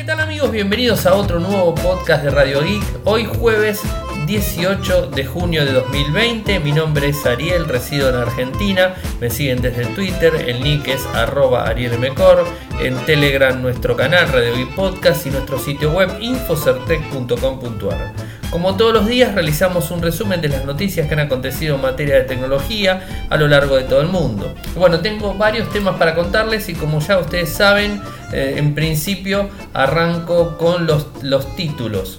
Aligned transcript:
¿Qué 0.00 0.06
tal 0.06 0.20
amigos? 0.20 0.50
Bienvenidos 0.50 1.04
a 1.04 1.12
otro 1.12 1.40
nuevo 1.40 1.74
podcast 1.74 2.24
de 2.24 2.30
Radio 2.30 2.62
Geek. 2.62 2.82
Hoy 3.04 3.26
jueves 3.26 3.82
18 4.26 5.08
de 5.08 5.26
junio 5.26 5.66
de 5.66 5.74
2020. 5.74 6.58
Mi 6.60 6.72
nombre 6.72 7.10
es 7.10 7.26
Ariel, 7.26 7.66
resido 7.66 8.08
en 8.08 8.14
Argentina. 8.14 8.94
Me 9.20 9.28
siguen 9.28 9.60
desde 9.60 9.84
Twitter, 9.84 10.34
el 10.34 10.64
nick 10.64 10.88
es 10.88 11.04
arroba 11.12 11.68
arielmecor. 11.68 12.46
En 12.80 12.96
Telegram 13.04 13.60
nuestro 13.60 13.94
canal 13.94 14.32
Radio 14.32 14.56
Geek 14.56 14.74
Podcast 14.74 15.26
y 15.26 15.30
nuestro 15.32 15.58
sitio 15.58 15.90
web 15.90 16.08
infocertec.com.ar. 16.18 18.39
Como 18.50 18.76
todos 18.76 18.92
los 18.92 19.06
días 19.06 19.32
realizamos 19.32 19.92
un 19.92 20.02
resumen 20.02 20.40
de 20.40 20.48
las 20.48 20.64
noticias 20.64 21.06
que 21.06 21.14
han 21.14 21.20
acontecido 21.20 21.76
en 21.76 21.82
materia 21.82 22.16
de 22.16 22.22
tecnología 22.22 23.26
a 23.30 23.36
lo 23.36 23.46
largo 23.46 23.76
de 23.76 23.84
todo 23.84 24.00
el 24.00 24.08
mundo. 24.08 24.52
Bueno, 24.74 24.98
tengo 24.98 25.34
varios 25.34 25.70
temas 25.70 25.96
para 25.96 26.16
contarles 26.16 26.68
y 26.68 26.74
como 26.74 26.98
ya 26.98 27.20
ustedes 27.20 27.50
saben, 27.50 28.02
eh, 28.32 28.54
en 28.56 28.74
principio 28.74 29.48
arranco 29.72 30.58
con 30.58 30.86
los, 30.86 31.06
los 31.22 31.54
títulos. 31.54 32.18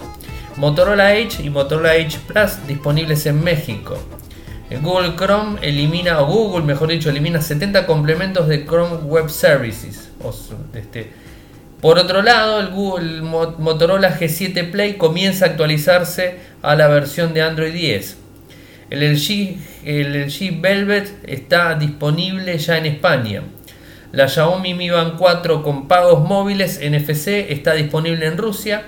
Motorola 0.56 1.16
Edge 1.16 1.44
y 1.44 1.50
Motorola 1.50 1.96
Edge 1.96 2.18
Plus 2.26 2.66
disponibles 2.66 3.26
en 3.26 3.44
México. 3.44 3.98
Google 4.82 5.16
Chrome 5.18 5.60
elimina, 5.62 6.22
o 6.22 6.28
Google 6.28 6.64
mejor 6.64 6.90
dicho, 6.90 7.10
elimina 7.10 7.42
70 7.42 7.86
complementos 7.86 8.48
de 8.48 8.66
Chrome 8.66 8.96
Web 9.04 9.30
Services. 9.30 10.10
este, 10.74 11.12
por 11.82 11.98
otro 11.98 12.22
lado, 12.22 12.60
el 12.60 12.68
Google 12.68 13.22
Motorola 13.22 14.20
G7 14.20 14.70
Play 14.70 14.94
comienza 14.94 15.46
a 15.46 15.50
actualizarse 15.50 16.36
a 16.62 16.76
la 16.76 16.88
versión 16.88 17.34
de 17.34 17.42
Android 17.42 17.74
10. 17.74 18.18
El 18.92 19.14
LG, 19.14 19.58
el 19.86 20.26
LG 20.26 20.62
Velvet 20.62 21.12
está 21.24 21.74
disponible 21.76 22.58
ya 22.60 22.78
en 22.78 22.86
España. 22.86 23.42
La 24.12 24.28
Xiaomi 24.28 24.74
Mi 24.74 24.90
Band 24.90 25.18
4 25.18 25.64
con 25.64 25.88
pagos 25.88 26.28
móviles 26.28 26.80
NFC 26.84 27.50
está 27.50 27.74
disponible 27.74 28.28
en 28.28 28.38
Rusia. 28.38 28.84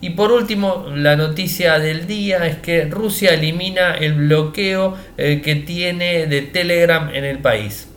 Y 0.00 0.10
por 0.10 0.32
último, 0.32 0.86
la 0.92 1.14
noticia 1.14 1.78
del 1.78 2.08
día 2.08 2.46
es 2.46 2.56
que 2.56 2.86
Rusia 2.86 3.34
elimina 3.34 3.92
el 3.92 4.14
bloqueo 4.14 4.96
eh, 5.16 5.42
que 5.44 5.54
tiene 5.54 6.26
de 6.26 6.42
Telegram 6.42 7.08
en 7.14 7.24
el 7.24 7.38
país. 7.38 7.91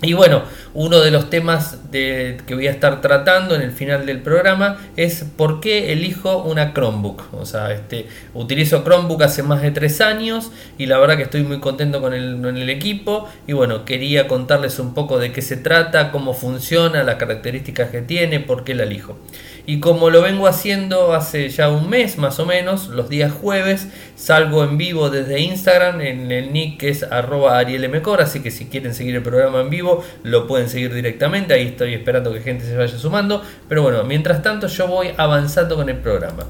Y 0.00 0.12
bueno, 0.12 0.42
uno 0.74 1.00
de 1.00 1.10
los 1.10 1.28
temas 1.28 1.76
que 1.90 2.36
voy 2.50 2.68
a 2.68 2.70
estar 2.70 3.00
tratando 3.00 3.56
en 3.56 3.62
el 3.62 3.72
final 3.72 4.06
del 4.06 4.20
programa 4.20 4.78
es 4.96 5.24
por 5.36 5.58
qué 5.58 5.92
elijo 5.92 6.44
una 6.44 6.72
Chromebook. 6.72 7.34
O 7.34 7.44
sea, 7.44 7.72
este, 7.72 8.06
utilizo 8.32 8.84
Chromebook 8.84 9.22
hace 9.24 9.42
más 9.42 9.60
de 9.60 9.72
tres 9.72 10.00
años 10.00 10.52
y 10.78 10.86
la 10.86 10.98
verdad 10.98 11.16
que 11.16 11.24
estoy 11.24 11.42
muy 11.42 11.58
contento 11.58 12.00
con 12.00 12.14
el, 12.14 12.40
con 12.40 12.56
el 12.56 12.70
equipo. 12.70 13.28
Y 13.48 13.54
bueno, 13.54 13.84
quería 13.84 14.28
contarles 14.28 14.78
un 14.78 14.94
poco 14.94 15.18
de 15.18 15.32
qué 15.32 15.42
se 15.42 15.56
trata, 15.56 16.12
cómo 16.12 16.32
funciona, 16.32 17.02
las 17.02 17.16
características 17.16 17.90
que 17.90 18.00
tiene, 18.00 18.38
por 18.38 18.62
qué 18.62 18.76
la 18.76 18.84
elijo. 18.84 19.18
Y 19.68 19.80
como 19.80 20.08
lo 20.08 20.22
vengo 20.22 20.46
haciendo 20.46 21.12
hace 21.12 21.50
ya 21.50 21.68
un 21.68 21.90
mes 21.90 22.16
más 22.16 22.40
o 22.40 22.46
menos, 22.46 22.88
los 22.88 23.10
días 23.10 23.30
jueves 23.30 23.88
salgo 24.16 24.64
en 24.64 24.78
vivo 24.78 25.10
desde 25.10 25.40
Instagram 25.40 26.00
en 26.00 26.32
el 26.32 26.54
nick 26.54 26.80
que 26.80 26.88
es 26.88 27.02
arroba 27.02 27.58
arielmcor, 27.58 28.22
así 28.22 28.40
que 28.40 28.50
si 28.50 28.64
quieren 28.64 28.94
seguir 28.94 29.16
el 29.16 29.22
programa 29.22 29.60
en 29.60 29.68
vivo 29.68 30.02
lo 30.22 30.46
pueden 30.46 30.70
seguir 30.70 30.94
directamente, 30.94 31.52
ahí 31.52 31.66
estoy 31.66 31.92
esperando 31.92 32.32
que 32.32 32.40
gente 32.40 32.64
se 32.64 32.78
vaya 32.78 32.96
sumando, 32.96 33.42
pero 33.68 33.82
bueno, 33.82 34.04
mientras 34.04 34.42
tanto 34.42 34.68
yo 34.68 34.86
voy 34.86 35.10
avanzando 35.18 35.76
con 35.76 35.90
el 35.90 35.98
programa. 35.98 36.46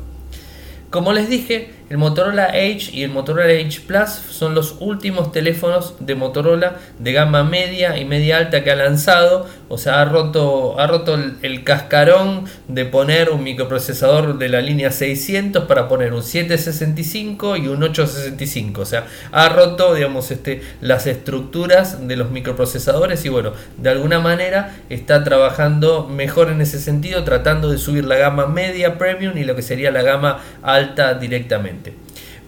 Como 0.91 1.13
les 1.13 1.29
dije, 1.29 1.71
el 1.91 1.97
Motorola 1.97 2.51
Edge 2.55 2.91
y 2.93 3.03
el 3.03 3.11
Motorola 3.11 3.51
Edge 3.51 3.81
Plus 3.87 4.11
son 4.11 4.55
los 4.55 4.77
últimos 4.81 5.33
teléfonos 5.33 5.95
de 6.01 6.15
Motorola 6.15 6.77
de 6.99 7.13
gama 7.13 7.45
media 7.45 7.97
y 7.97 8.05
media 8.05 8.37
alta 8.37 8.63
que 8.63 8.71
ha 8.71 8.77
lanzado. 8.77 9.47
O 9.69 9.79
sea, 9.79 10.03
ha 10.03 10.05
roto, 10.05 10.79
ha 10.79 10.87
roto 10.87 11.19
el, 11.43 11.65
cascarón 11.65 12.45
de 12.69 12.85
poner 12.85 13.31
un 13.31 13.43
microprocesador 13.43 14.39
de 14.39 14.49
la 14.49 14.61
línea 14.61 14.91
600 14.91 15.65
para 15.65 15.89
poner 15.89 16.13
un 16.13 16.23
765 16.23 17.57
y 17.57 17.69
un 17.69 17.83
865. 17.83 18.83
O 18.83 18.87
sea, 18.87 19.07
ha 19.33 19.49
roto, 19.49 19.95
digamos, 19.95 20.31
este, 20.31 20.63
las 20.81 21.07
estructuras 21.07 22.07
de 22.07 22.17
los 22.17 22.31
microprocesadores 22.31 23.25
y 23.25 23.29
bueno, 23.31 23.53
de 23.79 23.91
alguna 23.91 24.21
manera 24.21 24.77
está 24.91 25.25
trabajando 25.25 26.07
mejor 26.07 26.51
en 26.51 26.61
ese 26.61 26.79
sentido, 26.81 27.25
tratando 27.25 27.71
de 27.71 27.79
subir 27.79 28.05
la 28.05 28.17
gama 28.17 28.47
media 28.47 28.99
premium 28.99 29.37
y 29.37 29.45
lo 29.45 29.57
que 29.57 29.63
sería 29.63 29.91
la 29.91 30.03
gama 30.03 30.41
alta 30.63 31.15
directamente. 31.15 31.78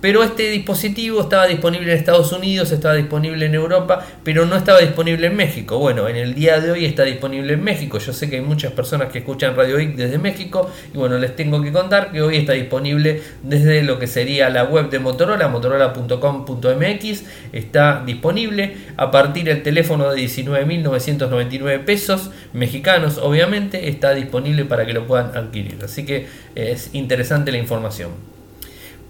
Pero 0.00 0.22
este 0.22 0.50
dispositivo 0.50 1.20
estaba 1.20 1.46
disponible 1.46 1.92
en 1.92 1.98
Estados 1.98 2.32
Unidos, 2.32 2.72
estaba 2.72 2.94
disponible 2.94 3.46
en 3.46 3.54
Europa, 3.54 4.06
pero 4.24 4.46
no 4.46 4.56
estaba 4.56 4.78
disponible 4.78 5.26
en 5.26 5.36
México. 5.36 5.78
Bueno, 5.78 6.08
en 6.08 6.16
el 6.16 6.34
día 6.34 6.58
de 6.58 6.70
hoy 6.70 6.86
está 6.86 7.04
disponible 7.04 7.52
en 7.52 7.62
México. 7.62 7.98
Yo 7.98 8.12
sé 8.12 8.30
que 8.30 8.36
hay 8.36 8.42
muchas 8.42 8.72
personas 8.72 9.12
que 9.12 9.18
escuchan 9.18 9.54
Radio 9.54 9.76
Geek 9.76 9.96
desde 9.96 10.18
México 10.18 10.70
y 10.94 10.96
bueno, 10.96 11.18
les 11.18 11.36
tengo 11.36 11.62
que 11.62 11.70
contar 11.70 12.12
que 12.12 12.22
hoy 12.22 12.36
está 12.36 12.54
disponible 12.54 13.22
desde 13.42 13.82
lo 13.82 13.98
que 13.98 14.06
sería 14.06 14.48
la 14.48 14.64
web 14.64 14.88
de 14.88 14.98
Motorola, 14.98 15.48
motorola.com.mx. 15.48 17.24
Está 17.52 18.02
disponible 18.04 18.76
a 18.96 19.10
partir 19.10 19.44
del 19.44 19.62
teléfono 19.62 20.10
de 20.10 20.22
19.999 20.22 21.84
pesos 21.84 22.30
mexicanos, 22.52 23.18
obviamente, 23.18 23.88
está 23.88 24.14
disponible 24.14 24.64
para 24.64 24.86
que 24.86 24.92
lo 24.92 25.06
puedan 25.06 25.36
adquirir. 25.36 25.78
Así 25.84 26.04
que 26.04 26.26
es 26.54 26.90
interesante 26.94 27.52
la 27.52 27.58
información. 27.58 28.39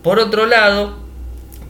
Por 0.02 0.18
otro 0.18 0.46
lado, 0.46 0.94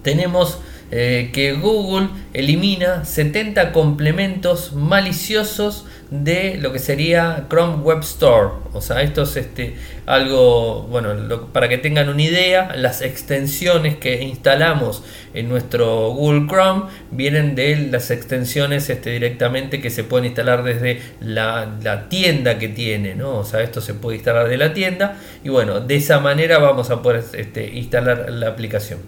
tenemos 0.03 0.59
eh, 0.93 1.31
que 1.33 1.53
Google 1.53 2.09
elimina 2.33 3.05
70 3.05 3.71
complementos 3.73 4.73
maliciosos 4.73 5.87
de 6.11 6.57
lo 6.61 6.73
que 6.73 6.81
sería 6.81 7.47
Chrome 7.49 7.77
Web 7.85 8.01
Store. 8.01 8.55
O 8.73 8.81
sea, 8.81 9.01
esto 9.03 9.23
es 9.23 9.37
este, 9.37 9.77
algo, 10.07 10.83
bueno, 10.91 11.47
para 11.53 11.69
que 11.69 11.79
tengan 11.79 12.09
una 12.09 12.23
idea, 12.23 12.75
las 12.75 13.03
extensiones 13.03 13.99
que 13.99 14.21
instalamos 14.23 15.05
en 15.33 15.49
nuestro 15.49 16.11
Google 16.11 16.49
Chrome 16.49 16.87
vienen 17.13 17.55
de 17.55 17.77
las 17.77 18.11
extensiones 18.11 18.91
este, 18.91 19.11
directamente 19.11 19.81
que 19.81 19.91
se 19.91 20.03
pueden 20.03 20.27
instalar 20.27 20.65
desde 20.65 21.01
la, 21.21 22.07
tienda 22.09 22.59
que 22.59 22.69
tiene, 22.69 23.15
¿no? 23.15 23.39
O 23.39 23.45
sea, 23.45 23.61
esto 23.61 23.81
se 23.81 23.95
puede 23.95 24.17
instalar 24.17 24.49
de 24.49 24.57
la 24.57 24.75
tienda 24.75 25.19
y 25.45 25.51
bueno, 25.51 25.79
de 25.81 25.95
esa 25.95 26.19
manera 26.19 26.59
vamos 26.59 26.91
a 26.91 27.01
poder 27.01 27.23
este, 27.35 27.69
instalar 27.77 28.29
la 28.31 28.49
aplicación 28.49 28.99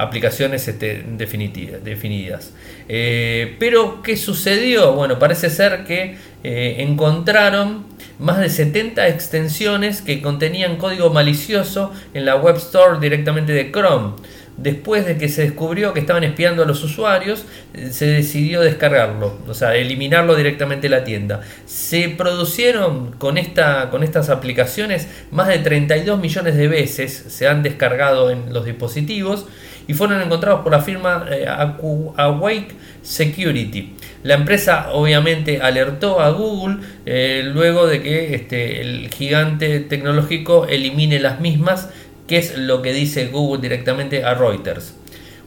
aplicaciones 0.00 0.66
este, 0.66 1.04
definidas. 1.16 2.52
Eh, 2.88 3.56
pero, 3.58 4.02
¿qué 4.02 4.16
sucedió? 4.16 4.92
Bueno, 4.94 5.18
parece 5.18 5.50
ser 5.50 5.84
que 5.84 6.16
eh, 6.42 6.76
encontraron 6.78 7.84
más 8.18 8.38
de 8.38 8.48
70 8.48 9.08
extensiones 9.08 10.00
que 10.00 10.22
contenían 10.22 10.76
código 10.76 11.10
malicioso 11.10 11.92
en 12.14 12.24
la 12.24 12.36
Web 12.36 12.56
Store 12.56 12.98
directamente 12.98 13.52
de 13.52 13.70
Chrome. 13.70 14.14
Después 14.56 15.06
de 15.06 15.16
que 15.16 15.28
se 15.28 15.42
descubrió 15.42 15.94
que 15.94 16.00
estaban 16.00 16.24
espiando 16.24 16.62
a 16.62 16.66
los 16.66 16.82
usuarios, 16.84 17.46
se 17.90 18.06
decidió 18.06 18.60
descargarlo, 18.60 19.38
o 19.48 19.54
sea, 19.54 19.74
eliminarlo 19.74 20.34
directamente 20.34 20.88
de 20.88 20.96
la 20.96 21.04
tienda. 21.04 21.40
Se 21.64 22.10
producieron 22.10 23.12
con, 23.12 23.38
esta, 23.38 23.88
con 23.90 24.02
estas 24.02 24.28
aplicaciones 24.28 25.08
más 25.30 25.48
de 25.48 25.60
32 25.60 26.20
millones 26.20 26.56
de 26.56 26.68
veces, 26.68 27.24
se 27.28 27.48
han 27.48 27.62
descargado 27.62 28.30
en 28.30 28.52
los 28.52 28.66
dispositivos 28.66 29.46
y 29.90 29.92
fueron 29.92 30.22
encontrados 30.22 30.60
por 30.60 30.70
la 30.70 30.80
firma 30.80 31.26
eh, 31.28 31.46
Awake 31.48 32.76
Security. 33.02 33.92
La 34.22 34.34
empresa 34.34 34.92
obviamente 34.92 35.60
alertó 35.60 36.20
a 36.20 36.30
Google 36.30 36.76
eh, 37.06 37.42
luego 37.52 37.88
de 37.88 38.00
que 38.00 38.36
este, 38.36 38.80
el 38.82 39.12
gigante 39.12 39.80
tecnológico 39.80 40.66
elimine 40.68 41.18
las 41.18 41.40
mismas, 41.40 41.88
que 42.28 42.38
es 42.38 42.56
lo 42.56 42.82
que 42.82 42.92
dice 42.92 43.26
Google 43.32 43.60
directamente 43.60 44.22
a 44.22 44.34
Reuters. 44.34 44.94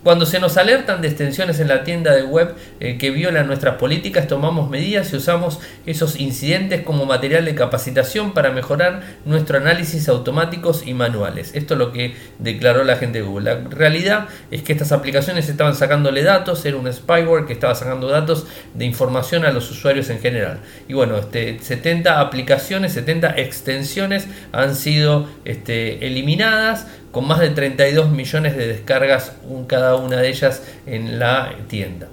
Cuando 0.04 0.26
se 0.26 0.42
nos 0.42 0.58
alertan 0.58 1.02
de 1.02 1.08
extensiones 1.08 1.62
en 1.62 1.70
la 1.70 1.86
tienda 1.86 2.14
de 2.14 2.24
web 2.24 2.56
eh, 2.82 2.98
que 2.98 3.10
violan 3.10 3.48
nuestras 3.48 3.76
políticas, 3.76 4.28
tomamos 4.28 4.70
medidas 4.70 5.14
y 5.14 5.16
usamos 5.16 5.60
esos 5.86 6.20
incidentes 6.20 6.82
como 6.82 7.06
material 7.06 7.46
de 7.46 7.56
capacitación 7.56 8.34
para 8.34 8.52
mejorar 8.52 9.02
nuestro 9.24 9.58
análisis 9.58 10.10
automáticos 10.10 10.86
y 10.86 10.94
manuales. 10.94 11.52
Esto 11.56 11.76
es 11.76 11.78
lo 11.78 11.94
que 11.94 12.16
declaró 12.40 12.84
la 12.84 12.98
gente 12.98 13.20
de 13.20 13.26
Google. 13.26 13.56
La 13.56 13.70
realidad 13.70 14.28
es 14.52 14.62
que 14.62 14.74
estas 14.74 14.92
aplicaciones 14.92 15.48
estaban 15.48 15.74
sacándole 15.74 16.24
datos, 16.24 16.66
era 16.66 16.76
un 16.76 16.92
spyware 16.92 17.46
que 17.46 17.54
estaba 17.54 17.74
sacando 17.74 18.10
datos 18.10 18.46
de 18.74 18.84
información 18.84 19.46
a 19.46 19.54
los 19.54 19.72
usuarios 19.72 20.10
en 20.10 20.20
general. 20.20 20.60
Y 20.90 20.96
bueno, 20.96 21.16
este, 21.18 21.60
70 21.60 22.20
aplicaciones, 22.20 22.92
70 22.92 23.38
extensiones 23.38 24.28
han 24.52 24.76
sido 24.76 25.30
este, 25.46 26.06
eliminadas 26.06 26.88
con 27.14 27.28
más 27.28 27.40
de 27.40 27.52
32 27.52 28.10
millones 28.10 28.58
de 28.58 28.68
descargas 28.68 29.34
cada 29.68 29.96
una 29.96 30.18
de 30.18 30.30
ellas 30.30 30.64
en 30.88 31.20
la 31.20 31.54
tienda. 31.68 32.08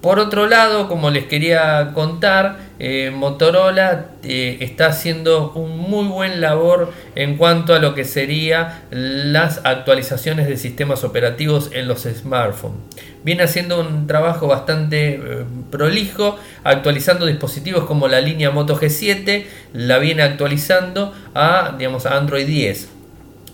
Por 0.00 0.18
otro 0.18 0.46
lado, 0.46 0.88
como 0.88 1.10
les 1.10 1.26
quería 1.26 1.92
contar, 1.94 2.58
eh, 2.78 3.12
Motorola 3.12 4.10
eh, 4.22 4.58
está 4.60 4.86
haciendo 4.86 5.52
un 5.52 5.78
muy 5.78 6.06
buen 6.06 6.40
labor 6.40 6.92
en 7.14 7.36
cuanto 7.36 7.74
a 7.74 7.78
lo 7.78 7.94
que 7.94 8.04
sería 8.04 8.82
las 8.90 9.60
actualizaciones 9.64 10.48
de 10.48 10.56
sistemas 10.56 11.04
operativos 11.04 11.70
en 11.72 11.88
los 11.88 12.02
smartphones. 12.02 12.78
Viene 13.24 13.44
haciendo 13.44 13.80
un 13.80 14.06
trabajo 14.06 14.46
bastante 14.48 15.14
eh, 15.14 15.44
prolijo, 15.70 16.36
actualizando 16.64 17.26
dispositivos 17.26 17.84
como 17.84 18.08
la 18.08 18.20
línea 18.20 18.50
Moto 18.50 18.76
G7, 18.76 19.44
la 19.72 19.98
viene 19.98 20.22
actualizando 20.22 21.12
a, 21.34 21.74
digamos, 21.76 22.06
a 22.06 22.16
Android 22.16 22.46
10. 22.46 22.97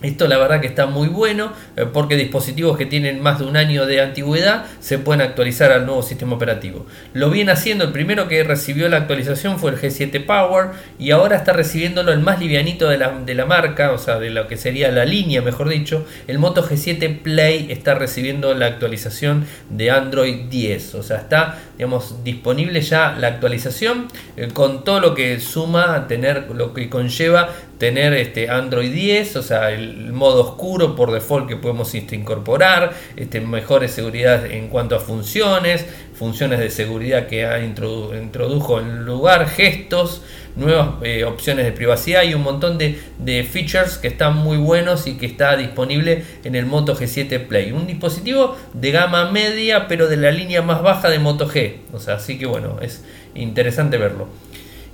Esto 0.04 0.28
la 0.28 0.36
verdad 0.36 0.60
que 0.60 0.66
está 0.66 0.84
muy 0.84 1.08
bueno 1.08 1.52
eh, 1.76 1.86
porque 1.90 2.16
dispositivos 2.16 2.76
que 2.76 2.84
tienen 2.84 3.22
más 3.22 3.38
de 3.38 3.46
un 3.46 3.56
año 3.56 3.86
de 3.86 4.02
antigüedad 4.02 4.66
se 4.78 4.98
pueden 4.98 5.22
actualizar 5.22 5.72
al 5.72 5.86
nuevo 5.86 6.02
sistema 6.02 6.34
operativo. 6.34 6.84
Lo 7.14 7.30
viene 7.30 7.52
haciendo, 7.52 7.84
el 7.84 7.92
primero 7.92 8.28
que 8.28 8.44
recibió 8.44 8.88
la 8.90 8.98
actualización 8.98 9.58
fue 9.58 9.70
el 9.70 9.78
G7 9.78 10.26
Power 10.26 10.72
y 10.98 11.10
ahora 11.10 11.36
está 11.36 11.54
recibiéndolo 11.54 12.12
el 12.12 12.20
más 12.20 12.38
livianito 12.38 12.88
de 12.90 12.98
la, 12.98 13.18
de 13.24 13.34
la 13.34 13.46
marca, 13.46 13.92
o 13.92 13.98
sea, 13.98 14.18
de 14.18 14.28
lo 14.28 14.46
que 14.46 14.58
sería 14.58 14.92
la 14.92 15.06
línea, 15.06 15.40
mejor 15.40 15.70
dicho. 15.70 16.06
El 16.26 16.38
Moto 16.38 16.62
G7 16.62 17.22
Play 17.22 17.68
está 17.70 17.94
recibiendo 17.94 18.52
la 18.52 18.66
actualización 18.66 19.46
de 19.70 19.90
Android 19.90 20.50
10, 20.50 20.96
o 20.96 21.02
sea, 21.02 21.16
está 21.16 21.58
digamos, 21.78 22.22
disponible 22.22 22.80
ya 22.82 23.16
la 23.18 23.28
actualización 23.28 24.08
eh, 24.36 24.48
con 24.52 24.84
todo 24.84 25.00
lo 25.00 25.14
que 25.14 25.40
suma 25.40 26.06
tener, 26.06 26.50
lo 26.54 26.74
que 26.74 26.88
conlleva 26.90 27.48
tener 27.78 28.14
este 28.14 28.48
Android 28.48 28.92
10, 28.92 29.36
o 29.36 29.42
sea, 29.42 29.72
el 29.72 29.93
modo 30.12 30.42
oscuro 30.42 30.96
por 30.96 31.12
default 31.12 31.48
que 31.48 31.56
podemos 31.56 31.94
incorporar, 31.94 32.92
este, 33.16 33.40
mejores 33.40 33.92
seguridad 33.92 34.46
en 34.46 34.68
cuanto 34.68 34.96
a 34.96 35.00
funciones, 35.00 35.86
funciones 36.14 36.58
de 36.60 36.70
seguridad 36.70 37.26
que 37.26 37.46
ha 37.46 37.62
introdujo 37.64 38.80
en 38.80 39.04
lugar, 39.04 39.48
gestos, 39.48 40.22
nuevas 40.56 40.90
eh, 41.02 41.24
opciones 41.24 41.64
de 41.64 41.72
privacidad 41.72 42.22
y 42.22 42.34
un 42.34 42.42
montón 42.42 42.78
de, 42.78 43.00
de, 43.18 43.42
features 43.42 43.98
que 43.98 44.08
están 44.08 44.36
muy 44.36 44.56
buenos 44.56 45.06
y 45.06 45.16
que 45.16 45.26
está 45.26 45.56
disponible 45.56 46.24
en 46.44 46.54
el 46.54 46.66
Moto 46.66 46.96
G7 46.96 47.46
Play. 47.46 47.72
Un 47.72 47.86
dispositivo 47.86 48.56
de 48.72 48.90
gama 48.92 49.30
media 49.30 49.88
pero 49.88 50.06
de 50.08 50.16
la 50.16 50.30
línea 50.30 50.62
más 50.62 50.82
baja 50.82 51.10
de 51.10 51.18
Moto 51.18 51.48
G. 51.48 51.76
O 51.92 51.98
sea, 51.98 52.14
así 52.14 52.38
que 52.38 52.46
bueno, 52.46 52.78
es 52.80 53.04
interesante 53.34 53.98
verlo. 53.98 54.28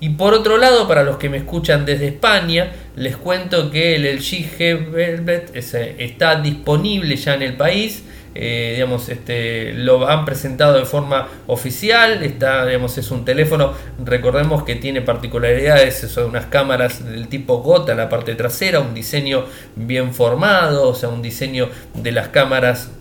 Y 0.00 0.10
por 0.10 0.32
otro 0.32 0.56
lado, 0.56 0.88
para 0.88 1.04
los 1.04 1.18
que 1.18 1.28
me 1.28 1.36
escuchan 1.36 1.84
desde 1.84 2.08
España, 2.08 2.72
les 2.96 3.16
cuento 3.16 3.70
que 3.70 3.96
el 3.96 4.04
LG 4.16 4.58
G 4.58 4.90
Velvet 4.90 5.54
está 5.54 6.40
disponible 6.40 7.16
ya 7.16 7.34
en 7.34 7.42
el 7.42 7.56
país. 7.56 8.02
Eh, 8.34 8.72
digamos, 8.74 9.08
este, 9.08 9.72
lo 9.74 10.08
han 10.08 10.24
presentado 10.24 10.78
de 10.78 10.84
forma 10.84 11.28
oficial, 11.48 12.22
está, 12.22 12.64
digamos, 12.64 12.96
es 12.96 13.10
un 13.10 13.24
teléfono, 13.24 13.72
recordemos 14.04 14.62
que 14.62 14.76
tiene 14.76 15.02
particularidades, 15.02 15.98
son 15.98 16.30
unas 16.30 16.46
cámaras 16.46 17.04
del 17.04 17.26
tipo 17.26 17.56
gota 17.58 17.90
en 17.90 17.98
la 17.98 18.08
parte 18.08 18.36
trasera, 18.36 18.78
un 18.78 18.94
diseño 18.94 19.46
bien 19.74 20.14
formado, 20.14 20.88
o 20.88 20.94
sea, 20.94 21.08
un 21.08 21.22
diseño 21.22 21.70
de 21.92 22.12
las 22.12 22.28
cámaras 22.28 22.92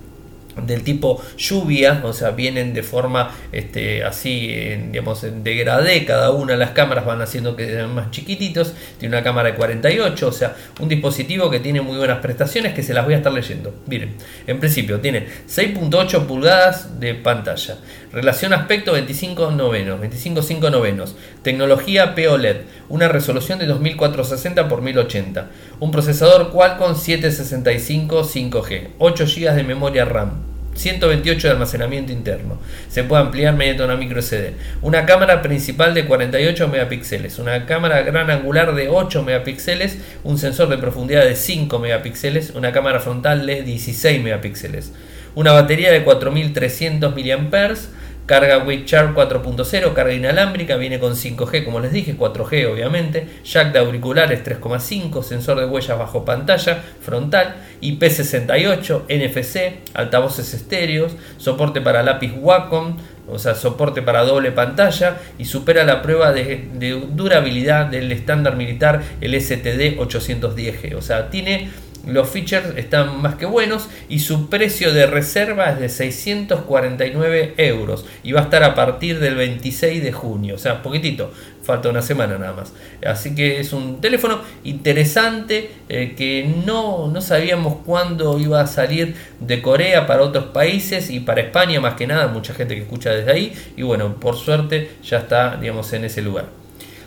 del 0.65 0.83
tipo 0.83 1.21
lluvia, 1.37 2.01
o 2.03 2.13
sea, 2.13 2.31
vienen 2.31 2.73
de 2.73 2.83
forma 2.83 3.35
este, 3.51 4.03
así, 4.03 4.47
digamos, 4.91 5.23
en 5.23 5.43
degradé, 5.43 6.05
cada 6.05 6.31
una 6.31 6.53
de 6.53 6.59
las 6.59 6.71
cámaras 6.71 7.05
van 7.05 7.21
haciendo 7.21 7.55
que 7.55 7.65
sean 7.67 7.93
más 7.93 8.11
chiquititos, 8.11 8.73
tiene 8.97 9.15
una 9.15 9.23
cámara 9.23 9.51
de 9.51 9.55
48, 9.55 10.27
o 10.27 10.31
sea, 10.31 10.55
un 10.79 10.89
dispositivo 10.89 11.49
que 11.49 11.59
tiene 11.59 11.81
muy 11.81 11.97
buenas 11.97 12.19
prestaciones 12.19 12.73
que 12.73 12.83
se 12.83 12.93
las 12.93 13.05
voy 13.05 13.13
a 13.13 13.17
estar 13.17 13.31
leyendo. 13.31 13.73
Miren, 13.87 14.15
en 14.47 14.59
principio 14.59 14.99
tiene 14.99 15.27
6.8 15.47 16.25
pulgadas 16.25 16.99
de 16.99 17.15
pantalla, 17.15 17.77
relación 18.11 18.53
aspecto 18.53 18.94
25 18.94 19.51
novenos, 19.51 20.01
25.5 20.01 20.71
novenos, 20.71 21.15
tecnología 21.44 22.15
POLED, 22.15 22.57
una 22.89 23.07
resolución 23.07 23.59
de 23.59 23.67
2460 23.67 24.61
x 24.61 24.81
1080, 24.81 25.47
un 25.79 25.91
procesador 25.91 26.51
Qualcomm 26.51 26.95
765 26.95 28.23
5G, 28.23 28.88
8 28.97 29.25
GB 29.25 29.53
de 29.53 29.63
memoria 29.63 30.06
RAM, 30.06 30.50
128 30.73 31.47
de 31.47 31.53
almacenamiento 31.53 32.11
interno. 32.11 32.57
Se 32.88 33.03
puede 33.03 33.23
ampliar 33.23 33.53
mediante 33.56 33.83
una 33.83 33.97
micro 33.97 34.21
SD. 34.21 34.53
Una 34.81 35.06
cámara 35.06 35.41
principal 35.41 35.94
de 35.94 36.06
48 36.06 36.67
megapíxeles. 36.69 37.38
Una 37.38 37.65
cámara 37.65 38.01
gran 38.01 38.29
angular 38.31 38.73
de 38.73 38.88
8 38.88 39.23
megapíxeles. 39.23 39.97
Un 40.23 40.38
sensor 40.38 40.69
de 40.69 40.77
profundidad 40.77 41.25
de 41.25 41.35
5 41.35 41.79
megapíxeles. 41.79 42.51
Una 42.51 42.71
cámara 42.71 43.01
frontal 43.01 43.45
de 43.45 43.63
16 43.63 44.23
megapíxeles. 44.23 44.94
Una 45.35 45.51
batería 45.51 45.91
de 45.91 46.03
4300 46.03 47.13
mAh 47.13 47.98
Carga 48.29 48.63
Charge 48.85 49.15
4.0, 49.15 49.93
carga 49.93 50.13
inalámbrica, 50.13 50.75
viene 50.75 50.99
con 50.99 51.13
5G, 51.13 51.65
como 51.65 51.79
les 51.79 51.91
dije, 51.91 52.15
4G 52.15 52.71
obviamente, 52.71 53.27
jack 53.43 53.73
de 53.73 53.79
auriculares 53.79 54.43
3.5, 54.43 55.23
sensor 55.23 55.59
de 55.59 55.65
huellas 55.65 55.97
bajo 55.97 56.25
pantalla, 56.25 56.79
frontal, 57.01 57.55
IP68, 57.81 59.05
NFC, 59.09 59.95
altavoces 59.95 60.53
estéreos, 60.53 61.13
soporte 61.37 61.81
para 61.81 62.03
lápiz 62.03 62.31
Wacom, 62.39 62.97
o 63.27 63.39
sea, 63.39 63.55
soporte 63.55 64.03
para 64.03 64.23
doble 64.23 64.51
pantalla 64.51 65.17
y 65.39 65.45
supera 65.45 65.83
la 65.83 66.03
prueba 66.03 66.31
de, 66.31 66.69
de 66.75 67.01
durabilidad 67.09 67.87
del 67.87 68.11
estándar 68.11 68.55
militar, 68.55 69.01
el 69.21 69.39
STD 69.41 69.97
810G. 69.97 70.95
O 70.95 71.01
sea, 71.01 71.31
tiene 71.31 71.69
los 72.07 72.29
features 72.29 72.77
están 72.77 73.21
más 73.21 73.35
que 73.35 73.45
buenos 73.45 73.87
y 74.07 74.19
su 74.19 74.49
precio 74.49 74.93
de 74.93 75.05
reserva 75.05 75.71
es 75.71 75.79
de 75.79 75.89
649 75.89 77.53
euros 77.57 78.05
y 78.23 78.31
va 78.31 78.41
a 78.41 78.43
estar 78.43 78.63
a 78.63 78.75
partir 78.75 79.19
del 79.19 79.35
26 79.35 80.03
de 80.03 80.11
junio, 80.11 80.55
o 80.55 80.57
sea, 80.57 80.81
poquitito, 80.81 81.31
falta 81.63 81.89
una 81.89 82.01
semana 82.01 82.37
nada 82.37 82.53
más. 82.53 82.73
Así 83.05 83.35
que 83.35 83.59
es 83.59 83.73
un 83.73 84.01
teléfono 84.01 84.41
interesante 84.63 85.71
eh, 85.89 86.13
que 86.17 86.51
no, 86.65 87.09
no 87.09 87.21
sabíamos 87.21 87.77
cuándo 87.85 88.39
iba 88.39 88.61
a 88.61 88.67
salir 88.67 89.15
de 89.39 89.61
Corea 89.61 90.07
para 90.07 90.23
otros 90.23 90.45
países 90.45 91.09
y 91.09 91.19
para 91.19 91.41
España 91.41 91.79
más 91.79 91.95
que 91.95 92.07
nada, 92.07 92.27
mucha 92.27 92.53
gente 92.53 92.75
que 92.75 92.81
escucha 92.81 93.11
desde 93.11 93.31
ahí 93.31 93.53
y 93.77 93.83
bueno, 93.83 94.15
por 94.15 94.35
suerte 94.35 94.91
ya 95.03 95.19
está, 95.19 95.57
digamos, 95.57 95.91
en 95.93 96.05
ese 96.05 96.21
lugar. 96.21 96.45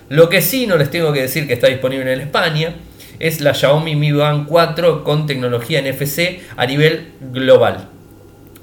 Lo 0.08 0.28
que 0.28 0.42
sí 0.42 0.66
no 0.66 0.76
les 0.76 0.90
tengo 0.90 1.12
que 1.12 1.22
decir 1.22 1.46
que 1.46 1.54
está 1.54 1.68
disponible 1.68 2.12
en 2.12 2.20
España 2.20 2.74
es 3.22 3.40
la 3.40 3.54
Xiaomi 3.54 3.94
Mi 3.94 4.10
Band 4.10 4.48
4 4.48 5.04
con 5.04 5.26
tecnología 5.26 5.80
NFC 5.80 6.40
a 6.56 6.66
nivel 6.66 7.12
global. 7.32 7.88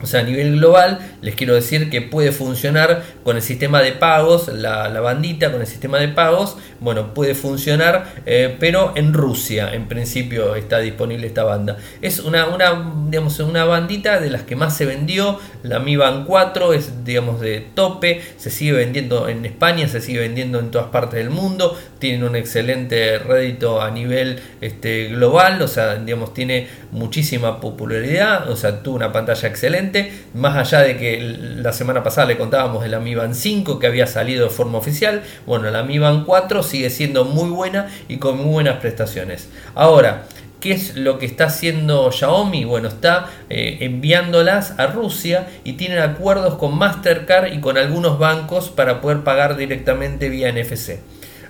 O 0.02 0.06
sea, 0.06 0.22
a 0.22 0.24
nivel 0.24 0.58
global, 0.58 1.00
les 1.22 1.36
quiero 1.36 1.56
decir 1.56 1.90
que 1.90 2.02
puede 2.02 2.32
funcionar 2.32 3.04
con 3.24 3.36
el 3.36 3.42
sistema 3.42 3.82
de 3.82 3.92
pagos, 3.92 4.48
la, 4.48 4.88
bandita 5.02 5.52
con 5.52 5.60
el 5.60 5.68
sistema 5.68 5.98
de 5.98 6.08
pagos, 6.08 6.56
bueno, 6.80 7.14
puede 7.14 7.36
funcionar, 7.36 8.14
eh, 8.26 8.56
pero 8.60 8.94
en 8.96 9.14
Rusia, 9.14 9.74
en 9.74 9.90
principio, 9.90 10.56
está 10.56 10.80
disponible 10.80 11.28
esta 11.28 11.44
banda. 11.44 11.78
Es 12.02 12.20
una, 12.20 12.48
una, 12.48 12.94
digamos, 13.08 13.40
una 13.42 13.66
bandita 13.66 14.22
de 14.22 14.30
las 14.30 14.44
que 14.44 14.56
más 14.56 14.78
se 14.78 14.86
vendió, 14.86 15.38
la 15.64 15.80
Mi 15.80 15.98
Band 15.98 16.26
4 16.26 16.74
es, 16.74 17.04
digamos, 17.04 17.42
de 17.42 17.60
tope, 17.74 18.22
se 18.38 18.50
sigue 18.50 18.72
vendiendo 18.72 19.28
en 19.28 19.46
España, 19.46 19.90
se 19.90 20.00
sigue 20.00 20.20
vendiendo 20.20 20.60
en 20.60 20.72
todas 20.72 20.88
partes 20.88 21.20
del 21.20 21.30
mundo, 21.30 21.78
tiene 22.00 22.26
un 22.26 22.36
excelente 22.36 23.20
rédito 23.20 23.82
a 23.82 23.92
nivel 23.92 24.42
este, 24.62 25.10
global, 25.10 25.62
o 25.62 25.68
sea, 25.68 25.96
digamos, 25.96 26.34
tiene 26.34 26.68
muchísima 26.92 27.60
popularidad, 27.60 28.50
o 28.50 28.56
sea, 28.56 28.82
tuvo 28.82 28.96
una 28.96 29.12
pantalla 29.12 29.48
excelente 29.48 30.12
más 30.34 30.56
allá 30.56 30.82
de 30.82 30.98
que 30.98 31.20
la 31.22 31.74
semana 31.74 32.02
pasada 32.02 32.28
le 32.28 32.38
contábamos 32.38 32.84
de 32.84 32.90
la 32.90 33.00
Mi 33.00 33.16
Band 33.16 33.36
5 33.36 33.80
que 33.80 33.88
había 33.88 34.08
salido 34.08 34.46
de 34.46 34.50
forma 34.50 34.78
oficial, 34.78 35.22
bueno, 35.46 35.70
la 35.70 35.84
Mi 35.84 36.00
Band 36.00 36.26
4 36.26 36.64
sigue 36.64 36.90
siendo 36.90 37.26
muy 37.26 37.50
buena 37.50 37.90
y 38.08 38.18
con 38.18 38.38
muy 38.38 38.52
buenas 38.54 38.78
prestaciones. 38.78 39.50
Ahora, 39.76 40.24
¿Qué 40.60 40.74
es 40.74 40.98
lo 40.98 41.20
que 41.20 41.26
está 41.26 41.46
haciendo 41.46 42.12
Xiaomi? 42.12 42.66
Bueno, 42.66 42.90
está 42.90 43.30
eh, 43.50 43.78
enviándolas 43.80 44.78
a 44.78 44.88
Rusia 44.88 45.48
y 45.64 45.74
tienen 45.74 46.00
acuerdos 46.00 46.56
con 46.56 46.78
Mastercard 46.78 47.54
y 47.54 47.62
con 47.62 47.78
algunos 47.78 48.20
bancos 48.20 48.70
para 48.70 49.00
poder 49.00 49.24
pagar 49.24 49.56
directamente 49.56 50.28
vía 50.28 50.52
NFC. 50.52 51.00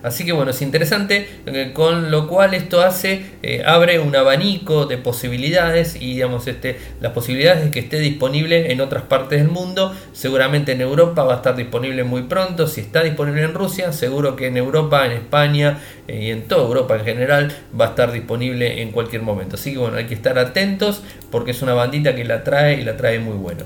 Así 0.02 0.26
que 0.26 0.32
bueno, 0.32 0.52
es 0.52 0.62
interesante, 0.62 1.28
eh, 1.46 1.72
con 1.74 2.10
lo 2.10 2.28
cual 2.28 2.54
esto 2.54 2.82
hace, 2.82 3.26
eh, 3.44 3.64
abre 3.66 4.00
un 4.00 4.16
abanico 4.16 4.86
de 4.86 4.98
posibilidades 4.98 5.96
y 5.96 6.14
digamos, 6.14 6.48
este, 6.48 6.78
las 7.02 7.12
posibilidades 7.12 7.66
de 7.66 7.72
que 7.72 7.80
esté 7.80 8.00
disponible 8.00 8.72
en 8.72 8.80
otras 8.80 9.04
partes 9.04 9.40
del 9.42 9.50
mundo, 9.50 9.94
seguramente 10.14 10.72
en 10.72 10.82
Europa 10.82 11.24
va 11.24 11.34
a 11.34 11.38
estar 11.38 11.56
disponible 11.58 12.06
muy 12.06 12.24
pronto, 12.24 12.68
si 12.68 12.80
está 12.80 13.04
disponible 13.04 13.44
en 13.44 13.54
Rusia, 13.54 13.92
seguro 13.92 14.38
que 14.38 14.48
en 14.48 14.56
Europa, 14.56 15.06
en 15.06 15.12
España 15.12 15.80
eh, 16.08 16.20
y 16.24 16.32
en 16.32 16.44
toda 16.44 16.64
Europa 16.64 16.96
en 16.96 17.04
general 17.04 17.54
va 17.80 17.88
a 17.88 17.90
estar 17.90 18.14
disponible 18.14 18.82
en 18.82 18.92
cualquier 18.92 19.22
momento. 19.22 19.56
Así 19.56 19.74
que 19.74 19.80
bueno, 19.80 19.98
hay 19.98 20.06
que 20.06 20.14
estar 20.14 20.40
atentos 20.40 21.04
porque 21.30 21.52
es 21.52 21.62
una 21.62 21.74
bandita 21.74 22.16
que 22.16 22.24
la 22.24 22.46
trae 22.46 22.80
y 22.80 22.84
la 22.84 22.96
trae 22.96 23.20
muy 23.20 23.36
bueno. 23.36 23.66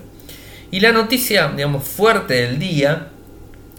Y 0.72 0.80
la 0.80 0.92
noticia, 0.92 1.54
digamos, 1.56 1.84
fuerte 1.84 2.34
del 2.34 2.58
día 2.58 3.10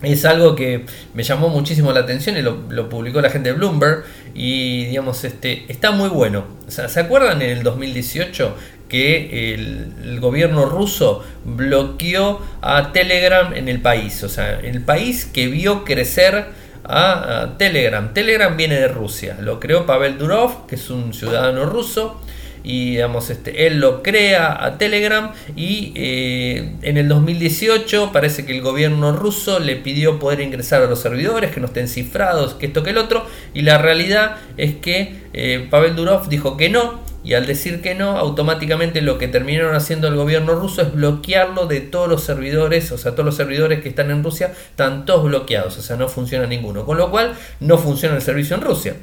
es 0.02 0.24
algo 0.24 0.54
que 0.54 0.84
me 1.14 1.22
llamó 1.22 1.48
muchísimo 1.48 1.92
la 1.92 2.00
atención 2.00 2.36
y 2.36 2.42
lo, 2.42 2.88
publicó 2.88 3.20
la 3.20 3.30
gente 3.30 3.50
de 3.50 3.56
Bloomberg 3.56 4.04
y 4.34 4.86
digamos 4.86 5.24
este 5.24 5.64
está 5.68 5.90
muy 5.90 6.08
bueno. 6.08 6.44
¿Se 6.68 7.00
acuerdan 7.00 7.42
en 7.42 7.50
el 7.50 7.62
2018 7.62 8.56
que 8.88 9.54
el, 9.54 10.20
gobierno 10.20 10.66
ruso 10.66 11.24
bloqueó 11.44 12.40
a 12.60 12.92
Telegram 12.92 13.54
en 13.54 13.68
el 13.68 13.80
país? 13.80 14.22
O 14.24 14.28
sea, 14.28 14.60
el 14.60 14.80
país 14.82 15.24
que 15.24 15.46
vio 15.48 15.84
crecer 15.84 16.46
a, 16.84 17.54
Telegram. 17.58 18.12
Telegram 18.12 18.56
viene 18.56 18.78
de 18.78 18.88
Rusia, 18.88 19.36
lo 19.40 19.58
creó 19.58 19.86
Pavel 19.86 20.18
Durov, 20.18 20.66
que 20.66 20.74
es 20.74 20.90
un 20.90 21.14
ciudadano 21.14 21.64
ruso 21.64 22.20
y 22.64 22.92
digamos, 22.92 23.28
este, 23.28 23.66
él 23.66 23.78
lo 23.78 24.02
crea 24.02 24.64
a 24.64 24.78
Telegram 24.78 25.32
y 25.54 25.92
eh, 25.94 26.72
en 26.80 26.96
el 26.96 27.08
2018 27.08 28.10
parece 28.10 28.46
que 28.46 28.56
el 28.56 28.62
gobierno 28.62 29.12
ruso 29.12 29.60
le 29.60 29.76
pidió 29.76 30.18
poder 30.18 30.40
ingresar 30.40 30.82
a 30.82 30.86
los 30.86 31.00
servidores, 31.00 31.52
que 31.52 31.60
no 31.60 31.66
estén 31.66 31.88
cifrados, 31.88 32.54
que 32.54 32.66
esto 32.66 32.82
que 32.82 32.90
el 32.90 32.98
otro, 32.98 33.26
y 33.52 33.62
la 33.62 33.76
realidad 33.76 34.36
es 34.56 34.74
que 34.76 35.14
eh, 35.34 35.68
Pavel 35.70 35.94
Durov 35.94 36.28
dijo 36.30 36.56
que 36.56 36.70
no, 36.70 37.04
y 37.22 37.34
al 37.34 37.46
decir 37.46 37.82
que 37.82 37.94
no, 37.94 38.16
automáticamente 38.16 39.02
lo 39.02 39.18
que 39.18 39.28
terminaron 39.28 39.74
haciendo 39.74 40.08
el 40.08 40.14
gobierno 40.14 40.54
ruso 40.54 40.82
es 40.82 40.92
bloquearlo 40.92 41.66
de 41.66 41.80
todos 41.80 42.08
los 42.08 42.24
servidores, 42.24 42.92
o 42.92 42.98
sea, 42.98 43.12
todos 43.12 43.26
los 43.26 43.36
servidores 43.36 43.82
que 43.82 43.90
están 43.90 44.10
en 44.10 44.24
Rusia 44.24 44.52
están 44.70 45.04
todos 45.04 45.24
bloqueados, 45.24 45.76
o 45.76 45.82
sea, 45.82 45.96
no 45.96 46.08
funciona 46.08 46.46
ninguno, 46.46 46.86
con 46.86 46.96
lo 46.96 47.10
cual 47.10 47.34
no 47.60 47.76
funciona 47.76 48.16
el 48.16 48.22
servicio 48.22 48.56
en 48.56 48.62
Rusia. 48.62 48.94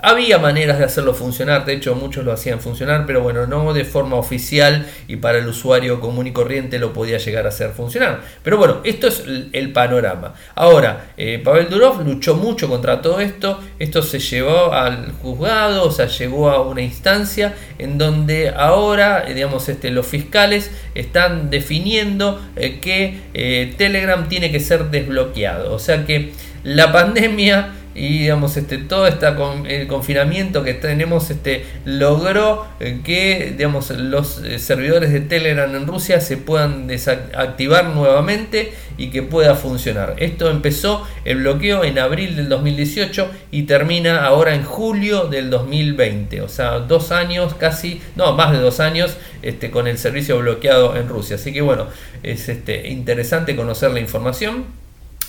Había 0.00 0.38
maneras 0.38 0.78
de 0.78 0.84
hacerlo 0.84 1.14
funcionar, 1.14 1.64
de 1.64 1.74
hecho 1.74 1.94
muchos 1.94 2.24
lo 2.24 2.32
hacían 2.32 2.60
funcionar, 2.60 3.04
pero 3.06 3.20
bueno, 3.22 3.46
no 3.46 3.72
de 3.72 3.84
forma 3.84 4.16
oficial 4.16 4.86
y 5.08 5.16
para 5.16 5.38
el 5.38 5.48
usuario 5.48 6.00
común 6.00 6.26
y 6.26 6.32
corriente 6.32 6.78
lo 6.78 6.92
podía 6.92 7.18
llegar 7.18 7.46
a 7.46 7.48
hacer 7.48 7.70
funcionar. 7.70 8.20
Pero 8.42 8.58
bueno, 8.58 8.78
esto 8.84 9.08
es 9.08 9.24
el 9.52 9.72
panorama. 9.72 10.34
Ahora, 10.54 11.12
eh, 11.16 11.40
Pavel 11.42 11.68
Durov 11.68 12.04
luchó 12.04 12.36
mucho 12.36 12.68
contra 12.68 13.02
todo 13.02 13.20
esto, 13.20 13.60
esto 13.78 14.02
se 14.02 14.18
llevó 14.18 14.72
al 14.72 15.12
juzgado, 15.12 15.84
o 15.84 15.90
sea, 15.90 16.06
llegó 16.06 16.50
a 16.50 16.60
una 16.62 16.82
instancia 16.82 17.54
en 17.78 17.98
donde 17.98 18.50
ahora, 18.50 19.24
eh, 19.26 19.34
digamos, 19.34 19.68
este, 19.68 19.90
los 19.90 20.06
fiscales 20.06 20.70
están 20.94 21.50
definiendo 21.50 22.40
eh, 22.56 22.78
que 22.80 23.74
Telegram 23.76 24.28
tiene 24.28 24.50
que 24.52 24.60
ser 24.60 24.90
desbloqueado, 24.90 25.74
o 25.74 25.78
sea 25.78 26.04
que 26.04 26.32
la 26.64 26.92
pandemia 26.92 27.74
y 27.98 28.18
digamos 28.20 28.56
este 28.56 28.78
todo 28.78 29.06
está 29.06 29.34
con 29.34 29.66
el 29.66 29.88
confinamiento 29.88 30.62
que 30.62 30.74
tenemos 30.74 31.30
este 31.30 31.64
logró 31.84 32.66
eh, 32.80 33.00
que 33.02 33.54
digamos 33.56 33.90
los 33.90 34.38
eh, 34.44 34.58
servidores 34.58 35.12
de 35.12 35.20
Telegram 35.20 35.74
en 35.74 35.86
Rusia 35.86 36.20
se 36.20 36.36
puedan 36.36 36.86
desactivar 36.86 37.86
nuevamente 37.86 38.72
y 38.96 39.10
que 39.10 39.22
pueda 39.22 39.54
funcionar. 39.54 40.16
Esto 40.18 40.50
empezó 40.50 41.06
el 41.24 41.38
bloqueo 41.38 41.84
en 41.84 41.98
abril 41.98 42.36
del 42.36 42.48
2018 42.48 43.30
y 43.50 43.62
termina 43.62 44.24
ahora 44.24 44.54
en 44.54 44.64
julio 44.64 45.26
del 45.26 45.50
2020, 45.50 46.42
o 46.42 46.48
sea, 46.48 46.80
dos 46.80 47.12
años 47.12 47.54
casi, 47.54 48.02
no, 48.16 48.34
más 48.34 48.52
de 48.52 48.58
dos 48.58 48.80
años 48.80 49.16
este, 49.42 49.70
con 49.70 49.86
el 49.86 49.98
servicio 49.98 50.38
bloqueado 50.38 50.96
en 50.96 51.08
Rusia. 51.08 51.36
Así 51.36 51.52
que 51.52 51.62
bueno, 51.62 51.86
es 52.22 52.48
este, 52.48 52.88
interesante 52.88 53.56
conocer 53.56 53.92
la 53.92 54.00
información. 54.00 54.87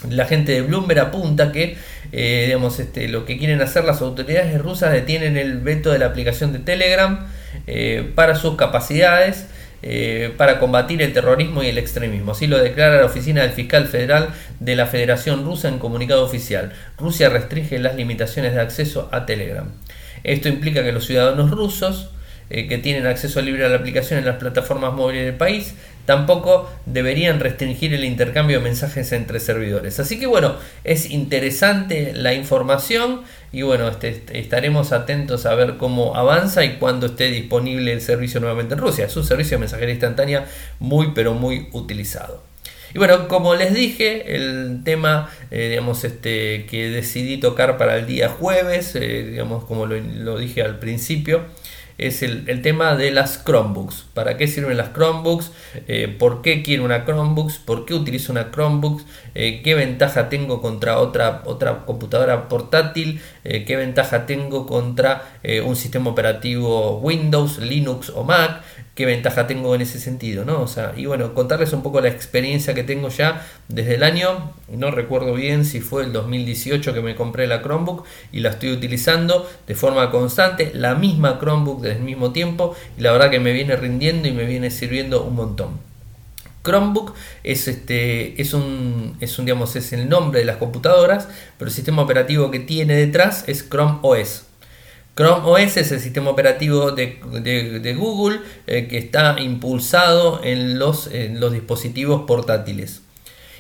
La 0.10 0.25
gente 0.25 0.53
de 0.53 0.62
Bloomberg 0.62 1.00
apunta 1.00 1.51
que 1.51 1.77
eh, 2.12 2.46
digamos, 2.48 2.79
este, 2.79 3.08
lo 3.08 3.25
que 3.25 3.38
quieren 3.38 3.62
hacer 3.62 3.84
las 3.84 4.01
autoridades 4.01 4.60
rusas 4.60 4.91
detienen 4.91 5.38
el 5.38 5.60
veto 5.60 5.91
de 5.91 6.00
la 6.00 6.08
aplicación 6.08 6.53
de 6.53 6.60
Telegram 6.60 7.27
eh, 7.68 8.12
para 8.15 8.36
sus 8.36 8.56
capacidades 8.56 9.48
eh, 9.82 10.34
para 10.36 10.60
combatir 10.60 11.01
el 11.01 11.13
terrorismo 11.13 11.63
y 11.63 11.68
el 11.68 11.77
extremismo. 11.77 12.32
Así 12.32 12.48
lo 12.48 12.58
declara 12.58 12.98
la 12.98 13.06
oficina 13.06 13.44
del 13.44 13.51
fiscal 13.51 13.88
federal 13.88 14.29
de 14.60 14.75
la 14.75 14.88
Federación 14.88 15.46
Rusa 15.46 15.70
en 15.70 15.79
comunicado 15.79 16.24
oficial. 16.25 16.74
Rusia 16.98 17.29
restringe 17.29 17.77
las 17.79 17.96
limitaciones 17.96 18.56
de 18.56 18.62
acceso 18.62 19.08
a 19.12 19.25
Telegram. 19.25 19.70
Esto 20.24 20.50
implica 20.50 20.84
que 20.84 20.91
los 20.91 21.06
ciudadanos 21.06 21.51
rusos 21.51 22.10
que 22.50 22.79
tienen 22.79 23.06
acceso 23.06 23.41
libre 23.41 23.65
a 23.65 23.70
la 23.70 23.77
aplicación 23.77 24.20
en 24.20 24.25
las 24.25 24.38
plataformas 24.38 24.94
móviles 24.94 25.25
del 25.25 25.36
país 25.36 25.75
tampoco 26.10 26.68
deberían 26.88 27.39
restringir 27.39 27.94
el 27.94 28.03
intercambio 28.03 28.58
de 28.58 28.63
mensajes 28.63 29.12
entre 29.12 29.39
servidores. 29.39 30.00
Así 30.00 30.20
que 30.20 30.25
bueno, 30.25 30.56
es 30.84 31.12
interesante 31.12 32.13
la 32.15 32.34
información 32.34 33.22
y 33.51 33.62
bueno, 33.62 33.88
este, 33.89 34.39
estaremos 34.39 34.91
atentos 34.91 35.46
a 35.46 35.53
ver 35.53 35.77
cómo 35.77 36.15
avanza 36.15 36.65
y 36.65 36.77
cuándo 36.77 37.06
esté 37.06 37.29
disponible 37.29 37.94
el 37.94 38.01
servicio 38.01 38.39
nuevamente 38.39 38.74
en 38.74 38.79
Rusia. 38.79 39.06
Es 39.06 39.15
un 39.18 39.24
servicio 39.24 39.58
de 39.58 39.60
mensajería 39.60 39.94
instantánea 39.94 40.48
muy 40.79 41.12
pero 41.13 41.36
muy 41.36 41.70
utilizado. 41.74 42.41
Y 42.91 42.98
bueno, 42.98 43.27
como 43.27 43.53
les 43.53 43.72
dije, 43.75 44.36
el 44.36 44.82
tema 44.84 45.29
eh, 45.51 45.70
digamos, 45.70 46.03
este, 46.03 46.65
que 46.65 46.89
decidí 46.89 47.38
tocar 47.38 47.77
para 47.77 47.98
el 47.98 48.08
día 48.08 48.29
jueves, 48.29 48.96
eh, 48.96 49.27
digamos, 49.29 49.63
como 49.65 49.86
lo 49.86 50.39
dije 50.39 50.63
al 50.63 50.79
principio, 50.79 51.46
es 52.00 52.24
el, 52.24 52.62
tema 52.62 52.96
de 52.96 53.12
las 53.12 53.44
Chromebooks. 53.44 54.06
¿Para 54.13 54.38
qué 54.38 54.48
sirven 54.48 54.77
las 54.77 54.94
Chromebooks? 54.94 55.51
Eh, 55.88 56.08
¿Por 56.08 56.41
qué 56.41 56.63
quiero 56.63 56.86
una 56.86 57.06
Chromebooks? 57.06 57.60
¿Por 57.60 57.86
qué 57.86 57.94
utilizo 57.94 58.32
una 58.32 58.51
Chromebooks? 58.51 59.06
Eh, 59.36 59.62
¿Qué 59.63 59.75
ventaja 59.75 60.29
tengo 60.29 60.62
contra 60.62 61.00
otra, 61.00 61.44
otra 61.46 61.86
computadora 61.86 62.48
portátil? 62.48 63.22
Eh, 63.44 63.65
¿Qué 63.65 63.75
ventaja 63.75 64.25
tengo 64.25 64.65
contra 64.65 65.39
un 65.65 65.75
sistema 65.75 66.10
operativo 66.10 67.00
Windows, 67.00 67.60
Linux 67.60 68.10
o 68.10 68.24
Mac? 68.24 68.62
qué 69.00 69.06
ventaja 69.06 69.48
tengo 69.48 69.74
en 69.75 69.79
ese 69.79 69.98
sentido, 69.98 70.44
¿no? 70.44 70.62
O 70.62 70.68
sea, 70.68 70.91
y 70.98 71.06
bueno, 71.06 71.34
contarles 71.34 71.72
un 71.72 71.82
poco 71.82 72.01
la 72.01 72.10
experiencia 72.10 72.74
que 72.74 72.84
tengo 72.84 73.08
ya 73.08 73.48
desde 73.70 73.96
el 73.96 74.03
año, 74.03 74.51
no 74.72 74.92
recuerdo 74.92 75.34
bien 75.34 75.66
si 75.66 75.82
fue 75.82 76.04
el 76.04 76.14
2018 76.14 76.94
que 76.94 77.02
me 77.02 77.16
compré 77.16 77.48
la 77.48 77.62
Chromebook 77.62 78.06
y 78.32 78.40
la 78.42 78.50
estoy 78.50 78.72
utilizando 78.72 79.50
de 79.68 79.76
forma 79.76 80.12
constante, 80.12 80.72
la 80.74 80.96
misma 80.96 81.40
Chromebook 81.40 81.82
desde 81.82 81.98
el 81.98 82.04
mismo 82.04 82.32
tiempo 82.32 82.76
y 82.98 83.02
la 83.02 83.12
verdad 83.12 83.32
que 83.32 83.40
me 83.40 83.54
viene 83.54 83.76
rindiendo 83.76 84.28
y 84.28 84.32
me 84.32 84.46
viene 84.46 84.70
sirviendo 84.70 85.24
un 85.24 85.36
montón. 85.36 85.90
Chromebook 86.64 87.14
es 87.44 87.68
este 87.68 88.40
es 88.42 88.54
un 88.54 89.16
es 89.22 89.40
un 89.40 89.46
digamos 89.46 89.76
es 89.76 89.94
el 89.94 90.08
nombre 90.10 90.40
de 90.40 90.46
las 90.46 90.58
computadoras, 90.58 91.28
pero 91.58 91.70
el 91.70 91.76
sistema 91.76 92.04
operativo 92.04 92.52
que 92.52 92.60
tiene 92.60 92.96
detrás 92.96 93.46
es 93.48 93.68
Chrome 93.68 94.00
OS. 94.02 94.46
Chrome 95.16 95.42
OS 95.46 95.78
es 95.78 95.92
el 95.92 96.00
sistema 96.00 96.30
operativo 96.30 96.92
de, 96.92 97.20
Google 97.98 98.40
eh, 98.68 98.88
que 98.88 98.98
está 98.98 99.36
impulsado 99.40 100.42
en 100.44 100.80
los, 100.80 101.10
los 101.34 101.52
dispositivos 101.52 102.24
portátiles. 102.26 103.02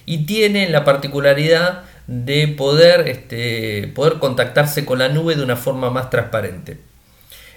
Y 0.09 0.25
tiene 0.25 0.67
la 0.69 0.83
particularidad 0.85 1.83
de 2.07 2.47
poder, 2.47 3.07
este, 3.07 3.91
poder 3.93 4.13
contactarse 4.15 4.83
con 4.83 4.97
la 4.97 5.07
nube 5.07 5.35
de 5.35 5.43
una 5.43 5.55
forma 5.55 5.91
más 5.91 6.09
transparente. 6.09 6.79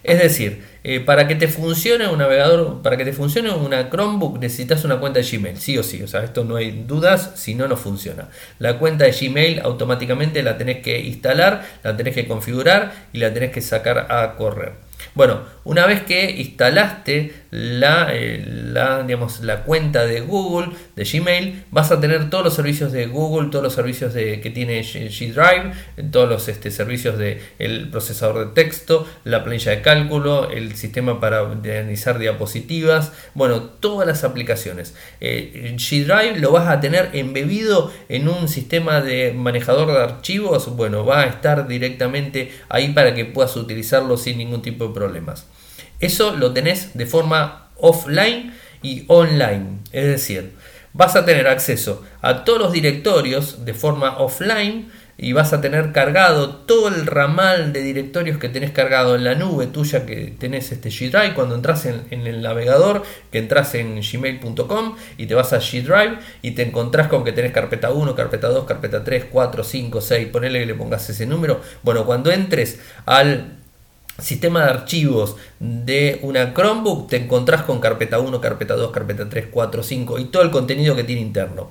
Es 0.05 0.19
decir, 0.19 0.63
eh, 0.85 1.01
para 1.01 1.27
que 1.27 1.35
te 1.35 1.49
funcione 1.49 2.09
un 2.09 2.19
navegador, 2.19 2.83
para 2.83 2.99
que 2.99 3.07
te 3.07 3.15
funcione 3.15 3.51
una 3.53 3.89
Chromebook 3.89 4.39
necesitas 4.39 4.85
una 4.85 5.01
cuenta 5.01 5.21
de 5.21 5.27
Gmail, 5.27 5.57
sí 5.57 5.79
o 5.79 5.83
sí, 5.83 6.03
o 6.03 6.07
sea, 6.07 6.25
esto 6.25 6.45
no 6.45 6.57
hay 6.57 6.85
dudas, 6.87 7.31
si 7.37 7.55
no, 7.55 7.69
no 7.69 7.79
funciona. 7.79 8.29
La 8.59 8.79
cuenta 8.79 9.07
de 9.07 9.13
Gmail 9.13 9.61
automáticamente 9.61 10.43
la 10.43 10.59
tenés 10.59 10.83
que 10.83 11.01
instalar, 11.01 11.65
la 11.83 11.97
tenés 11.97 12.15
que 12.15 12.29
configurar 12.29 12.93
y 13.15 13.19
la 13.19 13.33
tenés 13.33 13.51
que 13.51 13.63
sacar 13.63 14.09
a 14.11 14.35
correr. 14.37 14.73
Bueno, 15.15 15.41
una 15.65 15.87
vez 15.87 16.03
que 16.03 16.31
instalaste 16.31 17.35
la, 17.51 18.09
eh, 18.13 18.43
la, 18.47 19.03
digamos, 19.03 19.41
la 19.41 19.63
cuenta 19.63 20.07
de 20.07 20.21
Google, 20.21 20.71
de 20.97 21.05
Gmail, 21.05 21.65
vas 21.71 21.93
a 21.93 22.01
tener 22.01 22.31
todos 22.31 22.45
los 22.45 22.55
servicios 22.55 22.93
de 22.93 23.07
Google, 23.07 23.51
todos 23.51 23.63
los 23.63 23.75
servicios 23.75 24.15
de, 24.15 24.41
que 24.41 24.51
tiene 24.51 24.81
G 24.81 25.33
Drive, 25.35 26.11
todos 26.11 26.29
los 26.29 26.49
este, 26.49 26.71
servicios 26.71 27.19
del 27.19 27.41
el 27.59 27.91
procesador 27.91 28.49
de 28.49 28.55
texto, 28.55 29.07
la 29.25 29.45
planilla 29.45 29.73
de 29.73 29.83
cálculo, 29.83 30.51
el 30.51 30.75
sistema 30.77 31.21
para 31.21 31.43
organizar 31.43 32.19
diapositivas, 32.19 33.13
bueno, 33.35 33.63
todas 33.63 34.09
las 34.09 34.25
aplicaciones. 34.25 34.95
Eh, 35.21 35.75
G 35.77 36.05
Drive 36.05 36.41
lo 36.41 36.53
vas 36.53 36.69
a 36.69 36.81
tener 36.81 37.11
embebido 37.13 37.93
en 38.09 38.29
un 38.29 38.49
sistema 38.49 39.03
de 39.03 39.33
manejador 39.33 39.89
de 39.89 39.99
archivos, 39.99 40.75
bueno, 40.75 41.05
va 41.05 41.21
a 41.21 41.27
estar 41.27 41.69
directamente 41.69 42.51
ahí 42.71 42.95
para 42.95 43.15
que 43.15 43.27
puedas 43.27 43.55
utilizarlo 43.57 44.17
sin 44.17 44.39
ningún 44.39 44.63
tipo 44.63 44.87
de 44.89 44.95
problemas. 45.03 45.47
Eso 46.01 46.37
lo 46.37 46.53
tenés 46.53 46.97
de 46.97 47.07
forma 47.07 47.69
offline 47.77 48.55
y 48.83 49.05
online. 49.09 49.81
Es 49.93 50.07
decir, 50.07 50.53
vas 50.93 51.17
a 51.17 51.25
tener 51.25 51.49
acceso 51.49 52.05
a 52.21 52.45
todos 52.45 52.59
los 52.59 52.73
directorios 52.73 53.65
de 53.65 53.75
forma 53.75 54.19
offline 54.19 54.91
y 55.19 55.33
vas 55.35 55.53
a 55.53 55.61
tener 55.61 55.93
cargado 55.93 56.51
todo 56.51 56.89
el 56.89 57.07
ramal 57.07 57.73
de 57.73 57.83
directorios 57.83 58.39
que 58.39 58.49
tenés 58.49 58.71
cargado 58.71 59.15
en 59.15 59.25
la 59.25 59.35
nube 59.35 59.67
tuya 59.67 60.07
que 60.07 60.35
tenés 60.39 60.73
este 60.73 60.89
G 60.89 61.11
Drive 61.11 61.35
cuando 61.35 61.55
entras 61.55 61.87
en, 61.87 62.07
el 62.11 62.43
navegador 62.43 63.03
que 63.31 63.39
entras 63.39 63.75
en 63.75 64.01
gmail.com 64.01 64.97
y 65.19 65.27
te 65.27 65.35
vas 65.35 65.53
a 65.53 65.61
G 65.61 65.83
Drive 65.83 66.19
y 66.41 66.53
te 66.53 66.63
encontrás 66.63 67.09
con 67.09 67.25
que 67.25 67.33
tenés 67.33 67.53
carpeta 67.53 67.93
1, 67.93 68.15
carpeta 68.15 68.49
2, 68.49 68.65
carpeta 68.65 69.05
3, 69.05 69.27
4, 69.31 69.65
5, 69.65 70.01
6, 70.01 70.29
ponele 70.29 70.61
que 70.61 70.67
le 70.67 70.75
pongas 70.75 71.09
ese 71.09 71.27
número. 71.27 71.61
Bueno, 71.83 72.05
cuando 72.05 72.33
entres 72.33 72.81
al 73.07 73.62
sistema 74.23 74.65
de 74.65 74.71
archivos 74.71 75.37
de 75.59 76.21
una 76.23 76.55
Chromebook, 76.55 77.09
te 77.09 77.17
encontrás 77.17 77.63
con 77.63 77.81
carpeta 77.81 78.19
1, 78.21 78.41
carpeta 78.41 78.75
2, 78.75 78.91
carpeta 78.91 79.29
3, 79.29 79.47
4, 79.51 79.83
5 79.83 80.19
y 80.19 80.25
todo 80.27 80.43
el 80.43 80.51
contenido 80.51 80.97
que 80.97 81.05
tiene 81.05 81.21
interno. 81.21 81.71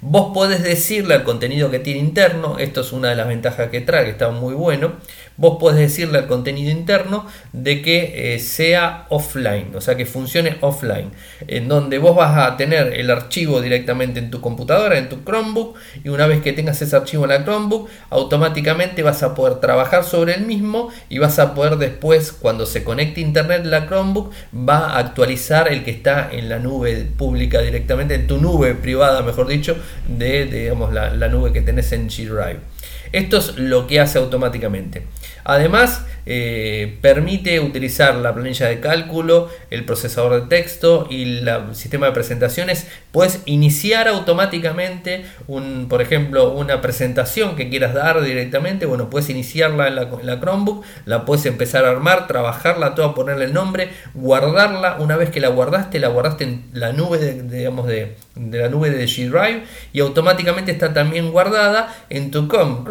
Vos 0.00 0.32
podés 0.34 0.64
decirle 0.64 1.14
al 1.14 1.22
contenido 1.22 1.70
que 1.70 1.78
tiene 1.78 2.00
interno, 2.00 2.58
esto 2.58 2.80
es 2.80 2.92
una 2.92 3.10
de 3.10 3.14
las 3.14 3.28
ventajas 3.28 3.70
que 3.70 3.80
trae, 3.80 4.04
que 4.04 4.10
está 4.10 4.30
muy 4.30 4.52
bueno, 4.52 4.94
vos 5.36 5.58
podés 5.58 5.78
decirle 5.78 6.18
al 6.18 6.26
contenido 6.26 6.70
interno 6.70 7.26
de 7.52 7.82
que 7.82 8.34
eh, 8.34 8.38
sea 8.38 9.06
offline, 9.08 9.74
o 9.74 9.80
sea 9.80 9.96
que 9.96 10.06
funcione 10.06 10.56
offline, 10.60 11.10
en 11.46 11.68
donde 11.68 11.98
vos 11.98 12.16
vas 12.16 12.36
a 12.36 12.56
tener 12.56 12.94
el 12.94 13.10
archivo 13.10 13.60
directamente 13.60 14.20
en 14.20 14.30
tu 14.30 14.40
computadora, 14.40 14.98
en 14.98 15.08
tu 15.08 15.24
Chromebook, 15.24 15.76
y 16.04 16.08
una 16.08 16.26
vez 16.26 16.42
que 16.42 16.52
tengas 16.52 16.80
ese 16.82 16.96
archivo 16.96 17.24
en 17.24 17.30
la 17.30 17.44
Chromebook, 17.44 17.88
automáticamente 18.10 19.02
vas 19.02 19.22
a 19.22 19.34
poder 19.34 19.56
trabajar 19.60 20.04
sobre 20.04 20.34
el 20.34 20.46
mismo 20.46 20.90
y 21.08 21.18
vas 21.18 21.38
a 21.38 21.54
poder 21.54 21.76
después, 21.76 22.32
cuando 22.32 22.66
se 22.66 22.84
conecte 22.84 23.20
internet 23.20 23.64
la 23.64 23.86
Chromebook, 23.86 24.32
va 24.54 24.90
a 24.90 24.98
actualizar 24.98 25.68
el 25.68 25.84
que 25.84 25.90
está 25.90 26.28
en 26.30 26.48
la 26.48 26.58
nube 26.58 27.06
pública 27.16 27.60
directamente, 27.60 28.14
en 28.14 28.26
tu 28.26 28.38
nube 28.38 28.74
privada, 28.74 29.22
mejor 29.22 29.48
dicho, 29.48 29.76
de, 30.06 30.46
digamos, 30.46 30.92
la, 30.92 31.14
la 31.14 31.28
nube 31.28 31.52
que 31.52 31.60
tenés 31.60 31.92
en 31.92 32.08
G 32.08 32.28
Drive. 32.28 32.71
Esto 33.12 33.38
es 33.38 33.58
lo 33.58 33.86
que 33.86 34.00
hace 34.00 34.18
automáticamente. 34.18 35.04
Además, 35.44 36.04
eh, 36.24 36.98
permite 37.00 37.58
utilizar 37.58 38.14
la 38.14 38.32
planilla 38.32 38.68
de 38.68 38.78
cálculo, 38.78 39.48
el 39.70 39.84
procesador 39.84 40.42
de 40.42 40.48
texto 40.48 41.08
y 41.10 41.38
el 41.38 41.74
sistema 41.74 42.06
de 42.06 42.12
presentaciones. 42.12 42.86
Puedes 43.10 43.40
iniciar 43.46 44.06
automáticamente, 44.06 45.24
un, 45.48 45.88
por 45.88 46.00
ejemplo, 46.00 46.52
una 46.52 46.80
presentación 46.80 47.56
que 47.56 47.68
quieras 47.68 47.92
dar 47.92 48.22
directamente. 48.22 48.86
Bueno, 48.86 49.10
puedes 49.10 49.30
iniciarla 49.30 49.88
en 49.88 49.96
la, 49.96 50.40
Chromebook, 50.40 50.84
la 51.06 51.24
puedes 51.24 51.44
empezar 51.46 51.84
a 51.84 51.90
armar, 51.90 52.28
trabajarla 52.28 52.94
toda, 52.94 53.14
ponerle 53.14 53.46
el 53.46 53.52
nombre, 53.52 53.90
guardarla. 54.14 54.96
Una 55.00 55.16
vez 55.16 55.30
que 55.30 55.40
la 55.40 55.48
guardaste, 55.48 55.98
la 55.98 56.08
guardaste 56.08 56.44
en 56.44 56.64
la 56.72 56.92
nube 56.92 57.18
de, 57.18 57.42
digamos, 57.42 57.88
de, 57.88 58.14
la 58.36 58.68
nube 58.68 58.90
de 58.90 59.04
G 59.04 59.28
Drive 59.28 59.64
y 59.92 60.00
automáticamente 60.00 60.70
está 60.70 60.94
también 60.94 61.32
guardada 61.32 61.94
en 62.10 62.30
tu 62.30 62.46
Chromebook. 62.46 62.86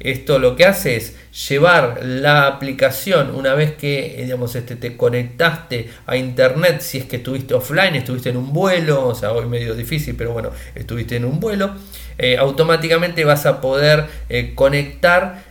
Esto 0.00 0.38
lo 0.38 0.56
que 0.56 0.66
hace 0.66 0.96
es 0.96 1.16
llevar 1.48 2.00
la 2.02 2.46
aplicación 2.46 3.34
una 3.34 3.54
vez 3.54 3.74
que 3.74 4.16
digamos, 4.22 4.54
este, 4.54 4.76
te 4.76 4.96
conectaste 4.96 5.90
a 6.06 6.16
internet, 6.16 6.80
si 6.80 6.98
es 6.98 7.04
que 7.04 7.16
estuviste 7.16 7.54
offline, 7.54 7.94
estuviste 7.94 8.30
en 8.30 8.36
un 8.36 8.52
vuelo, 8.52 9.06
o 9.06 9.14
sea, 9.14 9.32
hoy 9.32 9.46
medio 9.46 9.74
difícil, 9.74 10.14
pero 10.16 10.32
bueno, 10.32 10.50
estuviste 10.74 11.16
en 11.16 11.24
un 11.24 11.40
vuelo, 11.40 11.70
eh, 12.18 12.38
automáticamente 12.38 13.24
vas 13.24 13.44
a 13.44 13.60
poder 13.60 14.06
eh, 14.28 14.52
conectar, 14.54 15.44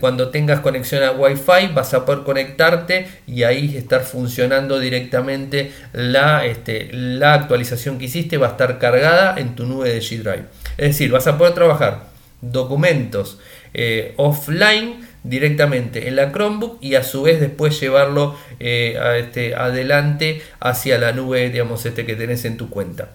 cuando 0.00 0.30
tengas 0.30 0.60
conexión 0.60 1.02
a 1.02 1.12
Wi-Fi, 1.12 1.72
vas 1.74 1.94
a 1.94 2.04
poder 2.04 2.22
conectarte 2.22 3.08
y 3.26 3.42
ahí 3.42 3.76
estar 3.76 4.02
funcionando 4.02 4.78
directamente 4.78 5.72
la, 5.92 6.46
este, 6.46 6.90
la 6.92 7.34
actualización 7.34 7.98
que 7.98 8.06
hiciste, 8.06 8.36
va 8.36 8.48
a 8.48 8.50
estar 8.50 8.78
cargada 8.78 9.38
en 9.38 9.54
tu 9.54 9.66
nube 9.66 9.92
de 9.92 10.00
G 10.00 10.18
Drive. 10.18 10.44
Es 10.76 10.88
decir, 10.88 11.10
vas 11.10 11.26
a 11.26 11.38
poder 11.38 11.54
trabajar 11.54 12.09
documentos 12.42 13.38
eh, 13.74 14.14
offline 14.16 15.06
directamente 15.22 16.08
en 16.08 16.16
la 16.16 16.32
Chromebook 16.32 16.78
y 16.80 16.94
a 16.94 17.04
su 17.04 17.22
vez 17.22 17.40
después 17.40 17.78
llevarlo 17.78 18.36
eh, 18.58 18.98
este, 19.18 19.54
adelante 19.54 20.42
hacia 20.60 20.98
la 20.98 21.12
nube 21.12 21.50
digamos 21.50 21.84
este 21.84 22.06
que 22.06 22.16
tenés 22.16 22.44
en 22.44 22.56
tu 22.56 22.70
cuenta 22.70 23.10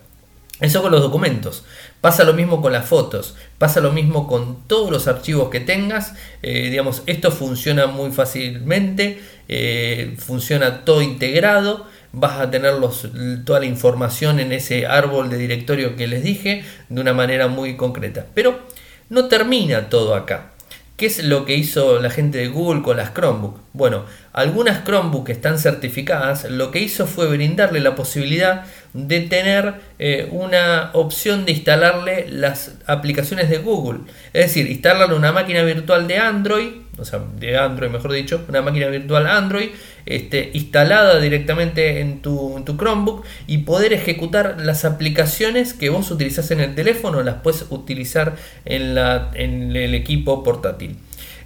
eso 0.62 0.82
con 0.82 0.90
los 0.90 1.02
documentos. 1.02 1.66
Pasa 2.00 2.24
lo 2.24 2.32
mismo 2.32 2.62
con 2.62 2.72
las 2.72 2.86
fotos. 2.86 3.36
Pasa 3.58 3.82
lo 3.82 3.92
mismo 3.92 4.26
con 4.26 4.66
todos 4.68 4.90
los 4.90 5.10
archivos 5.10 5.50
que 5.50 5.60
tengas. 5.60 6.14
Eh, 6.44 6.70
digamos, 6.70 7.04
esto 7.08 7.30
funciona 7.30 7.88
muy 7.88 8.12
fácilmente. 8.12 9.20
funciona 10.18 10.86
todo 10.86 11.02
integrado. 11.02 11.86
Vas 12.14 12.40
a 12.40 12.52
tener 12.52 12.74
toda 13.44 13.60
la 13.60 13.66
información 13.66 14.40
en 14.40 14.54
ese 14.54 14.86
árbol 14.86 15.30
de 15.30 15.38
directorio 15.38 15.98
que 15.98 16.08
les 16.08 16.24
dije 16.24 16.64
de 16.88 17.02
una 17.02 17.14
manera 17.14 17.50
muy 17.50 17.76
concreta. 17.76 18.26
Pero 18.34 18.62
no 19.10 19.28
termina 19.28 19.90
todo 19.90 20.16
acá. 20.16 20.52
¿Qué 20.98 21.08
es 21.08 21.22
lo 21.26 21.44
que 21.44 21.56
hizo 21.56 22.00
la 22.00 22.10
gente 22.10 22.38
de 22.38 22.48
Google 22.48 22.82
con 22.82 22.96
las 22.96 23.14
Chromebook? 23.14 23.60
Bueno, 23.74 24.06
algunas 24.32 24.86
Chromebook 24.86 25.26
que 25.26 25.34
están 25.34 25.60
certificadas, 25.60 26.50
lo 26.50 26.72
que 26.72 26.80
hizo 26.80 27.06
fue 27.06 27.28
brindarle 27.28 27.82
la 27.82 27.96
posibilidad 27.96 28.64
de 28.94 29.20
tener 29.20 29.74
eh, 30.00 30.30
una 30.32 30.92
opción 30.94 31.44
de 31.44 31.52
instalarle 31.52 32.28
las 32.30 32.76
aplicaciones 32.88 33.50
de 33.50 33.58
Google. 33.58 34.00
Es 34.32 34.46
decir, 34.46 34.72
instalarle 34.72 35.16
una 35.16 35.34
máquina 35.34 35.64
virtual 35.64 36.08
de 36.08 36.18
Android, 36.18 36.70
o 36.98 37.06
sea, 37.06 37.22
de 37.40 37.58
Android 37.58 37.90
mejor 37.90 38.14
dicho, 38.14 38.46
una 38.48 38.62
máquina 38.62 38.88
virtual 38.88 39.28
Android 39.28 39.70
este, 40.06 40.52
instalada 40.54 41.20
directamente 41.20 42.00
en 42.00 42.22
tu, 42.22 42.58
en 42.58 42.66
tu, 42.66 42.78
Chromebook 42.78 43.26
y 43.48 43.60
poder 43.60 43.94
ejecutar 43.94 44.58
las 44.60 44.86
aplicaciones 44.86 45.74
que 45.74 45.90
vos 45.90 46.10
utilizás 46.12 46.52
en 46.52 46.62
el 46.62 46.76
teléfono, 46.76 47.22
las 47.24 47.36
puedes 47.36 47.66
utilizar 47.70 48.36
en, 48.66 48.96
la, 48.96 49.32
en 49.34 49.76
el 49.76 49.94
equipo 49.94 50.44
portátil. 50.44 50.98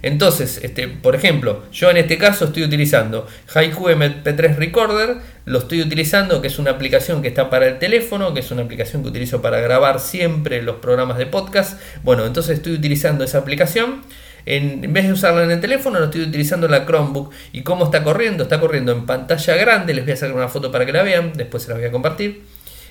Entonces, 0.02 0.60
este, 0.62 0.88
por 0.88 1.14
ejemplo, 1.14 1.62
yo 1.72 1.90
en 1.90 1.98
este 1.98 2.16
caso 2.16 2.46
estoy 2.46 2.64
utilizando 2.64 3.26
Haiku 3.52 3.88
MP3 3.90 4.56
Recorder, 4.56 5.16
lo 5.44 5.58
estoy 5.58 5.82
utilizando, 5.82 6.40
que 6.40 6.48
es 6.48 6.58
una 6.58 6.70
aplicación 6.70 7.20
que 7.20 7.28
está 7.28 7.50
para 7.50 7.66
el 7.66 7.78
teléfono, 7.78 8.32
que 8.32 8.40
es 8.40 8.50
una 8.50 8.62
aplicación 8.62 9.02
que 9.02 9.08
utilizo 9.10 9.42
para 9.42 9.60
grabar 9.60 10.00
siempre 10.00 10.62
los 10.62 10.76
programas 10.76 11.18
de 11.18 11.26
podcast. 11.26 11.78
Bueno, 12.02 12.24
entonces 12.24 12.58
estoy 12.58 12.72
utilizando 12.72 13.24
esa 13.24 13.38
aplicación 13.38 14.00
en, 14.46 14.92
vez 14.92 15.06
de 15.06 15.12
usarla 15.12 15.44
en 15.44 15.50
el 15.50 15.60
teléfono, 15.60 15.98
lo 15.98 16.06
estoy 16.06 16.22
utilizando 16.22 16.66
en 16.66 16.72
la 16.72 16.86
Chromebook. 16.86 17.32
¿Y 17.52 17.62
cómo 17.62 17.84
está 17.84 18.02
corriendo? 18.02 18.44
Está 18.44 18.60
corriendo 18.60 18.92
en 18.92 19.06
pantalla 19.06 19.56
grande. 19.56 19.94
Les 19.94 20.04
voy 20.04 20.12
a 20.12 20.16
sacar 20.16 20.34
una 20.34 20.48
foto 20.48 20.70
para 20.70 20.86
que 20.86 20.92
la 20.92 21.02
vean. 21.02 21.32
Después 21.34 21.62
se 21.62 21.70
la 21.70 21.76
voy 21.76 21.84
a 21.84 21.90
compartir. 21.90 22.42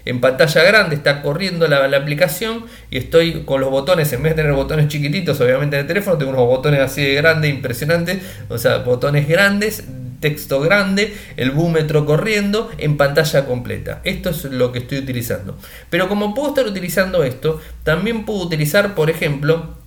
En 0.06 0.22
pantalla 0.22 0.64
grande 0.64 0.96
está 0.96 1.22
corriendo 1.22 1.68
la, 1.68 1.86
aplicación 1.86 2.66
y 2.90 2.98
estoy 2.98 3.44
con 3.44 3.62
los 3.62 3.70
botones, 3.70 4.12
en 4.14 4.24
vez 4.24 4.36
de 4.36 4.44
tener 4.44 4.56
botones 4.56 4.88
chiquititos, 4.88 5.40
obviamente 5.42 5.76
en 5.76 5.82
el 5.82 5.88
teléfono, 5.88 6.18
tengo 6.18 6.32
unos 6.32 6.46
botones 6.46 6.80
así 6.80 7.04
de 7.04 7.16
grandes, 7.16 7.52
impresionantes, 7.52 8.20
o 8.48 8.58
sea, 8.58 8.78
botones 8.78 9.28
grandes, 9.28 9.84
texto 10.20 10.60
grande, 10.62 11.16
el 11.38 11.52
búmetro 11.52 12.06
corriendo 12.06 12.70
en 12.78 12.98
pantalla 12.98 13.46
completa. 13.46 14.02
Esto 14.04 14.30
es 14.30 14.46
lo 14.46 14.72
que 14.72 14.80
estoy 14.80 15.00
utilizando. 15.00 15.58
Pero 15.90 16.08
como 16.08 16.34
puedo 16.34 16.50
estar 16.50 16.66
utilizando 16.66 17.24
esto, 17.24 17.62
también 17.84 18.26
puedo 18.26 18.42
utilizar, 18.42 18.96
por 18.96 19.10
ejemplo, 19.10 19.78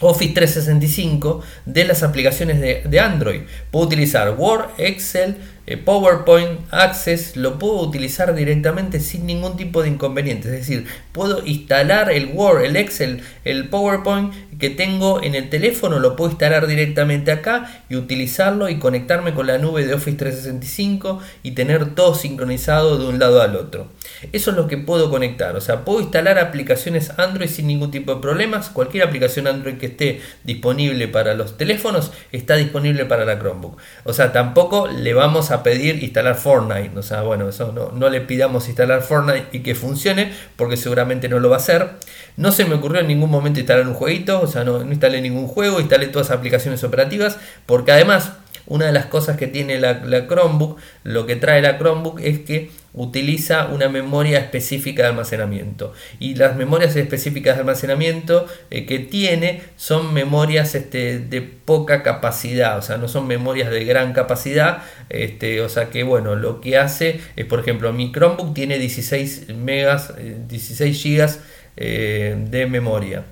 Office 0.00 0.32
365 0.32 1.42
de 1.66 1.84
las 1.84 2.02
aplicaciones 2.02 2.60
de, 2.60 3.00
Android. 3.00 3.42
Puedo 3.70 3.86
utilizar 3.86 4.34
Word, 4.38 4.70
Excel, 4.78 5.36
PowerPoint, 5.76 6.60
Access, 6.70 7.36
lo 7.36 7.58
puedo 7.58 7.80
utilizar 7.80 8.34
directamente 8.34 9.00
sin 9.00 9.26
ningún 9.26 9.56
tipo 9.56 9.82
de 9.82 9.88
inconveniente. 9.88 10.48
Es 10.48 10.54
decir, 10.54 10.86
puedo 11.12 11.44
instalar 11.44 12.10
el 12.10 12.30
Word, 12.32 12.64
el 12.64 12.76
Excel, 12.76 13.22
el 13.44 13.68
PowerPoint 13.68 14.32
que 14.58 14.70
tengo 14.70 15.22
en 15.22 15.34
el 15.34 15.50
teléfono, 15.50 15.98
lo 15.98 16.16
puedo 16.16 16.30
instalar 16.30 16.66
directamente 16.66 17.30
acá 17.30 17.82
y 17.88 17.96
utilizarlo 17.96 18.68
y 18.68 18.78
conectarme 18.78 19.32
con 19.32 19.46
la 19.46 19.58
nube 19.58 19.86
de 19.86 19.94
Office 19.94 20.16
365 20.16 21.20
y 21.42 21.52
tener 21.52 21.94
todo 21.94 22.14
sincronizado 22.14 22.98
de 22.98 23.06
un 23.06 23.18
lado 23.18 23.40
al 23.40 23.54
otro. 23.54 23.88
Eso 24.32 24.50
es 24.50 24.56
lo 24.56 24.66
que 24.66 24.76
puedo 24.76 25.10
conectar, 25.10 25.54
o 25.54 25.60
sea, 25.60 25.84
puedo 25.84 26.00
instalar 26.00 26.38
aplicaciones 26.38 27.12
Android 27.18 27.48
sin 27.48 27.68
ningún 27.68 27.90
tipo 27.90 28.14
de 28.14 28.20
problemas. 28.20 28.70
Cualquier 28.70 29.04
aplicación 29.04 29.46
Android 29.46 29.76
que 29.76 29.86
esté 29.86 30.20
disponible 30.44 31.06
para 31.08 31.34
los 31.34 31.56
teléfonos 31.56 32.10
está 32.32 32.56
disponible 32.56 33.04
para 33.04 33.24
la 33.24 33.38
Chromebook. 33.38 33.78
O 34.04 34.12
sea, 34.12 34.32
tampoco 34.32 34.88
le 34.88 35.14
vamos 35.14 35.50
a 35.50 35.57
pedir 35.62 36.02
instalar 36.02 36.36
Fortnite. 36.36 36.98
O 36.98 37.02
sea, 37.02 37.22
bueno, 37.22 37.48
eso 37.48 37.72
no, 37.72 37.90
no 37.92 38.08
le 38.08 38.20
pidamos 38.20 38.68
instalar 38.68 39.02
Fortnite 39.02 39.46
y 39.52 39.60
que 39.60 39.74
funcione 39.74 40.32
porque 40.56 40.76
seguramente 40.76 41.28
no 41.28 41.40
lo 41.40 41.50
va 41.50 41.56
a 41.56 41.58
hacer. 41.58 41.90
No 42.36 42.52
se 42.52 42.64
me 42.64 42.74
ocurrió 42.74 43.00
en 43.00 43.08
ningún 43.08 43.30
momento 43.30 43.60
instalar 43.60 43.86
un 43.86 43.94
jueguito, 43.94 44.40
o 44.40 44.46
sea, 44.46 44.64
no, 44.64 44.84
no 44.84 44.90
instalé 44.90 45.20
ningún 45.20 45.48
juego, 45.48 45.80
instalé 45.80 46.06
todas 46.06 46.28
las 46.30 46.38
aplicaciones 46.38 46.84
operativas 46.84 47.38
porque 47.66 47.92
además 47.92 48.32
una 48.68 48.86
de 48.86 48.92
las 48.92 49.06
cosas 49.06 49.36
que 49.36 49.46
tiene 49.46 49.80
la, 49.80 50.26
Chromebook, 50.26 50.78
lo 51.02 51.26
que 51.26 51.36
trae 51.36 51.62
la 51.62 51.78
Chromebook 51.78 52.20
es 52.20 52.40
que 52.40 52.70
utiliza 52.92 53.66
una 53.66 53.88
memoria 53.88 54.38
específica 54.38 55.02
de 55.02 55.08
almacenamiento. 55.08 55.92
Y 56.18 56.34
las 56.34 56.56
memorias 56.56 56.94
específicas 56.94 57.56
de 57.56 57.60
almacenamiento 57.60 58.46
eh, 58.70 58.84
que 58.86 58.98
tiene 58.98 59.62
son 59.76 60.12
memorias 60.12 60.74
este, 60.74 61.18
de 61.18 61.40
poca 61.40 62.02
capacidad, 62.02 62.78
o 62.78 62.82
sea, 62.82 62.98
no 62.98 63.08
son 63.08 63.26
memorias 63.26 63.70
de 63.70 63.84
gran 63.84 64.12
capacidad. 64.12 64.82
Este, 65.08 65.62
o 65.62 65.68
sea 65.68 65.88
que 65.88 66.02
bueno, 66.02 66.36
lo 66.36 66.60
que 66.60 66.76
hace 66.76 67.20
es, 67.36 67.46
por 67.46 67.60
ejemplo, 67.60 67.92
mi 67.92 68.12
Chromebook 68.12 68.52
tiene 68.52 68.78
16 68.78 69.48
megas, 69.54 70.12
16 70.48 70.80
eh, 70.80 70.98
gigas 70.98 71.40
eh, 71.76 72.36
de 72.50 72.66
memoria. 72.66 73.24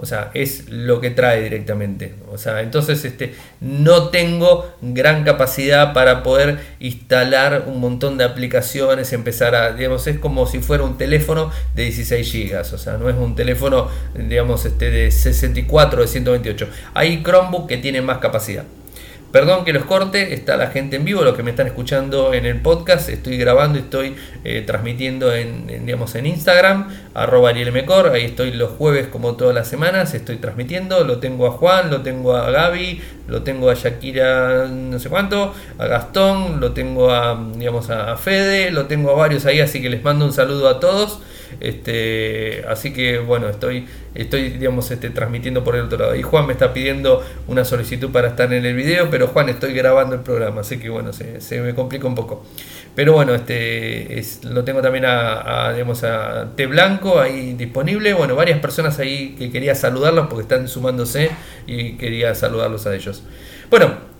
O 0.00 0.06
sea, 0.06 0.30
es 0.32 0.70
lo 0.70 1.00
que 1.00 1.10
trae 1.10 1.42
directamente. 1.42 2.14
O 2.32 2.38
sea, 2.38 2.62
entonces 2.62 3.04
este, 3.04 3.34
no 3.60 4.08
tengo 4.08 4.74
gran 4.80 5.24
capacidad 5.24 5.92
para 5.92 6.22
poder 6.22 6.58
instalar 6.80 7.64
un 7.66 7.80
montón 7.80 8.16
de 8.16 8.24
aplicaciones, 8.24 9.12
empezar 9.12 9.54
a, 9.54 9.72
digamos, 9.72 10.06
es 10.06 10.18
como 10.18 10.46
si 10.46 10.60
fuera 10.60 10.84
un 10.84 10.96
teléfono 10.96 11.50
de 11.74 11.82
16 11.84 12.32
GB. 12.32 12.74
O 12.74 12.78
sea, 12.78 12.96
no 12.96 13.10
es 13.10 13.16
un 13.16 13.34
teléfono, 13.34 13.88
digamos, 14.14 14.64
este, 14.64 14.90
de 14.90 15.10
64 15.10 15.98
o 15.98 16.02
de 16.02 16.08
128. 16.08 16.68
Hay 16.94 17.22
Chromebook 17.22 17.68
que 17.68 17.76
tiene 17.76 18.00
más 18.00 18.18
capacidad. 18.18 18.64
Perdón 19.32 19.64
que 19.64 19.72
los 19.72 19.84
corte, 19.84 20.34
está 20.34 20.56
la 20.56 20.68
gente 20.68 20.96
en 20.96 21.04
vivo, 21.04 21.22
los 21.22 21.36
que 21.36 21.44
me 21.44 21.50
están 21.50 21.68
escuchando 21.68 22.34
en 22.34 22.46
el 22.46 22.60
podcast, 22.60 23.08
estoy 23.08 23.36
grabando 23.36 23.78
y 23.78 23.82
estoy 23.82 24.16
eh, 24.42 24.64
transmitiendo 24.66 25.32
en, 25.32 25.86
digamos, 25.86 26.16
en 26.16 26.26
Instagram, 26.26 26.88
arroba 27.14 27.52
Mecor, 27.52 28.08
ahí 28.08 28.24
estoy 28.24 28.50
los 28.50 28.70
jueves 28.72 29.06
como 29.06 29.36
todas 29.36 29.54
las 29.54 29.68
semanas, 29.68 30.14
estoy 30.14 30.38
transmitiendo, 30.38 31.04
lo 31.04 31.18
tengo 31.18 31.46
a 31.46 31.52
Juan, 31.52 31.90
lo 31.90 32.02
tengo 32.02 32.34
a 32.34 32.50
Gaby, 32.50 33.00
lo 33.30 33.42
tengo 33.42 33.70
a 33.70 33.74
Shakira 33.74 34.66
no 34.66 34.98
sé 34.98 35.08
cuánto, 35.08 35.54
a 35.78 35.86
Gastón, 35.86 36.60
lo 36.60 36.72
tengo 36.72 37.10
a, 37.12 37.40
digamos, 37.56 37.88
a 37.90 38.16
Fede, 38.16 38.70
lo 38.70 38.86
tengo 38.86 39.10
a 39.10 39.14
varios 39.14 39.46
ahí, 39.46 39.60
así 39.60 39.80
que 39.80 39.88
les 39.88 40.02
mando 40.02 40.24
un 40.24 40.32
saludo 40.32 40.68
a 40.68 40.80
todos. 40.80 41.20
Este, 41.58 42.64
así 42.68 42.92
que 42.92 43.18
bueno, 43.18 43.48
estoy, 43.48 43.86
estoy 44.14 44.50
digamos, 44.50 44.90
este, 44.90 45.10
transmitiendo 45.10 45.64
por 45.64 45.74
el 45.74 45.82
otro 45.82 45.98
lado. 45.98 46.14
Y 46.14 46.22
Juan 46.22 46.46
me 46.46 46.52
está 46.52 46.72
pidiendo 46.72 47.24
una 47.48 47.64
solicitud 47.64 48.10
para 48.10 48.28
estar 48.28 48.52
en 48.52 48.64
el 48.64 48.74
video, 48.74 49.10
pero 49.10 49.26
Juan, 49.28 49.48
estoy 49.48 49.72
grabando 49.72 50.14
el 50.14 50.22
programa, 50.22 50.60
así 50.60 50.78
que 50.78 50.88
bueno, 50.88 51.12
se, 51.12 51.60
me 51.60 51.74
complica 51.74 52.06
un 52.06 52.14
poco. 52.14 52.44
Pero 52.94 53.12
bueno, 53.12 53.34
este 53.34 54.22
lo 54.44 54.64
tengo 54.64 54.82
también 54.82 55.04
a, 55.04 55.68
a, 55.68 55.72
digamos, 55.72 56.02
a 56.04 56.50
T 56.56 56.66
Blanco 56.66 57.20
ahí 57.20 57.54
disponible. 57.54 58.14
Bueno, 58.14 58.34
varias 58.36 58.58
personas 58.60 58.98
ahí 58.98 59.34
que 59.38 59.50
quería 59.50 59.74
saludarlos 59.74 60.26
porque 60.28 60.42
están 60.42 60.68
sumándose 60.68 61.30
y 61.66 61.92
quería 61.92 62.34
saludarlos 62.34 62.86
a 62.86 62.94
ellos. 62.94 63.19
Bueno, 63.70 64.10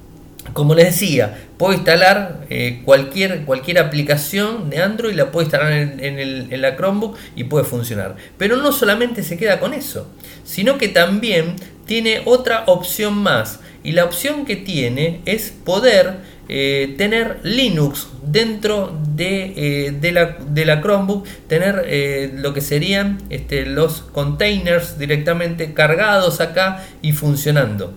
como 0.52 0.74
les 0.74 0.86
decía, 0.86 1.38
puedo 1.58 1.74
instalar 1.74 2.46
eh, 2.50 2.82
cualquier, 2.84 3.44
cualquier 3.44 3.78
aplicación 3.78 4.70
de 4.70 4.82
Android, 4.82 5.14
la 5.14 5.30
puedo 5.30 5.44
instalar 5.44 5.72
en, 5.72 6.60
la 6.60 6.76
Chromebook 6.76 7.16
y 7.36 7.44
puede 7.44 7.64
funcionar. 7.64 8.16
Pero 8.38 8.56
no 8.56 8.72
solamente 8.72 9.22
se 9.22 9.36
queda 9.36 9.60
con 9.60 9.74
eso, 9.74 10.08
sino 10.44 10.78
que 10.78 10.88
también 10.88 11.56
tiene 11.86 12.22
otra 12.24 12.64
opción 12.66 13.14
más. 13.18 13.60
Y 13.82 13.92
la 13.92 14.04
opción 14.04 14.44
que 14.44 14.56
tiene 14.56 15.20
es 15.24 15.52
poder 15.64 16.18
eh, 16.48 16.94
tener 16.98 17.38
Linux 17.42 18.08
dentro 18.22 18.98
de, 19.14 19.88
eh, 19.92 20.12
la, 20.12 20.36
de, 20.46 20.64
la, 20.64 20.82
Chromebook, 20.82 21.26
tener 21.48 22.30
lo 22.34 22.52
que 22.52 22.60
serían 22.60 23.18
este, 23.30 23.66
los 23.66 24.02
containers 24.02 24.98
directamente 24.98 25.72
cargados 25.74 26.40
acá 26.40 26.84
y 27.02 27.12
funcionando. 27.12 27.94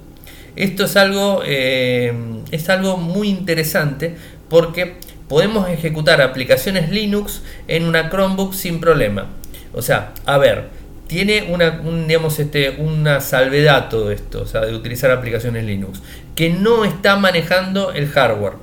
Esto 0.56 0.86
es 0.86 0.96
algo, 0.96 1.42
eh, 1.46 2.14
es 2.52 2.70
algo 2.70 2.98
muy 2.98 3.30
interesante 3.30 4.16
porque 4.50 4.96
podemos 5.28 5.68
ejecutar 5.70 6.22
aplicaciones 6.22 6.92
Linux 6.92 7.42
en 7.68 7.86
una 7.86 8.10
Chromebook 8.10 8.54
sin 8.54 8.80
problema. 8.80 9.28
O 9.74 9.82
sea, 9.82 10.14
a 10.26 10.38
ver, 10.38 10.70
tiene 11.08 11.48
una, 11.50 11.82
digamos, 12.08 12.40
este, 12.40 12.72
una 12.78 13.20
salvedad 13.20 13.90
todo 13.90 14.12
esto, 14.12 14.42
o 14.44 14.46
sea, 14.46 14.62
de 14.62 14.76
utilizar 14.76 15.12
aplicaciones 15.12 15.64
Linux, 15.64 16.02
que 16.36 16.50
no 16.50 16.86
está 16.86 17.18
manejando 17.18 17.92
el 17.92 18.08
hardware. 18.10 18.54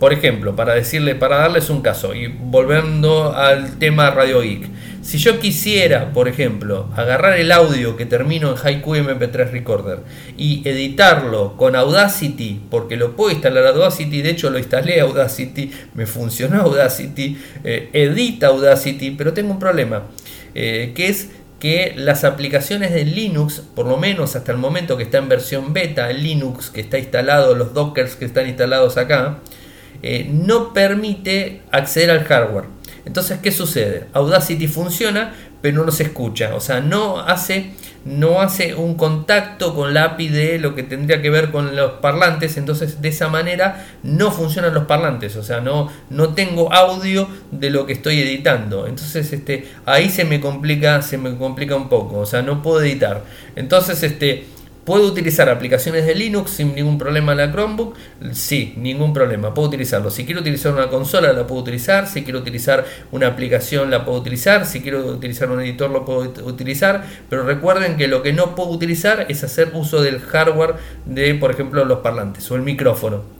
Por 0.00 0.14
ejemplo, 0.14 0.56
para 0.56 0.72
decirle, 0.72 1.14
para 1.14 1.36
darles 1.36 1.68
un 1.68 1.82
caso, 1.82 2.14
y 2.14 2.26
volviendo 2.26 3.34
al 3.36 3.78
tema 3.78 4.10
Radio 4.10 4.40
Geek, 4.40 4.66
si 5.02 5.18
yo 5.18 5.38
quisiera, 5.38 6.14
por 6.14 6.26
ejemplo, 6.26 6.88
agarrar 6.96 7.38
el 7.38 7.52
audio 7.52 7.98
que 7.98 8.06
termino 8.06 8.50
en 8.50 8.56
Haiku 8.56 8.94
MP3 8.94 9.50
Recorder 9.50 9.98
y 10.38 10.66
editarlo 10.66 11.54
con 11.58 11.76
Audacity, 11.76 12.62
porque 12.70 12.96
lo 12.96 13.14
puedo 13.14 13.30
instalar 13.30 13.66
Audacity, 13.66 14.22
de 14.22 14.30
hecho 14.30 14.48
lo 14.48 14.58
instalé 14.58 15.00
Audacity, 15.00 15.70
me 15.92 16.06
funcionó 16.06 16.62
Audacity, 16.62 17.36
eh, 17.62 17.90
edita 17.92 18.46
Audacity, 18.46 19.10
pero 19.10 19.34
tengo 19.34 19.52
un 19.52 19.58
problema, 19.58 20.04
eh, 20.54 20.92
que 20.94 21.08
es 21.08 21.28
que 21.58 21.92
las 21.94 22.24
aplicaciones 22.24 22.94
de 22.94 23.04
Linux, 23.04 23.62
por 23.74 23.86
lo 23.86 23.98
menos 23.98 24.34
hasta 24.34 24.50
el 24.50 24.56
momento 24.56 24.96
que 24.96 25.02
está 25.02 25.18
en 25.18 25.28
versión 25.28 25.74
beta, 25.74 26.10
Linux 26.10 26.70
que 26.70 26.80
está 26.80 26.98
instalado, 26.98 27.54
los 27.54 27.74
dockers 27.74 28.16
que 28.16 28.24
están 28.24 28.48
instalados 28.48 28.96
acá, 28.96 29.40
eh, 30.02 30.28
no 30.30 30.72
permite 30.72 31.62
acceder 31.70 32.10
al 32.10 32.24
hardware. 32.24 32.64
Entonces, 33.04 33.38
¿qué 33.42 33.50
sucede? 33.50 34.06
Audacity 34.12 34.68
funciona, 34.68 35.32
pero 35.62 35.84
no 35.84 35.92
se 35.92 36.04
escucha. 36.04 36.54
O 36.54 36.60
sea, 36.60 36.80
no 36.80 37.18
hace, 37.18 37.72
no 38.04 38.40
hace 38.40 38.74
un 38.74 38.94
contacto 38.94 39.74
con 39.74 39.94
la 39.94 40.04
API 40.04 40.28
de 40.28 40.58
lo 40.58 40.74
que 40.74 40.82
tendría 40.82 41.20
que 41.22 41.30
ver 41.30 41.50
con 41.50 41.76
los 41.76 41.92
parlantes. 42.00 42.56
Entonces, 42.56 43.00
de 43.00 43.08
esa 43.08 43.28
manera 43.28 43.86
no 44.02 44.30
funcionan 44.30 44.74
los 44.74 44.84
parlantes. 44.84 45.36
O 45.36 45.42
sea, 45.42 45.60
no, 45.60 45.90
no 46.10 46.34
tengo 46.34 46.72
audio 46.72 47.28
de 47.50 47.70
lo 47.70 47.86
que 47.86 47.94
estoy 47.94 48.20
editando. 48.20 48.86
Entonces, 48.86 49.32
este, 49.32 49.66
ahí 49.86 50.08
se 50.10 50.24
me 50.24 50.40
complica, 50.40 51.02
se 51.02 51.18
me 51.18 51.36
complica 51.36 51.76
un 51.76 51.88
poco. 51.88 52.18
O 52.18 52.26
sea, 52.26 52.42
no 52.42 52.62
puedo 52.62 52.82
editar. 52.82 53.24
Entonces, 53.56 54.02
este 54.02 54.46
¿Puedo 54.90 55.06
utilizar 55.06 55.48
aplicaciones 55.48 56.04
de 56.04 56.16
Linux 56.16 56.50
sin 56.50 56.74
ningún 56.74 56.98
problema 56.98 57.30
en 57.30 57.38
la 57.38 57.52
Chromebook? 57.52 57.94
Sí, 58.32 58.74
ningún 58.76 59.12
problema, 59.12 59.54
puedo 59.54 59.68
utilizarlo. 59.68 60.10
Si 60.10 60.24
quiero 60.24 60.40
utilizar 60.40 60.72
una 60.72 60.88
consola 60.88 61.32
la 61.32 61.46
puedo 61.46 61.60
utilizar, 61.60 62.08
si 62.08 62.24
quiero 62.24 62.40
utilizar 62.40 62.84
una 63.12 63.28
aplicación 63.28 63.88
la 63.88 64.04
puedo 64.04 64.18
utilizar, 64.18 64.66
si 64.66 64.80
quiero 64.80 65.06
utilizar 65.06 65.48
un 65.48 65.60
editor 65.60 65.90
lo 65.90 66.04
puedo 66.04 66.32
utilizar, 66.44 67.04
pero 67.28 67.44
recuerden 67.44 67.96
que 67.96 68.08
lo 68.08 68.20
que 68.24 68.32
no 68.32 68.56
puedo 68.56 68.70
utilizar 68.70 69.26
es 69.28 69.44
hacer 69.44 69.70
uso 69.74 70.02
del 70.02 70.18
hardware 70.18 70.74
de, 71.06 71.36
por 71.36 71.52
ejemplo, 71.52 71.84
los 71.84 72.00
parlantes 72.00 72.50
o 72.50 72.56
el 72.56 72.62
micrófono. 72.62 73.39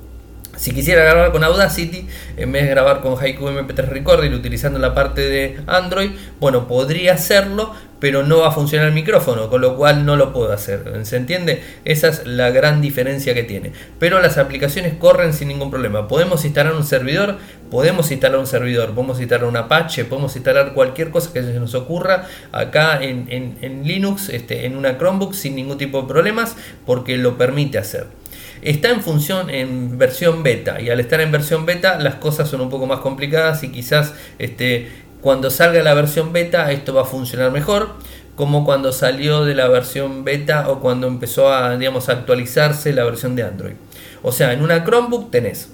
Si 0.61 0.73
quisiera 0.73 1.05
grabar 1.05 1.33
con 1.33 1.43
Audacity, 1.43 2.07
en 2.37 2.53
vez 2.53 2.65
de 2.65 2.69
grabar 2.69 3.01
con 3.01 3.19
Haiku 3.19 3.49
MP3 3.49 3.89
Recorder 3.89 4.31
utilizando 4.35 4.79
la 4.79 4.93
parte 4.93 5.23
de 5.23 5.57
Android, 5.67 6.11
bueno, 6.39 6.69
podría 6.69 7.15
hacerlo, 7.15 7.73
pero 7.99 8.25
no 8.25 8.41
va 8.41 8.49
a 8.49 8.53
funcionar 8.53 8.89
el 8.89 8.93
micrófono, 8.93 9.49
con 9.49 9.63
lo 9.63 9.75
cual 9.79 10.05
no 10.05 10.17
lo 10.17 10.35
puedo 10.35 10.53
hacer. 10.53 11.01
¿Se 11.05 11.17
entiende? 11.17 11.63
Esa 11.87 12.09
es 12.09 12.27
la 12.27 12.51
gran 12.51 12.83
diferencia 12.83 13.33
que 13.33 13.43
tiene. 13.43 13.73
Pero 13.99 14.21
las 14.21 14.37
aplicaciones 14.37 14.93
corren 14.99 15.33
sin 15.33 15.49
ningún 15.49 15.71
problema. 15.71 16.09
Podemos 16.09 16.45
instalar 16.45 16.75
un 16.75 16.85
servidor, 16.85 17.39
podemos 17.71 18.11
instalar 18.11 18.39
un 18.39 18.47
servidor, 18.47 18.95
podemos 18.95 19.19
instalar 19.19 19.47
un 19.47 19.57
Apache, 19.57 20.05
podemos 20.05 20.37
instalar 20.37 20.75
cualquier 20.75 21.09
cosa 21.09 21.33
que 21.33 21.43
se 21.43 21.59
nos 21.59 21.75
ocurra 21.75 22.27
acá 22.53 23.03
en, 23.03 23.83
Linux, 23.85 24.29
este, 24.29 24.67
en 24.67 24.77
una 24.77 24.99
Chromebook 24.99 25.33
sin 25.33 25.57
ningún 25.57 25.79
tipo 25.79 26.03
de 26.03 26.09
problemas, 26.09 26.55
porque 26.85 27.17
lo 27.17 27.39
permite 27.39 27.79
hacer 27.79 28.20
está 28.63 28.91
en 28.91 29.03
función 29.03 29.51
en 29.51 29.99
versión 29.99 30.43
beta 30.43 30.81
y 30.81 30.91
al 30.91 31.01
estar 31.01 31.21
en 31.21 31.33
versión 31.33 31.67
beta 31.67 31.99
las 31.99 32.17
cosas 32.17 32.49
son 32.49 32.61
un 32.61 32.71
poco 32.71 32.87
más 32.87 33.01
complicadas 33.01 33.63
y 33.63 33.71
quizás 33.71 34.15
este, 34.39 34.89
cuando 35.21 35.51
salga 35.51 35.83
la 35.83 35.95
versión 35.95 36.33
beta 36.33 36.71
esto 36.73 36.95
va 36.95 37.03
a 37.03 37.05
funcionar 37.07 37.51
mejor 37.51 37.95
como 38.41 38.65
cuando 38.65 38.91
salió 38.91 39.45
de 39.45 39.55
la 39.55 39.69
versión 39.69 40.25
beta 40.25 40.71
o 40.71 40.81
cuando 40.81 41.07
empezó 41.07 41.53
a, 41.53 41.77
digamos, 41.77 42.09
actualizarse 42.09 42.95
la 42.95 43.05
versión 43.05 43.37
de 43.37 43.43
Android. 43.43 43.75
O 44.23 44.33
sea, 44.33 44.55
en 44.55 44.63
una 44.63 44.83
Chromebook 44.83 45.31
tenés 45.31 45.69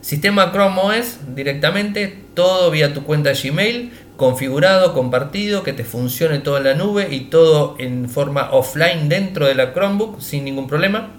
sistema 0.00 0.52
Chrome 0.52 0.80
OS 0.80 1.34
directamente, 1.34 2.16
todo 2.34 2.70
vía 2.70 2.94
tu 2.94 3.02
cuenta 3.02 3.32
Gmail, 3.32 3.92
configurado, 4.16 4.94
compartido, 4.94 5.64
que 5.64 5.72
te 5.72 5.82
funcione 5.82 6.38
todo 6.38 6.58
en 6.58 6.62
la 6.62 6.74
nube 6.74 7.08
y 7.10 7.22
todo 7.22 7.74
en 7.80 8.08
forma 8.08 8.50
offline 8.52 9.08
dentro 9.08 9.46
de 9.46 9.56
la 9.56 9.72
Chromebook 9.72 10.20
sin 10.20 10.44
ningún 10.44 10.68
problema 10.68 11.10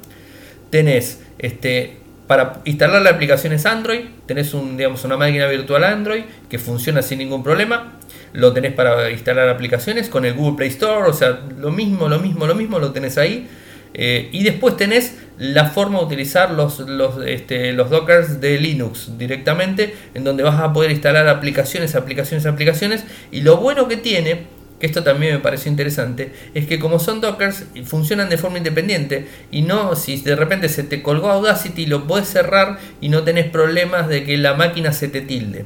tenés 0.76 1.22
este, 1.40 1.96
para 2.28 2.60
instalar 2.66 3.02
las 3.02 3.14
aplicaciones 3.14 3.66
Android, 3.66 4.02
tenés 4.26 4.54
un, 4.54 4.76
digamos, 4.76 5.06
una 5.06 5.16
máquina 5.16 5.48
virtual 5.48 5.86
Android 5.86 6.24
que 6.50 6.60
funciona 6.60 7.02
sin 7.02 7.20
ningún 7.20 7.44
problema. 7.44 7.94
Lo 8.34 8.52
tenés 8.52 8.74
para 8.74 9.10
instalar 9.10 9.48
aplicaciones 9.48 10.10
con 10.10 10.26
el 10.26 10.34
Google 10.34 10.58
Play 10.58 10.68
Store, 10.68 11.10
o 11.10 11.14
sea, 11.14 11.40
lo 11.58 11.72
mismo, 11.72 12.10
lo 12.10 12.20
mismo, 12.20 12.46
lo 12.46 12.56
mismo, 12.56 12.78
lo 12.78 12.92
tenés 12.92 13.18
ahí. 13.18 13.48
Eh, 13.94 14.28
y 14.34 14.44
después 14.44 14.76
tenés 14.76 15.16
la 15.38 15.70
forma 15.70 16.00
de 16.00 16.06
utilizar 16.08 16.52
los, 16.52 16.80
los, 16.80 17.26
este, 17.26 17.72
los 17.72 17.90
dockers 17.90 18.42
de 18.42 18.60
Linux 18.60 19.18
directamente, 19.18 19.96
en 20.14 20.26
donde 20.26 20.44
vas 20.44 20.60
a 20.60 20.74
poder 20.74 20.92
instalar 20.92 21.30
aplicaciones, 21.30 21.96
aplicaciones, 21.96 22.46
aplicaciones. 22.46 23.06
Y 23.32 23.44
lo 23.44 23.56
bueno 23.56 23.88
que 23.88 23.96
tiene 23.96 24.48
que 24.80 24.88
esto 24.88 25.04
también 25.04 25.34
me 25.34 25.40
pareció 25.40 25.72
interesante, 25.72 26.34
es 26.54 26.68
que 26.68 26.80
como 26.80 27.00
son 27.00 27.22
dockers 27.22 27.66
funcionan 27.86 28.30
de 28.30 28.38
forma 28.38 28.58
independiente 28.58 29.28
y 29.52 29.62
no 29.62 29.96
si 29.96 30.18
de 30.22 30.36
repente 30.36 30.70
se 30.70 30.84
te 30.84 31.02
colgó 31.02 31.30
Audacity 31.32 31.86
lo 31.86 32.08
puedes 32.08 32.28
cerrar 32.28 32.80
y 33.00 33.10
no 33.10 33.24
tenés 33.24 33.48
problemas 33.50 34.08
de 34.08 34.24
que 34.24 34.38
la 34.38 34.54
máquina 34.54 34.92
se 34.92 35.08
te 35.08 35.22
tilde. 35.22 35.66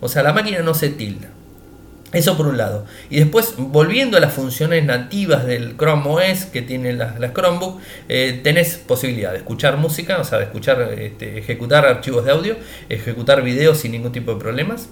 O 0.00 0.08
sea, 0.08 0.22
la 0.22 0.32
máquina 0.32 0.60
no 0.60 0.74
se 0.74 0.88
tilda. 0.90 1.28
Eso 2.12 2.36
por 2.36 2.48
un 2.48 2.56
lado. 2.56 2.86
Y 3.08 3.20
después, 3.20 3.54
volviendo 3.56 4.16
a 4.16 4.20
las 4.20 4.32
funciones 4.32 4.84
nativas 4.84 5.46
del 5.46 5.76
Chrome 5.76 6.02
OS 6.06 6.46
que 6.46 6.60
tienen 6.60 6.98
las, 6.98 7.20
las 7.20 7.32
Chromebook, 7.32 7.80
eh, 8.08 8.40
tenés 8.42 8.78
posibilidad 8.78 9.30
de 9.30 9.38
escuchar 9.38 9.76
música, 9.76 10.18
o 10.18 10.24
sea, 10.24 10.38
de 10.38 10.44
escuchar, 10.44 10.92
este, 10.98 11.38
ejecutar 11.38 11.86
archivos 11.86 12.24
de 12.24 12.32
audio, 12.32 12.56
ejecutar 12.88 13.42
videos 13.42 13.78
sin 13.78 13.92
ningún 13.92 14.10
tipo 14.10 14.34
de 14.34 14.40
problemas. 14.40 14.88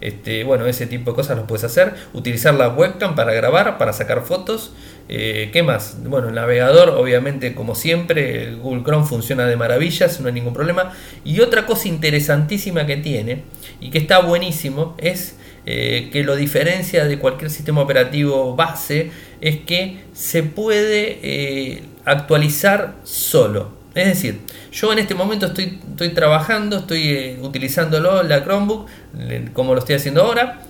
Este, 0.00 0.44
bueno, 0.44 0.66
ese 0.66 0.86
tipo 0.86 1.10
de 1.10 1.16
cosas 1.16 1.36
lo 1.36 1.46
puedes 1.46 1.64
hacer. 1.64 1.94
Utilizar 2.12 2.54
la 2.54 2.68
webcam 2.68 3.14
para 3.14 3.32
grabar, 3.32 3.78
para 3.78 3.92
sacar 3.92 4.22
fotos. 4.22 4.72
Eh, 5.08 5.50
¿Qué 5.52 5.62
más? 5.62 5.98
Bueno, 6.04 6.28
el 6.28 6.34
navegador, 6.34 6.90
obviamente, 6.90 7.54
como 7.54 7.74
siempre, 7.74 8.54
Google 8.56 8.82
Chrome 8.84 9.06
funciona 9.06 9.46
de 9.46 9.56
maravillas, 9.56 10.20
no 10.20 10.28
hay 10.28 10.34
ningún 10.34 10.54
problema. 10.54 10.92
Y 11.24 11.40
otra 11.40 11.66
cosa 11.66 11.88
interesantísima 11.88 12.86
que 12.86 12.96
tiene 12.96 13.42
y 13.80 13.90
que 13.90 13.98
está 13.98 14.20
buenísimo 14.20 14.94
es 14.98 15.36
eh, 15.66 16.10
que 16.12 16.24
lo 16.24 16.36
diferencia 16.36 17.06
de 17.06 17.18
cualquier 17.18 17.50
sistema 17.50 17.80
operativo 17.80 18.54
base 18.54 19.10
es 19.40 19.58
que 19.60 20.04
se 20.12 20.42
puede 20.42 21.18
eh, 21.22 21.82
actualizar 22.04 22.96
solo. 23.02 23.73
Es 23.94 24.06
decir, 24.06 24.40
yo 24.72 24.92
en 24.92 24.98
este 24.98 25.14
momento 25.14 25.46
estoy, 25.46 25.80
estoy 25.88 26.10
trabajando, 26.10 26.78
estoy 26.78 27.08
eh, 27.10 27.38
utilizándolo, 27.40 28.22
la 28.22 28.42
Chromebook, 28.42 28.88
como 29.52 29.74
lo 29.74 29.80
estoy 29.80 29.94
haciendo 29.94 30.22
ahora, 30.22 30.60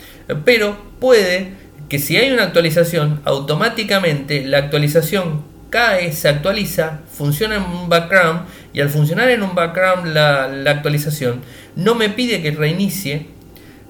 pero 0.44 0.76
puede 1.00 1.52
que 1.88 1.98
si 1.98 2.16
hay 2.16 2.30
una 2.32 2.44
actualización, 2.44 3.20
automáticamente 3.24 4.44
la 4.44 4.58
actualización 4.58 5.42
cae, 5.70 6.12
se 6.12 6.28
actualiza, 6.28 7.00
funciona 7.10 7.56
en 7.56 7.62
un 7.62 7.88
background 7.88 8.42
y 8.72 8.80
al 8.80 8.90
funcionar 8.90 9.28
en 9.30 9.42
un 9.42 9.54
background 9.54 10.06
la, 10.14 10.46
la 10.46 10.70
actualización 10.70 11.40
no 11.76 11.94
me 11.94 12.10
pide 12.10 12.42
que 12.42 12.52
reinicie 12.52 13.33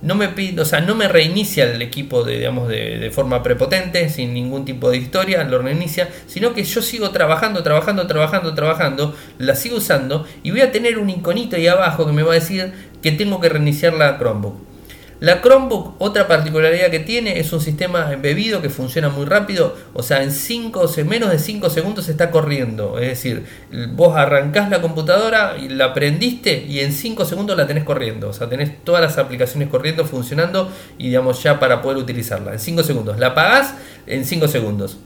no 0.02 0.14
me 0.14 0.28
o 0.58 0.64
sea, 0.64 0.80
no 0.80 0.94
me 0.94 1.08
reinicia 1.08 1.64
el 1.64 1.80
equipo 1.80 2.24
de, 2.24 2.38
digamos, 2.38 2.68
de, 2.68 3.10
forma 3.12 3.42
prepotente, 3.42 4.08
sin 4.08 4.34
ningún 4.34 4.64
tipo 4.64 4.90
de 4.90 4.98
historia, 4.98 5.44
lo 5.44 5.58
reinicia, 5.60 6.08
sino 6.26 6.52
que 6.52 6.64
yo 6.64 6.82
sigo 6.82 7.10
trabajando, 7.10 7.62
trabajando, 7.62 8.06
trabajando, 8.06 8.54
trabajando, 8.54 9.16
la 9.38 9.54
sigo 9.54 9.76
usando 9.76 10.26
y 10.42 10.50
voy 10.50 10.60
a 10.60 10.72
tener 10.72 10.98
un 10.98 11.10
iconito 11.10 11.56
ahí 11.56 11.66
abajo 11.66 12.06
que 12.06 12.12
me 12.12 12.22
va 12.22 12.32
a 12.32 12.34
decir 12.34 12.72
que 13.02 13.12
tengo 13.12 13.40
que 13.40 13.48
reiniciar 13.48 13.94
la 13.94 14.18
Chromebook. 14.18 14.73
La 15.24 15.40
Chromebook, 15.40 15.94
otra 16.00 16.28
particularidad 16.28 16.90
que 16.90 16.98
tiene, 16.98 17.40
es 17.40 17.50
un 17.54 17.60
sistema 17.62 18.12
embebido 18.12 18.60
que 18.60 18.68
funciona 18.68 19.08
muy 19.08 19.24
rápido, 19.24 19.74
o 19.94 20.02
sea, 20.02 20.22
en 20.22 20.30
5, 20.30 20.86
menos 21.06 21.30
de 21.30 21.38
5 21.38 21.70
segundos 21.70 22.10
está 22.10 22.30
corriendo. 22.30 22.98
Es 22.98 23.08
decir, 23.08 23.46
vos 23.94 24.14
arrancás 24.18 24.68
la 24.68 24.82
computadora 24.82 25.56
y 25.56 25.70
la 25.70 25.94
prendiste 25.94 26.66
y 26.68 26.80
en 26.80 26.92
5 26.92 27.24
segundos 27.24 27.56
la 27.56 27.66
tenés 27.66 27.84
corriendo. 27.84 28.28
O 28.28 28.32
sea, 28.34 28.50
tenés 28.50 28.84
todas 28.84 29.00
las 29.00 29.16
aplicaciones 29.16 29.70
corriendo, 29.70 30.04
funcionando 30.04 30.70
y 30.98 31.06
digamos 31.06 31.42
ya 31.42 31.58
para 31.58 31.80
poder 31.80 31.96
utilizarla. 31.96 32.52
En 32.52 32.58
5 32.58 32.82
segundos. 32.82 33.18
La 33.18 33.28
apagás 33.28 33.76
en 34.06 34.26
5 34.26 34.46
segundos. 34.46 34.98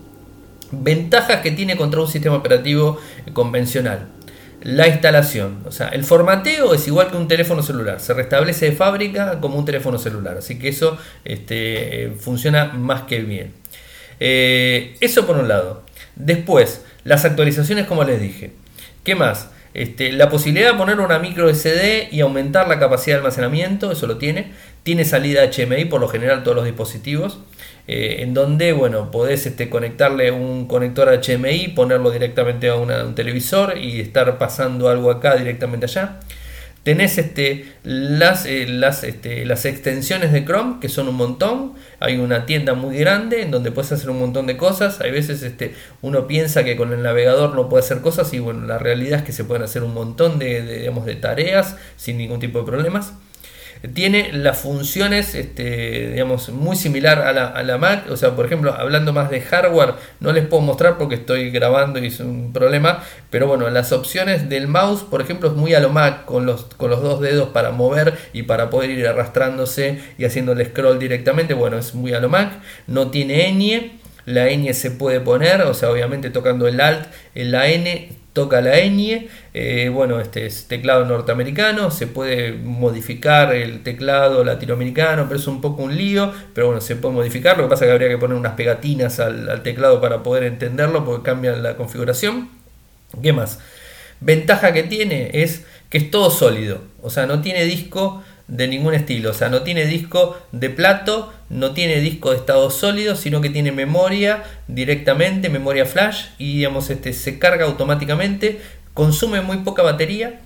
Ventajas 0.73 1.43
que 1.43 1.53
tiene 1.53 1.77
contra 1.77 2.01
un 2.01 2.09
sistema 2.09 2.35
operativo 2.35 2.99
convencional 3.35 4.18
la 4.63 4.89
instalación. 4.89 5.63
O 5.67 5.73
sea, 5.73 5.89
el 5.89 6.05
formateo 6.05 6.75
es 6.75 6.87
igual 6.89 7.11
que 7.11 7.17
un 7.17 7.29
teléfono 7.29 7.63
celular. 7.63 8.01
Se 8.01 8.15
restablece 8.15 8.67
de 8.67 8.73
fábrica 8.73 9.41
como 9.41 9.59
un 9.59 9.65
teléfono 9.65 9.99
celular. 9.99 10.39
Así 10.39 10.59
que 10.59 10.69
eso 10.69 10.99
este, 11.25 12.13
funciona 12.19 12.67
más 12.67 13.03
que 13.03 13.21
bien. 13.21 13.53
Eh, 14.21 14.97
eso 15.01 15.27
por 15.27 15.37
un 15.37 15.49
lado. 15.49 15.85
Después, 16.17 16.85
las 17.05 17.25
actualizaciones 17.25 17.87
como 17.87 18.05
les 18.05 18.21
dije. 18.21 18.53
¿Qué 19.05 19.15
más? 19.15 19.51
Este, 19.75 20.13
la 20.13 20.29
posibilidad 20.29 20.73
de 20.73 20.79
poner 20.79 20.99
una 20.99 21.19
micro 21.19 21.49
SD 21.53 22.09
y 22.11 22.21
aumentar 22.21 22.67
la 22.69 22.79
capacidad 22.79 23.17
de 23.17 23.21
almacenamiento, 23.21 23.93
eso 23.93 24.07
lo 24.07 24.19
tiene. 24.19 24.53
Tiene 24.89 25.05
salida 25.05 25.43
HMI 25.45 25.85
por 25.85 26.01
lo 26.01 26.09
general 26.09 26.43
todos 26.43 26.57
los 26.57 26.65
dispositivos. 26.65 27.41
Eh, 27.87 28.23
en 28.23 28.33
donde 28.33 28.73
bueno, 28.73 29.11
podés 29.11 29.45
este, 29.45 29.69
conectarle 29.69 30.31
un 30.31 30.67
conector 30.67 31.11
HMI, 31.11 31.75
ponerlo 31.77 32.11
directamente 32.11 32.71
a 32.71 32.77
un 32.77 33.15
televisor 33.15 33.77
y 33.77 34.01
estar 34.01 34.39
pasando 34.39 34.89
algo 34.89 35.11
acá 35.11 35.37
directamente 35.37 35.85
allá. 35.85 36.21
Tenés 36.85 37.19
este, 37.19 37.71
las, 37.83 38.47
eh, 38.47 38.65
las, 38.67 39.05
este, 39.05 39.45
las 39.45 39.67
extensiones 39.67 40.33
de 40.33 40.47
Chrome, 40.47 40.81
que 40.81 40.89
son 40.89 41.07
un 41.09 41.17
montón. 41.17 41.75
Hay 42.01 42.17
una 42.17 42.47
tienda 42.47 42.73
muy 42.73 42.97
grande 42.97 43.43
en 43.43 43.51
donde 43.51 43.71
puedes 43.71 43.93
hacer 43.93 44.09
un 44.09 44.19
montón 44.19 44.47
de 44.47 44.57
cosas. 44.57 45.03
Hay 45.03 45.11
veces 45.11 45.43
este, 45.43 45.75
uno 46.01 46.27
piensa 46.27 46.65
que 46.65 46.79
con 46.79 46.95
el 46.95 47.03
navegador 47.03 47.55
no 47.55 47.69
puede 47.69 47.85
hacer 47.85 48.01
cosas 48.01 48.33
y 48.33 48.39
bueno, 48.39 48.65
la 48.67 48.79
realidad 48.79 49.19
es 49.19 49.25
que 49.27 49.33
se 49.33 49.45
pueden 49.45 49.65
hacer 49.65 49.83
un 49.83 49.93
montón 49.93 50.39
de, 50.39 50.63
de 50.63 51.15
tareas 51.17 51.77
sin 51.99 52.17
ningún 52.17 52.41
tipo 52.41 52.61
de 52.61 52.65
problemas 52.65 53.13
tiene 53.95 54.31
las 54.33 54.59
funciones, 54.59 55.35
este, 55.35 56.11
digamos, 56.11 56.49
muy 56.49 56.77
similar 56.77 57.21
a 57.21 57.33
la, 57.33 57.47
a 57.47 57.63
la, 57.63 57.79
Mac. 57.79 58.11
O 58.11 58.17
sea, 58.17 58.35
por 58.35 58.47
ejemplo, 58.47 58.75
hablando 58.75 59.13
más 59.13 59.31
de 59.31 59.41
hardware, 59.41 59.95
no 60.21 60.33
les 60.33 60.47
puedo 60.47 60.63
mostrar 60.63 60.99
porque 60.99 61.17
estoy 61.17 61.51
grabando 61.51 61.99
y 61.99 62.07
es 62.07 62.21
un 62.21 62.53
problema. 62.53 63.05
Pero 63.31 63.47
bueno, 63.47 63.69
las 63.71 63.93
opciones 63.93 64.49
del 64.49 64.67
mouse, 64.67 65.03
por 65.03 65.21
ejemplo, 65.21 65.49
es 65.49 65.55
muy 65.55 65.75
a 65.75 65.81
lo 65.81 65.91
Mac, 65.91 66.25
con 66.25 66.47
los, 66.47 66.65
con 66.77 66.91
los 66.91 67.03
dos 67.03 67.21
dedos 67.21 67.51
para 67.51 67.71
mover 67.71 68.15
y 68.33 68.43
para 68.43 68.71
poder 68.71 68.91
ir 68.91 69.07
arrastrándose 69.07 70.01
y 70.19 70.25
haciendo 70.25 70.53
el 70.53 70.67
scroll 70.67 70.99
directamente. 70.99 71.55
Bueno, 71.55 71.79
es 71.79 71.95
muy 71.95 72.13
a 72.13 72.21
lo 72.21 72.29
Mac. 72.29 72.61
No 72.87 73.11
tiene 73.11 73.51
ñ. 73.53 73.99
La 74.27 74.51
ñ 74.51 74.75
se 74.75 74.91
puede 74.91 75.21
poner, 75.21 75.63
o 75.63 75.73
sea, 75.73 75.91
obviamente 75.91 76.29
tocando 76.29 76.69
el 76.69 76.83
Alt 76.83 77.07
la 77.35 77.69
N 77.69 78.11
toca 78.39 78.61
la 78.61 78.79
ñ, 78.79 79.27
eh, 79.53 79.91
bueno, 79.93 80.21
este 80.21 80.47
es 80.47 80.69
teclado 80.69 81.05
norteamericano, 81.05 81.91
se 81.91 82.07
puede 82.07 82.53
modificar 82.53 83.53
el 83.53 83.83
teclado 83.83 84.45
latinoamericano, 84.45 85.25
pero 85.27 85.41
es 85.41 85.49
un 85.49 85.61
poco 85.61 85.83
un 85.83 85.97
lío, 85.97 86.33
pero 86.55 86.69
bueno, 86.69 86.81
se 86.81 86.95
puede 86.95 87.17
modificar, 87.17 87.57
lo 87.57 87.65
que 87.65 87.71
pasa 87.71 87.85
es 87.85 87.89
que 87.89 87.93
habría 87.95 88.09
que 88.09 88.17
poner 88.17 88.37
unas 88.37 88.53
pegatinas 88.53 89.19
al, 89.19 89.61
teclado 89.65 90.01
para 90.01 90.23
poder 90.23 90.45
entenderlo, 90.45 91.05
porque 91.05 91.25
cambia 91.25 91.57
la 91.57 91.75
configuración. 91.75 92.49
¿Qué 93.21 93.33
más? 93.33 93.59
Ventaja 94.21 94.73
que 94.73 94.85
tiene 94.85 95.31
es 95.33 95.65
que 95.91 95.99
es 95.99 96.13
todo 96.13 96.31
sólido, 96.31 96.81
o 97.03 97.11
sea, 97.11 97.27
no 97.27 97.41
tiene 97.41 97.65
disco 97.65 98.23
de 98.49 98.67
ningún 98.67 98.95
estilo. 98.95 99.31
O 99.31 99.35
sea, 99.35 99.51
no 99.51 99.63
tiene 99.63 99.85
disco 99.87 100.39
de 100.53 100.71
plato, 100.71 101.33
no 101.51 101.73
tiene 101.73 102.01
disco 102.01 102.31
de 102.31 102.39
estado 102.39 102.71
sólido, 102.71 103.15
sino 103.15 103.41
que 103.41 103.51
tiene 103.51 103.73
memoria 103.73 104.43
directamente, 104.67 105.51
memoria 105.51 105.87
flash, 105.87 106.27
y 106.39 106.57
digamos, 106.57 106.91
este, 106.91 107.13
se 107.13 107.39
carga 107.39 107.67
automáticamente, 107.67 108.61
consume 108.95 109.43
muy 109.43 109.59
poca 109.59 109.83
batería. 109.83 110.41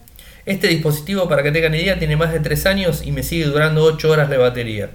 Este 0.44 0.66
dispositivo, 0.66 1.28
para 1.28 1.44
que 1.44 1.52
tengan 1.52 1.74
idea, 1.74 1.98
tiene 1.98 2.16
más 2.16 2.32
de 2.32 2.40
3 2.40 2.66
años 2.66 3.02
y 3.06 3.12
me 3.12 3.22
sigue 3.22 3.44
durando 3.44 3.84
8 3.84 4.10
horas 4.10 4.28
de 4.28 4.36
batería. 4.36 4.90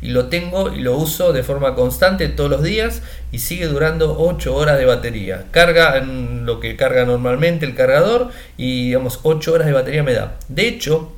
Y 0.00 0.10
lo 0.10 0.26
tengo 0.26 0.72
y 0.72 0.80
lo 0.80 0.96
uso 0.96 1.32
de 1.32 1.42
forma 1.42 1.74
constante 1.74 2.28
todos 2.28 2.48
los 2.48 2.62
días 2.62 3.02
y 3.32 3.40
sigue 3.40 3.66
durando 3.66 4.16
8 4.18 4.54
horas 4.54 4.78
de 4.78 4.86
batería. 4.86 5.44
Carga 5.50 5.98
en 5.98 6.46
lo 6.46 6.60
que 6.60 6.76
carga 6.76 7.04
normalmente 7.04 7.66
el 7.66 7.74
cargador 7.74 8.30
y 8.56 8.86
digamos 8.86 9.20
8 9.24 9.52
horas 9.52 9.66
de 9.66 9.72
batería 9.72 10.04
me 10.04 10.14
da. 10.14 10.38
De 10.48 10.68
hecho, 10.68 11.12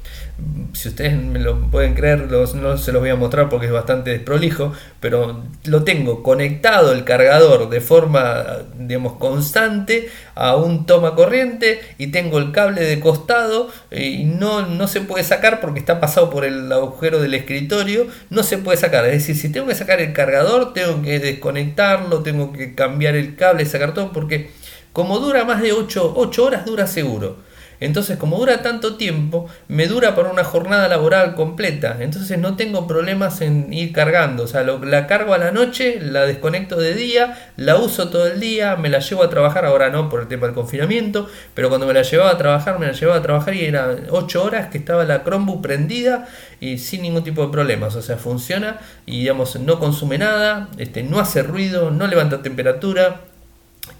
si 0.73 0.89
ustedes 0.89 1.17
me 1.17 1.39
lo 1.39 1.61
pueden 1.71 1.95
creer, 1.95 2.31
no 2.31 2.77
se 2.79 2.93
los 2.93 3.01
voy 3.01 3.11
a 3.11 3.17
mostrar 3.17 3.49
porque 3.49 3.67
es 3.67 3.73
bastante 3.73 4.11
desprolijo, 4.11 4.73
pero 5.01 5.43
lo 5.65 5.85
tengo 5.85 6.23
conectado 6.23 6.93
el 6.93 7.05
cargador 7.05 7.69
de 7.69 7.81
forma, 7.81 8.45
digamos, 8.79 9.15
constante 9.15 10.11
a 10.35 10.57
un 10.57 10.87
toma 10.87 11.15
corriente 11.15 11.81
y 11.99 12.09
tengo 12.09 12.39
el 12.39 12.53
cable 12.53 12.83
de 12.83 13.01
costado 13.01 13.69
y 13.91 14.25
no, 14.25 14.67
no 14.67 14.89
se 14.89 15.01
puede 15.01 15.25
sacar 15.25 15.61
porque 15.61 15.81
está 15.81 16.01
pasado 16.01 16.31
por 16.31 16.45
el 16.45 16.71
agujero 16.73 17.21
del 17.21 17.35
escritorio, 17.35 18.07
no 18.31 18.43
se 18.43 18.59
puede 18.59 18.79
sacar. 18.79 19.05
Es 19.07 19.13
decir, 19.13 19.37
si 19.37 19.51
tengo 19.51 19.67
que 19.67 19.75
sacar 19.75 20.01
el 20.01 20.13
cargador, 20.13 20.73
tengo 20.73 21.03
que 21.03 21.19
desconectarlo, 21.19 22.23
tengo 22.23 22.53
que 22.53 22.75
cambiar 22.75 23.17
el 23.17 23.37
cable, 23.37 23.67
sacar 23.67 23.95
todo, 23.95 24.13
porque 24.13 24.51
como 24.93 25.19
dura 25.19 25.45
más 25.45 25.63
de 25.63 25.73
8, 25.73 26.15
8 26.17 26.45
horas, 26.45 26.65
dura 26.65 26.87
seguro. 26.87 27.50
Entonces, 27.81 28.19
como 28.19 28.39
dura 28.39 28.63
tanto 28.63 28.97
tiempo, 28.97 29.47
me 29.69 29.87
dura 29.87 30.15
para 30.15 30.31
una 30.31 30.45
jornada 30.45 30.87
laboral 30.87 31.35
completa. 31.35 31.97
Entonces 32.01 32.39
no 32.39 32.57
tengo 32.57 32.87
problemas 32.87 33.41
en 33.41 33.73
ir 33.73 33.93
cargando. 33.93 34.45
O 34.45 34.47
sea, 34.47 34.63
la 34.63 35.07
cargo 35.07 35.33
a 35.33 35.39
la 35.39 35.51
noche, 35.51 35.99
la 36.01 36.27
desconecto 36.27 36.77
de 36.77 36.95
día, 36.95 37.53
la 37.57 37.77
uso 37.77 38.11
todo 38.11 38.27
el 38.27 38.39
día, 38.39 38.77
me 38.77 38.91
la 38.91 38.99
llevo 38.99 39.23
a 39.23 39.31
trabajar. 39.31 39.65
Ahora 39.65 39.89
no 39.89 40.11
por 40.11 40.21
el 40.21 40.29
tema 40.29 40.47
del 40.47 40.55
confinamiento, 40.55 41.29
pero 41.55 41.71
cuando 41.71 41.87
me 41.87 41.95
la 41.95 42.03
llevaba 42.03 42.31
a 42.31 42.39
trabajar, 42.39 42.79
me 42.79 42.87
la 42.87 42.93
llevaba 42.93 43.19
a 43.19 43.23
trabajar 43.23 43.55
y 43.55 43.65
eran 43.65 44.07
8 44.11 44.45
horas 44.45 44.69
que 44.69 44.79
estaba 44.79 45.05
la 45.05 45.25
Chromebook 45.25 45.63
prendida 45.63 46.29
y 46.61 46.79
sin 46.79 47.03
ningún 47.03 47.25
tipo 47.25 47.45
de 47.45 47.51
problemas. 47.51 47.97
O 47.97 48.03
sea, 48.03 48.19
funciona 48.19 48.79
y 49.07 49.21
digamos, 49.21 49.59
no 49.59 49.79
consume 49.79 50.19
nada, 50.19 50.69
este, 50.77 51.03
no 51.03 51.19
hace 51.19 51.43
ruido, 51.43 51.91
no 51.91 52.07
levanta 52.07 52.43
temperatura 52.43 53.23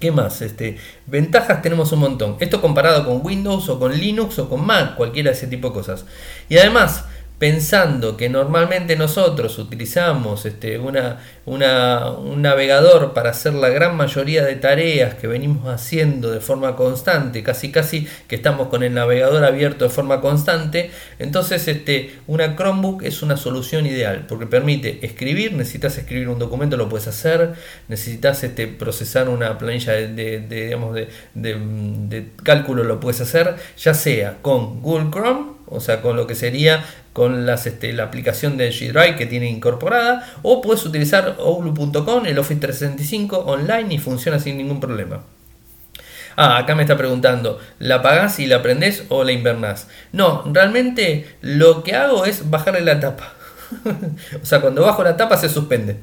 ¿Qué 0.01 0.11
más? 0.11 0.41
Este, 0.41 0.77
ventajas 1.05 1.61
tenemos 1.61 1.91
un 1.91 1.99
montón. 1.99 2.35
Esto 2.39 2.59
comparado 2.59 3.05
con 3.05 3.23
Windows 3.23 3.69
o 3.69 3.79
con 3.79 3.95
Linux 3.95 4.39
o 4.39 4.49
con 4.49 4.65
Mac, 4.65 4.95
cualquiera 4.95 5.29
de 5.29 5.37
ese 5.37 5.45
tipo 5.45 5.67
de 5.67 5.75
cosas. 5.75 6.05
Y 6.49 6.57
además, 6.57 7.05
pensando 7.41 8.17
que 8.17 8.29
normalmente 8.29 8.95
nosotros 8.95 9.57
utilizamos 9.57 10.45
este, 10.45 10.77
una, 10.77 11.17
un 11.47 12.41
navegador 12.43 13.13
para 13.13 13.31
hacer 13.31 13.55
la 13.55 13.69
gran 13.69 13.97
mayoría 13.97 14.45
de 14.45 14.57
tareas 14.57 15.15
que 15.15 15.25
venimos 15.25 15.67
haciendo 15.67 16.29
de 16.29 16.39
forma 16.39 16.75
constante, 16.75 17.41
casi 17.41 17.71
casi 17.71 18.07
que 18.27 18.35
estamos 18.35 18.67
con 18.67 18.83
el 18.83 18.93
navegador 18.93 19.43
abierto 19.43 19.85
de 19.85 19.89
forma 19.89 20.21
constante, 20.21 20.91
entonces 21.17 21.67
este, 21.67 22.13
una 22.27 22.55
Chromebook 22.55 23.01
es 23.01 23.23
una 23.23 23.37
solución 23.37 23.87
ideal 23.87 24.27
porque 24.29 24.45
permite 24.45 25.03
escribir, 25.03 25.53
necesitas 25.53 25.97
escribir 25.97 26.29
un 26.29 26.37
documento, 26.37 26.77
lo 26.77 26.89
puedes 26.89 27.07
hacer, 27.07 27.55
necesitas 27.87 28.43
este, 28.43 28.67
procesar 28.67 29.29
una 29.29 29.57
planilla 29.57 29.93
de, 29.93 30.41
digamos, 30.47 30.93
de, 30.93 31.09
de 31.33 32.27
cálculo, 32.43 32.83
lo 32.83 32.99
puedes 32.99 33.19
hacer, 33.19 33.55
ya 33.79 33.95
sea 33.95 34.37
con 34.43 34.83
Google 34.83 35.09
Chrome, 35.09 35.60
o 35.71 35.79
sea, 35.79 36.01
con 36.01 36.15
lo 36.15 36.27
que 36.27 36.35
sería 36.35 36.83
con 37.13 37.45
las, 37.45 37.67
este, 37.67 37.91
la 37.93 38.03
aplicación 38.03 38.57
de 38.57 38.69
G-Drive 38.69 39.17
que 39.17 39.25
tiene 39.25 39.49
incorporada, 39.49 40.29
o 40.43 40.61
puedes 40.61 40.85
utilizar 40.85 41.35
Outlook.com, 41.39 42.25
el 42.25 42.39
Office 42.39 42.59
365 42.59 43.37
online 43.37 43.95
y 43.95 43.97
funciona 43.97 44.39
sin 44.39 44.57
ningún 44.57 44.79
problema. 44.79 45.23
Ah, 46.37 46.57
acá 46.57 46.75
me 46.75 46.83
está 46.83 46.97
preguntando, 46.97 47.59
¿la 47.79 47.95
apagás 47.95 48.39
y 48.39 48.47
la 48.47 48.61
prendés 48.61 49.03
o 49.09 49.23
la 49.23 49.33
invernás? 49.33 49.87
No, 50.13 50.43
realmente 50.45 51.35
lo 51.41 51.83
que 51.83 51.95
hago 51.95 52.25
es 52.25 52.49
bajarle 52.49 52.81
la 52.81 52.99
tapa. 52.99 53.33
o 54.41 54.45
sea, 54.45 54.61
cuando 54.61 54.83
bajo 54.83 55.03
la 55.03 55.17
tapa 55.17 55.35
se 55.37 55.49
suspende 55.49 55.97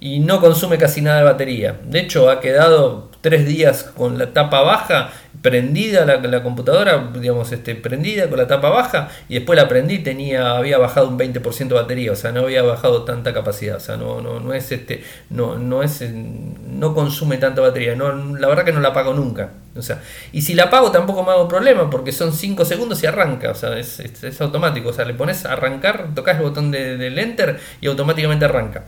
y 0.00 0.20
no 0.20 0.40
consume 0.40 0.76
casi 0.76 1.00
nada 1.00 1.18
de 1.18 1.24
batería. 1.24 1.80
De 1.84 2.00
hecho, 2.00 2.30
ha 2.30 2.40
quedado 2.40 3.10
tres 3.24 3.46
días 3.46 3.84
con 3.84 4.18
la 4.18 4.34
tapa 4.34 4.60
baja, 4.60 5.10
prendida 5.40 6.04
la, 6.04 6.18
la, 6.18 6.42
computadora, 6.42 7.10
digamos, 7.18 7.50
este, 7.52 7.74
prendida 7.74 8.28
con 8.28 8.36
la 8.36 8.46
tapa 8.46 8.68
baja, 8.68 9.08
y 9.30 9.36
después 9.36 9.58
la 9.58 9.66
prendí, 9.66 10.00
tenía, 10.00 10.58
había 10.58 10.76
bajado 10.76 11.08
un 11.08 11.18
20% 11.18 11.68
de 11.68 11.74
batería, 11.74 12.12
o 12.12 12.16
sea, 12.16 12.32
no 12.32 12.40
había 12.40 12.62
bajado 12.62 13.04
tanta 13.04 13.32
capacidad, 13.32 13.76
o 13.76 13.80
sea, 13.80 13.96
no, 13.96 14.20
no, 14.20 14.40
no 14.40 14.52
es 14.52 14.70
este, 14.72 15.02
no, 15.30 15.56
no 15.56 15.82
es, 15.82 16.02
no 16.02 16.94
consume 16.94 17.38
tanta 17.38 17.62
batería, 17.62 17.96
no, 17.96 18.12
la 18.36 18.46
verdad 18.46 18.62
que 18.62 18.72
no 18.72 18.80
la 18.80 18.88
apago 18.90 19.14
nunca. 19.14 19.52
O 19.74 19.80
sea, 19.80 20.02
y 20.30 20.42
si 20.42 20.52
la 20.52 20.64
apago 20.64 20.92
tampoco 20.92 21.24
me 21.24 21.32
hago 21.32 21.48
problema 21.48 21.88
porque 21.88 22.12
son 22.12 22.32
5 22.32 22.64
segundos 22.66 23.02
y 23.02 23.06
arranca, 23.06 23.50
o 23.52 23.54
sea, 23.54 23.78
es, 23.78 24.00
es, 24.00 24.40
automático, 24.42 24.90
o 24.90 24.92
sea, 24.92 25.06
le 25.06 25.14
pones 25.14 25.46
arrancar, 25.46 26.10
tocas 26.14 26.36
el 26.36 26.42
botón 26.42 26.70
de, 26.70 26.98
del 26.98 27.18
enter 27.18 27.58
y 27.80 27.86
automáticamente 27.86 28.44
arranca. 28.44 28.84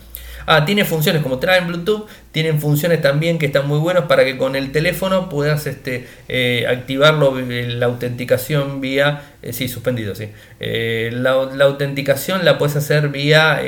Ah, 0.46 0.64
tiene 0.64 0.84
funciones 0.84 1.22
como 1.22 1.38
trae 1.40 1.58
en 1.58 1.66
Bluetooth, 1.66 2.06
tienen 2.30 2.60
funciones 2.60 3.02
también 3.02 3.38
que 3.38 3.46
están 3.46 3.66
muy 3.66 3.80
buenas 3.80 4.04
para 4.04 4.24
que 4.24 4.38
con 4.38 4.54
el 4.54 4.70
teléfono 4.70 5.28
puedas 5.28 5.66
este, 5.66 6.06
eh, 6.28 6.66
activarlo, 6.68 7.36
eh, 7.38 7.66
la 7.68 7.86
autenticación 7.86 8.80
vía, 8.80 9.22
eh, 9.42 9.52
sí, 9.52 9.66
suspendido, 9.66 10.14
sí. 10.14 10.28
la, 10.60 11.48
la, 11.52 11.64
autenticación 11.64 12.44
la 12.44 12.58
puedes 12.58 12.76
hacer 12.76 13.08
vía, 13.08 13.60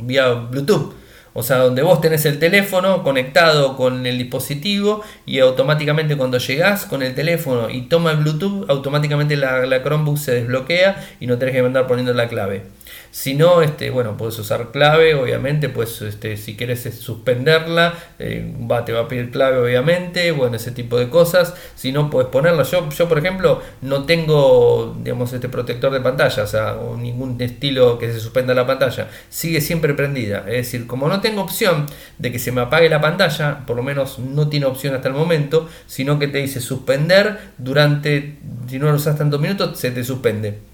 vía 0.00 0.32
Bluetooth. 0.32 0.94
O 1.32 1.44
sea, 1.44 1.58
donde 1.58 1.82
vos 1.82 2.00
tenés 2.00 2.24
el 2.26 2.40
teléfono 2.40 3.04
conectado 3.04 3.76
con 3.76 4.04
el 4.04 4.18
dispositivo 4.18 5.04
y 5.26 5.38
automáticamente 5.38 6.16
cuando 6.16 6.38
llegás 6.38 6.86
con 6.86 7.02
el 7.02 7.14
teléfono 7.14 7.70
y 7.70 7.82
toma 7.82 8.10
el 8.10 8.16
Bluetooth, 8.18 8.68
automáticamente 8.68 9.36
la, 9.36 9.64
la 9.66 9.82
Chromebook 9.82 10.18
se 10.18 10.32
desbloquea 10.32 10.96
y 11.20 11.28
no 11.28 11.38
tenés 11.38 11.54
que 11.54 11.60
andar 11.60 11.86
poniendo 11.86 12.12
la 12.14 12.26
clave. 12.28 12.62
Si 13.10 13.34
no, 13.34 13.62
este, 13.62 13.90
bueno, 13.90 14.16
puedes 14.16 14.38
usar 14.38 14.70
clave, 14.70 15.14
obviamente, 15.14 15.68
pues 15.68 16.00
este, 16.02 16.36
si 16.36 16.56
quieres 16.56 16.86
eh, 16.86 16.92
suspenderla, 16.92 17.94
eh, 18.18 18.54
te 18.86 18.92
va 18.92 19.00
a 19.00 19.08
pedir 19.08 19.30
clave, 19.30 19.58
obviamente, 19.58 20.30
bueno, 20.32 20.56
ese 20.56 20.70
tipo 20.70 20.98
de 20.98 21.08
cosas. 21.08 21.54
Si 21.74 21.92
no, 21.92 22.10
puedes 22.10 22.28
ponerla. 22.30 22.62
Yo, 22.62 22.88
yo 22.90 23.08
por 23.08 23.18
ejemplo, 23.18 23.60
no 23.82 24.04
tengo, 24.04 24.96
digamos, 25.02 25.32
este 25.32 25.48
protector 25.48 25.92
de 25.92 26.00
pantalla, 26.00 26.42
o 26.42 26.46
sea, 26.46 26.74
o 26.74 26.96
ningún 26.96 27.40
estilo 27.40 27.98
que 27.98 28.12
se 28.12 28.20
suspenda 28.20 28.54
la 28.54 28.66
pantalla. 28.66 29.08
Sigue 29.28 29.60
siempre 29.60 29.94
prendida. 29.94 30.44
Es 30.46 30.66
decir, 30.66 30.86
como 30.86 31.08
no 31.08 31.20
tengo 31.20 31.42
opción 31.42 31.86
de 32.18 32.32
que 32.32 32.38
se 32.38 32.52
me 32.52 32.60
apague 32.60 32.88
la 32.88 33.00
pantalla, 33.00 33.66
por 33.66 33.76
lo 33.76 33.82
menos 33.82 34.18
no 34.18 34.48
tiene 34.48 34.66
opción 34.66 34.94
hasta 34.94 35.08
el 35.08 35.14
momento, 35.14 35.68
sino 35.86 36.18
que 36.18 36.28
te 36.28 36.38
dice 36.38 36.60
suspender 36.60 37.38
durante, 37.58 38.38
si 38.68 38.78
no 38.78 38.86
lo 38.90 38.96
usas 38.96 39.18
tantos 39.18 39.40
minutos, 39.40 39.78
se 39.78 39.90
te 39.90 40.04
suspende. 40.04 40.69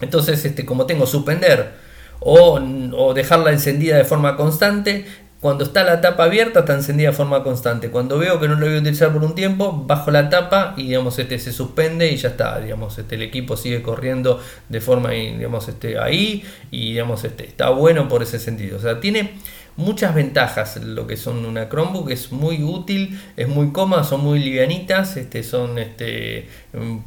Entonces, 0.00 0.44
este, 0.44 0.64
como 0.64 0.86
tengo 0.86 1.06
suspender 1.06 1.72
o, 2.20 2.60
o, 2.96 3.14
dejarla 3.14 3.52
encendida 3.52 3.96
de 3.96 4.04
forma 4.04 4.36
constante, 4.36 5.06
cuando 5.40 5.62
está 5.62 5.84
la 5.84 6.00
tapa 6.00 6.24
abierta 6.24 6.60
está 6.60 6.74
encendida 6.74 7.10
de 7.10 7.16
forma 7.16 7.44
constante. 7.44 7.90
Cuando 7.90 8.18
veo 8.18 8.40
que 8.40 8.48
no 8.48 8.56
lo 8.56 8.66
voy 8.66 8.76
a 8.76 8.80
utilizar 8.80 9.12
por 9.12 9.22
un 9.22 9.34
tiempo, 9.36 9.84
bajo 9.86 10.10
la 10.10 10.30
tapa 10.30 10.74
y 10.76 10.84
digamos, 10.84 11.18
este, 11.18 11.38
se 11.38 11.52
suspende 11.52 12.10
y 12.10 12.16
ya 12.16 12.30
está. 12.30 12.58
Digamos, 12.58 12.98
este, 12.98 13.14
el 13.14 13.22
equipo 13.22 13.56
sigue 13.56 13.80
corriendo 13.82 14.40
de 14.68 14.80
forma 14.80 15.10
digamos, 15.10 15.68
este, 15.68 15.98
ahí 15.98 16.44
y 16.72 16.90
digamos, 16.90 17.22
este, 17.22 17.46
está 17.46 17.70
bueno 17.70 18.08
por 18.08 18.22
ese 18.24 18.40
sentido. 18.40 18.78
O 18.78 18.80
sea, 18.80 18.98
tiene 18.98 19.34
muchas 19.78 20.12
ventajas 20.12 20.76
lo 20.76 21.06
que 21.06 21.16
son 21.16 21.46
una 21.46 21.68
Chromebook, 21.68 22.10
es 22.10 22.32
muy 22.32 22.64
útil, 22.64 23.18
es 23.36 23.48
muy 23.48 23.70
cómoda, 23.70 24.02
son 24.02 24.22
muy 24.22 24.40
livianitas, 24.40 25.16
este, 25.16 25.44
son 25.44 25.78
este, 25.78 26.48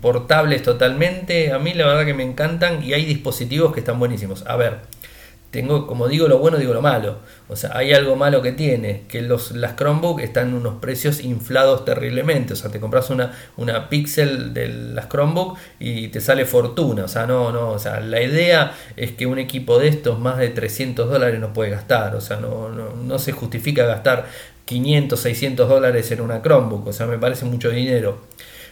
portables 0.01 0.63
totalmente, 0.63 1.51
a 1.51 1.59
mí 1.59 1.73
la 1.73 1.85
verdad 1.85 2.05
que 2.05 2.13
me 2.13 2.23
encantan 2.23 2.81
y 2.81 2.93
hay 2.93 3.03
dispositivos 3.03 3.73
que 3.73 3.81
están 3.81 3.99
buenísimos. 3.99 4.45
A 4.47 4.55
ver, 4.55 4.79
tengo, 5.51 5.85
como 5.85 6.07
digo 6.07 6.29
lo 6.29 6.39
bueno, 6.39 6.57
digo 6.57 6.73
lo 6.73 6.81
malo. 6.81 7.17
O 7.49 7.57
sea, 7.57 7.71
hay 7.75 7.91
algo 7.93 8.15
malo 8.15 8.41
que 8.41 8.53
tiene, 8.53 9.03
que 9.09 9.21
los, 9.21 9.51
las 9.51 9.75
Chromebook 9.75 10.21
están 10.21 10.49
en 10.49 10.53
unos 10.53 10.75
precios 10.75 11.21
inflados 11.21 11.83
terriblemente. 11.83 12.53
O 12.53 12.55
sea, 12.55 12.71
te 12.71 12.79
compras 12.79 13.09
una, 13.09 13.33
una 13.57 13.89
Pixel 13.89 14.53
de 14.53 14.69
las 14.69 15.09
Chromebook 15.09 15.57
y 15.77 16.07
te 16.07 16.21
sale 16.21 16.45
fortuna. 16.45 17.03
O 17.03 17.07
sea, 17.09 17.27
no, 17.27 17.51
no. 17.51 17.71
O 17.71 17.79
sea, 17.79 17.99
la 17.99 18.21
idea 18.21 18.73
es 18.95 19.11
que 19.11 19.25
un 19.25 19.39
equipo 19.39 19.77
de 19.77 19.89
estos 19.89 20.17
más 20.19 20.37
de 20.37 20.49
300 20.49 21.09
dólares 21.09 21.39
no 21.41 21.51
puede 21.51 21.69
gastar. 21.69 22.15
O 22.15 22.21
sea, 22.21 22.37
no, 22.37 22.69
no, 22.69 22.95
no 22.95 23.19
se 23.19 23.33
justifica 23.33 23.85
gastar 23.85 24.27
500, 24.63 25.19
600 25.19 25.67
dólares 25.67 26.09
en 26.11 26.21
una 26.21 26.41
Chromebook. 26.41 26.87
O 26.87 26.93
sea, 26.93 27.07
me 27.07 27.17
parece 27.17 27.43
mucho 27.43 27.69
dinero. 27.69 28.21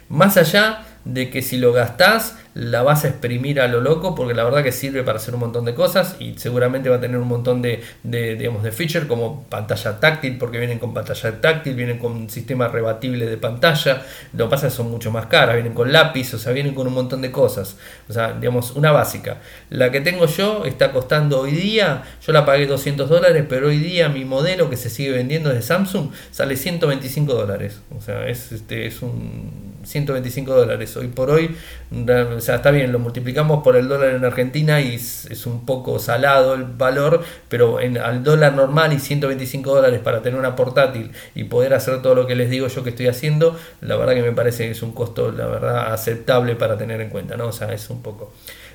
Más 0.08 0.38
allá 0.38 0.86
de 1.14 1.30
que 1.30 1.42
si 1.42 1.58
lo 1.58 1.74
gastás 1.74 2.36
la 2.54 2.82
vas 2.82 3.06
a 3.06 3.10
exprimir 3.10 3.62
a 3.62 3.68
lo 3.68 3.80
loco 3.80 4.16
porque 4.16 4.34
la 4.34 4.44
verdad 4.44 4.64
que 4.64 4.72
sirve 4.72 5.04
para 5.04 5.18
hacer 5.18 5.34
un 5.34 5.42
montón 5.42 5.66
de 5.66 5.76
cosas 5.76 6.16
y 6.20 6.38
seguramente 6.38 6.90
va 6.90 6.98
a 6.98 7.00
tener 7.00 7.18
un 7.18 7.28
montón 7.28 7.62
de, 7.62 7.82
de 8.04 8.36
digamos 8.36 8.64
de 8.64 8.72
feature 8.72 9.08
como 9.08 9.44
pantalla 9.44 10.00
táctil 10.00 10.38
porque 10.38 10.58
vienen 10.58 10.80
con 10.80 10.94
pantalla 10.94 11.40
táctil 11.40 11.76
vienen 11.76 12.00
con 12.00 12.30
sistema 12.30 12.68
rebatible 12.68 13.28
de 13.28 13.38
pantalla. 13.38 14.04
Lo 14.34 14.46
que 14.46 14.50
pasa 14.50 14.68
es 14.68 14.74
que 14.74 14.78
son 14.78 14.92
mucho 14.92 15.12
más 15.12 15.28
caras 15.28 15.56
vienen 15.56 15.74
con 15.74 15.94
lápiz 15.94 16.34
o 16.34 16.40
sea 16.40 16.52
vienen 16.52 16.74
con 16.74 16.88
un 16.88 16.94
montón 16.94 17.22
de 17.22 17.32
cosas. 17.32 17.78
O 18.10 18.14
sea 18.14 18.34
digamos 18.34 18.72
una 18.72 18.92
básica. 18.92 19.38
La 19.70 19.92
que 19.92 20.02
tengo 20.02 20.26
yo 20.26 20.66
está 20.66 20.92
costando 20.92 21.42
hoy 21.42 21.52
día 21.52 22.04
yo 22.26 22.34
la 22.34 22.46
pagué 22.46 22.66
200 22.66 23.10
dólares 23.10 23.46
pero 23.48 23.68
hoy 23.68 23.78
día 23.78 24.10
mi 24.10 24.26
modelo 24.26 24.70
que 24.70 24.76
se 24.76 24.90
sigue 24.90 25.12
vendiendo 25.12 25.50
de 25.50 25.62
Samsung 25.62 26.10
sale 26.32 26.56
125 26.56 27.34
dólares. 27.34 27.80
O 27.96 28.02
sea 28.02 28.28
es 28.28 28.52
este 28.52 28.88
es 28.88 29.02
un 29.02 29.69
125 29.90 30.54
dólares 30.54 30.96
hoy 30.96 31.08
por 31.08 31.32
hoy 31.32 31.56
o 31.92 32.40
sea, 32.40 32.56
está 32.56 32.70
bien, 32.70 32.92
lo 32.92 33.00
multiplicamos 33.00 33.64
por 33.64 33.76
el 33.76 33.88
dólar 33.88 34.14
en 34.14 34.24
Argentina 34.24 34.80
y 34.80 34.96
es, 34.96 35.46
un 35.48 35.66
poco 35.66 35.98
salado 35.98 36.54
el 36.54 36.64
valor, 36.64 37.24
pero 37.48 37.80
en, 37.80 37.98
al 37.98 38.24
dólar 38.24 38.54
normal 38.54 38.94
y 38.94 39.00
125 39.00 39.74
dólares 39.74 40.00
para 40.00 40.22
tener 40.22 40.40
una 40.40 40.56
portátil 40.56 41.12
y 41.34 41.46
poder 41.46 41.74
hacer 41.74 42.04
todo 42.04 42.14
lo 42.14 42.28
que 42.28 42.36
les 42.36 42.52
digo 42.52 42.68
yo 42.68 42.84
que 42.84 42.92
estoy 42.92 43.08
haciendo, 43.08 43.58
la 43.82 43.96
verdad 43.96 44.14
que 44.14 44.22
me 44.22 44.34
parece 44.34 44.66
que 44.66 44.72
es 44.72 44.84
un 44.84 44.92
costo, 44.92 45.32
la 45.32 45.48
verdad, 45.48 45.92
aceptable 45.92 46.56
para 46.56 46.78
tener 46.78 47.02
en 47.02 47.10
cuenta, 47.10 47.38
¿no? 47.38 47.48
O 47.48 47.54
sea, 47.54 47.74
es 47.74 47.90
un 47.90 48.04
poco... 48.04 48.32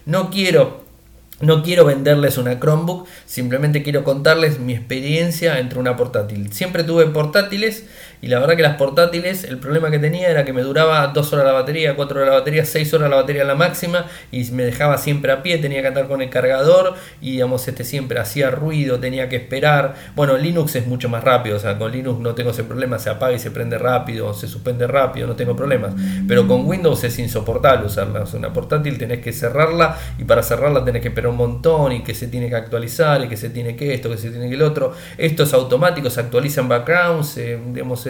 No 0.07 0.31
quiero 0.31 0.85
no 1.41 1.63
quiero 1.63 1.85
venderles 1.85 2.39
una 2.39 2.61
Chromebook, 2.61 3.07
simplemente 3.27 3.83
quiero 3.83 4.05
contarles 4.05 4.61
mi 4.61 4.73
experiencia 4.73 5.59
entre 5.59 5.81
una 5.81 5.97
portátil. 5.97 6.53
Siempre 6.53 6.85
tuve 6.85 7.07
portátiles 7.07 7.87
y 8.25 8.29
la 8.29 8.39
verdad 8.39 8.57
que 8.57 8.63
las 8.63 8.77
portátiles, 8.77 9.45
el 9.45 9.59
problema 9.59 9.91
que 9.91 9.99
tenía 9.99 10.31
era 10.31 10.47
que 10.47 10.55
me 10.55 10.63
duraba 10.63 11.09
2 11.09 11.33
horas 11.35 11.45
la 11.45 11.53
batería, 11.53 11.95
4 11.95 12.17
horas 12.17 12.31
la 12.31 12.39
batería, 12.39 12.65
6 12.65 12.95
horas 12.95 13.11
la 13.11 13.17
batería 13.17 13.45
la 13.45 13.55
máxima 13.55 14.07
y 14.33 14.51
me 14.53 14.65
dejaba 14.65 14.97
siempre 14.97 15.31
a 15.31 15.43
pie, 15.43 15.59
tenía 15.59 15.83
que 15.83 15.89
andar 15.89 16.09
con 16.09 16.23
el 16.23 16.31
cargador 16.31 16.95
y 17.21 17.33
digamos, 17.33 17.69
este 17.69 17.85
siempre 17.85 18.19
hacía 18.19 18.51
ruido, 18.51 18.99
tenía 18.99 19.29
que 19.29 19.37
esperar. 19.37 19.95
Bueno, 20.17 20.39
Linux 20.39 20.75
es 20.75 20.87
mucho 20.87 21.11
más 21.11 21.23
rápido, 21.23 21.57
o 21.57 21.59
sea, 21.59 21.77
con 21.77 21.93
Linux 21.93 22.19
no 22.19 22.35
tengo 22.35 22.53
ese 22.53 22.65
problema, 22.65 22.99
se 22.99 23.11
apaga 23.11 23.35
y 23.35 23.39
se 23.39 23.51
prende 23.51 23.77
rápido, 23.77 24.33
se 24.33 24.49
suspende 24.49 24.87
rápido, 24.87 25.27
no 25.27 25.37
tengo 25.37 25.55
problemas. 25.55 25.93
Pero 26.27 26.49
con 26.49 26.67
Windows 26.67 27.05
es 27.05 27.19
insoportable 27.19 27.85
usarla, 27.85 28.23
o 28.23 28.27
sea, 28.27 28.39
una 28.39 28.55
portátil 28.55 28.97
tenés 28.97 29.21
que 29.21 29.35
cerrarla 29.35 29.99
y 30.17 30.25
para 30.25 30.43
cerrarla 30.43 30.83
tenés 30.83 31.03
que 31.03 31.09
esperar 31.09 31.31
un 31.31 31.37
montón 31.37 31.93
y 31.93 32.03
que 32.03 32.15
se 32.15 32.29
tiene 32.29 32.49
que 32.49 32.57
actualizar 32.57 33.23
y 33.23 33.29
que 33.29 33.37
se 33.37 33.51
tiene 33.51 33.77
que 33.77 33.93
esto, 33.93 34.09
que 34.09 34.17
se 34.17 34.31
tiene 34.31 34.49
que 34.49 34.55
el 34.55 34.63
otro. 34.63 34.95
Esto 35.19 35.43
es 35.43 35.53
automático, 35.53 36.09
se 36.09 36.21
actualiza 36.21 36.63
en 36.63 36.69
background, 36.69 37.27
digamos, 37.75 38.07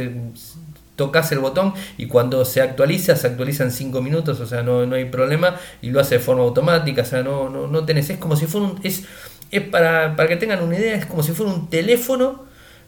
tocas 0.97 1.33
el 1.33 1.41
botón 1.41 1.75
y 1.99 2.07
cuando 2.07 2.45
se 2.45 2.61
actualiza, 2.61 3.17
se 3.17 3.27
actualiza 3.27 3.65
en 3.65 3.73
5 3.73 4.01
minutos, 4.01 4.41
o 4.41 4.47
sea, 4.47 4.63
no, 4.63 4.87
no, 4.87 4.97
hay 4.97 5.07
problema 5.07 5.57
y 5.83 5.91
lo 5.91 6.01
hace 6.01 6.17
de 6.17 6.21
forma 6.21 6.43
automática, 6.43 7.03
o 7.03 7.05
sea, 7.05 7.23
no, 7.23 7.51
no, 7.51 7.67
no 7.67 7.85
tenés, 7.85 8.11
es 8.11 8.19
como 8.19 8.37
si 8.37 8.47
fuera 8.47 8.69
un, 8.69 8.81
es, 8.83 9.05
es 9.51 9.63
para, 9.63 10.17
para 10.17 10.29
que 10.29 10.37
tengan 10.37 10.63
una 10.63 10.79
idea, 10.79 10.95
es 10.95 11.07
como 11.07 11.23
si 11.23 11.33
fuera 11.33 11.53
un 11.53 11.69
teléfono, 11.69 12.45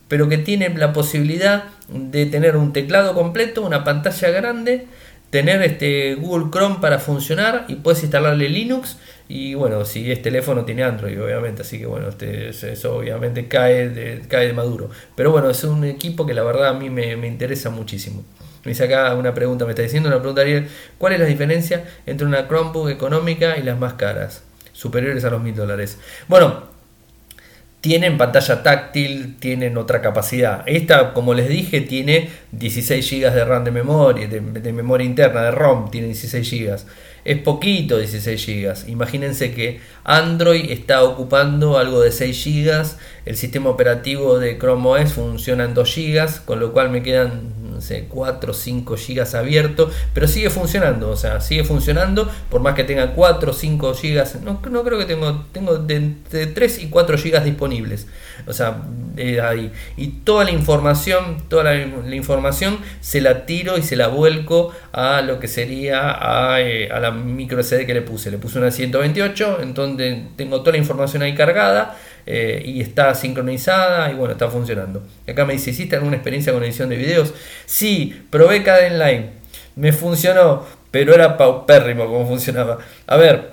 pero 0.08 0.28
que 0.28 0.38
tiene 0.38 0.68
la 0.70 0.92
posibilidad 0.92 1.64
de 1.88 2.26
tener 2.26 2.56
un 2.56 2.72
teclado 2.72 3.14
completo, 3.14 3.62
una 3.62 3.82
pantalla 3.82 4.30
grande, 4.30 4.86
tener 5.30 5.62
este 5.62 6.14
Google 6.14 6.50
Chrome 6.50 6.76
para 6.80 6.98
funcionar 6.98 7.64
y 7.68 7.76
puedes 7.76 8.02
instalarle 8.02 8.48
Linux 8.48 8.98
y 9.28 9.54
bueno, 9.54 9.84
si 9.84 10.10
es 10.12 10.22
teléfono 10.22 10.64
tiene 10.64 10.84
Android, 10.84 11.20
obviamente, 11.20 11.62
así 11.62 11.78
que 11.78 11.86
bueno, 11.86 12.08
este, 12.08 12.50
eso 12.50 12.96
obviamente 12.96 13.48
cae 13.48 13.88
de, 13.88 14.22
cae 14.28 14.46
de 14.46 14.52
maduro. 14.52 14.90
Pero 15.16 15.32
bueno, 15.32 15.50
es 15.50 15.64
un 15.64 15.84
equipo 15.84 16.26
que 16.26 16.34
la 16.34 16.44
verdad 16.44 16.68
a 16.68 16.74
mí 16.74 16.90
me, 16.90 17.12
interesa 17.26 17.70
muchísimo. 17.70 18.24
Me 18.64 18.70
dice 18.70 18.84
acá 18.84 19.14
una 19.14 19.34
pregunta, 19.34 19.64
me 19.64 19.72
está 19.72 19.82
diciendo 19.82 20.08
una 20.08 20.18
pregunta 20.18 20.42
Ariel, 20.42 20.68
¿cuál 20.98 21.14
es 21.14 21.20
la 21.20 21.26
diferencia 21.26 21.84
entre 22.06 22.26
una 22.26 22.46
Chromebook 22.46 22.88
económica 22.88 23.56
y 23.56 23.62
las 23.62 23.78
más 23.78 23.94
caras, 23.94 24.44
superiores 24.72 25.24
a 25.24 25.30
los 25.30 25.42
mil 25.42 25.54
dólares? 25.54 25.98
Bueno, 26.28 26.75
tienen 27.80 28.18
pantalla 28.18 28.62
táctil, 28.62 29.36
tienen 29.38 29.76
otra 29.78 30.02
capacidad. 30.02 30.64
Esta, 30.66 31.12
como 31.12 31.34
les 31.34 31.48
dije, 31.48 31.80
tiene 31.80 32.30
16 32.52 33.10
GB 33.10 33.32
de 33.32 33.44
RAM 33.44 33.64
de 33.64 33.70
memoria, 33.70 34.26
de, 34.28 34.72
memoria 34.72 35.06
interna, 35.06 35.42
de 35.42 35.50
ROM, 35.52 35.90
tiene 35.90 36.08
16 36.08 36.50
GB 36.50 36.76
es 37.26 37.38
poquito 37.38 37.98
16 37.98 38.46
GB. 38.46 38.88
Imagínense 38.88 39.52
que 39.52 39.80
Android 40.04 40.70
está 40.70 41.02
ocupando 41.02 41.76
algo 41.76 42.00
de 42.00 42.12
6 42.12 42.44
GB, 42.44 42.84
el 43.26 43.36
sistema 43.36 43.68
operativo 43.68 44.38
de 44.38 44.56
Chrome 44.58 44.88
OS 44.88 45.12
funciona 45.12 45.64
en 45.64 45.74
2 45.74 45.94
GB, 45.96 46.44
con 46.44 46.60
lo 46.60 46.72
cual 46.72 46.90
me 46.90 47.02
quedan 47.02 47.65
no 47.76 47.82
sé, 47.82 48.06
4 48.08 48.50
o 48.50 48.54
5 48.54 48.96
gigas 48.96 49.34
abierto, 49.34 49.90
pero 50.14 50.26
sigue 50.26 50.48
funcionando, 50.48 51.10
o 51.10 51.16
sea, 51.16 51.42
sigue 51.42 51.62
funcionando, 51.62 52.30
por 52.50 52.62
más 52.62 52.74
que 52.74 52.84
tenga 52.84 53.12
4 53.12 53.50
o 53.50 53.54
5 53.54 53.94
gigas, 53.94 54.40
no, 54.42 54.60
no 54.70 54.82
creo 54.82 54.98
que 54.98 55.04
tengo, 55.04 55.44
tengo 55.52 55.76
de, 55.76 56.16
3 56.30 56.78
y 56.78 56.88
4 56.88 57.18
gigas 57.18 57.44
disponibles, 57.44 58.06
o 58.46 58.52
sea, 58.54 58.82
ahí. 59.42 59.70
Y 59.98 60.08
toda 60.24 60.44
la 60.44 60.52
información, 60.52 61.42
toda 61.48 61.64
la, 61.64 62.14
información 62.14 62.78
se 63.00 63.20
la 63.20 63.44
tiro 63.44 63.76
y 63.76 63.82
se 63.82 63.96
la 63.96 64.08
vuelco 64.08 64.72
a 64.92 65.20
lo 65.20 65.38
que 65.38 65.48
sería 65.48 66.16
a, 66.54 66.62
eh, 66.62 66.90
a 66.90 66.98
la 66.98 67.10
micro 67.10 67.62
SD 67.62 67.84
que 67.84 67.92
le 67.92 68.00
puse, 68.02 68.30
le 68.30 68.38
puse 68.38 68.58
una 68.58 68.70
128, 68.70 69.58
entonces 69.60 70.16
tengo 70.36 70.60
toda 70.60 70.72
la 70.72 70.78
información 70.78 71.22
ahí 71.22 71.34
cargada, 71.34 71.98
eh, 72.26 72.62
y 72.64 72.80
está 72.80 73.14
sincronizada 73.14 74.10
y 74.10 74.14
bueno, 74.14 74.32
está 74.32 74.48
funcionando. 74.48 75.02
Acá 75.26 75.44
me 75.44 75.52
dice, 75.54 75.70
¿hiciste 75.70 75.96
alguna 75.96 76.16
experiencia 76.16 76.52
con 76.52 76.62
edición 76.64 76.88
de 76.88 76.96
videos? 76.96 77.32
Sí, 77.64 78.24
probé 78.30 78.60
Line 78.90 79.46
me 79.76 79.92
funcionó, 79.92 80.64
pero 80.90 81.14
era 81.14 81.36
paupérrimo 81.36 82.06
como 82.06 82.26
funcionaba. 82.28 82.78
A 83.06 83.16
ver, 83.16 83.50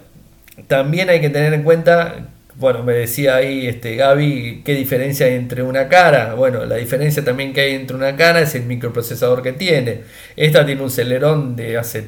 también 0.67 1.09
hay 1.09 1.21
que 1.21 1.29
tener 1.29 1.53
en 1.53 1.63
cuenta, 1.63 2.27
bueno, 2.55 2.83
me 2.83 2.93
decía 2.93 3.35
ahí 3.35 3.67
este 3.67 3.95
Gaby, 3.95 4.63
¿qué 4.65 4.73
diferencia 4.73 5.27
hay 5.27 5.33
entre 5.33 5.61
una 5.61 5.87
cara? 5.89 6.33
Bueno, 6.33 6.65
la 6.65 6.75
diferencia 6.77 7.23
también 7.23 7.53
que 7.53 7.61
hay 7.61 7.73
entre 7.75 7.95
una 7.95 8.15
cara 8.15 8.41
es 8.41 8.55
el 8.55 8.63
microprocesador 8.63 9.43
que 9.43 9.53
tiene. 9.53 10.01
Esta 10.35 10.65
tiene 10.65 10.81
un 10.81 10.89
celerón 10.89 11.55
de 11.55 11.77
hace 11.77 12.07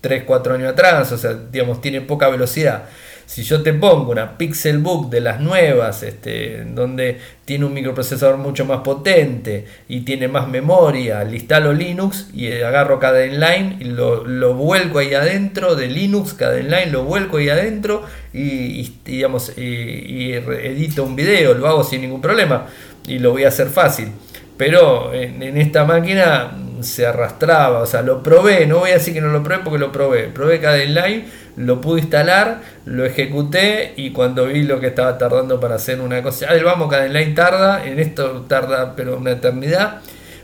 3, 0.00 0.24
4 0.24 0.54
años 0.54 0.72
atrás, 0.72 1.10
o 1.12 1.18
sea, 1.18 1.34
digamos, 1.34 1.80
tiene 1.80 2.00
poca 2.00 2.28
velocidad. 2.28 2.84
Si 3.26 3.42
yo 3.42 3.60
te 3.62 3.72
pongo 3.72 4.12
una 4.12 4.38
Pixelbook 4.38 5.10
de 5.10 5.20
las 5.20 5.40
nuevas, 5.40 6.04
este, 6.04 6.64
donde 6.64 7.18
tiene 7.44 7.64
un 7.64 7.74
microprocesador 7.74 8.36
mucho 8.36 8.64
más 8.64 8.82
potente 8.82 9.66
y 9.88 10.02
tiene 10.02 10.28
más 10.28 10.46
memoria, 10.46 11.24
le 11.24 11.36
instalo 11.36 11.72
Linux 11.72 12.28
y 12.32 12.52
agarro 12.52 13.00
Line 13.00 13.78
y 13.80 13.84
lo, 13.84 14.24
lo 14.24 14.54
vuelco 14.54 15.00
ahí 15.00 15.12
adentro 15.12 15.74
de 15.74 15.88
Linux, 15.88 16.36
Line 16.38 16.86
lo 16.92 17.02
vuelco 17.02 17.38
ahí 17.38 17.48
adentro 17.48 18.04
y, 18.32 18.94
digamos, 19.04 19.52
y, 19.58 20.32
edito 20.32 21.02
un 21.02 21.16
video, 21.16 21.54
lo 21.54 21.66
hago 21.66 21.82
sin 21.82 22.02
ningún 22.02 22.20
problema 22.20 22.66
y 23.08 23.18
lo 23.18 23.32
voy 23.32 23.42
a 23.42 23.48
hacer 23.48 23.68
fácil. 23.68 24.12
Pero 24.56 25.12
en, 25.12 25.42
en 25.42 25.58
esta 25.58 25.84
máquina 25.84 26.52
se 26.80 27.04
arrastraba, 27.04 27.80
o 27.80 27.86
sea, 27.86 28.02
lo 28.02 28.22
probé, 28.22 28.66
no 28.66 28.78
voy 28.78 28.90
a 28.90 28.94
decir 28.94 29.12
que 29.12 29.20
no 29.20 29.28
lo 29.28 29.42
probé 29.42 29.64
porque 29.64 29.78
lo 29.78 29.90
probé, 29.90 30.28
probé 30.28 30.86
Line 30.86 31.24
lo 31.56 31.80
pude 31.80 32.00
instalar, 32.00 32.60
lo 32.84 33.04
ejecuté 33.04 33.94
y 33.96 34.12
cuando 34.12 34.46
vi 34.46 34.62
lo 34.62 34.78
que 34.78 34.88
estaba 34.88 35.16
tardando 35.16 35.58
para 35.58 35.76
hacer 35.76 36.00
una 36.00 36.22
cosa, 36.22 36.48
ah, 36.50 36.54
vamos, 36.62 36.94
Line 37.10 37.32
tarda, 37.32 37.84
en 37.84 37.98
esto 37.98 38.42
tarda 38.42 38.94
pero 38.94 39.16
una 39.16 39.32
eternidad, 39.32 40.02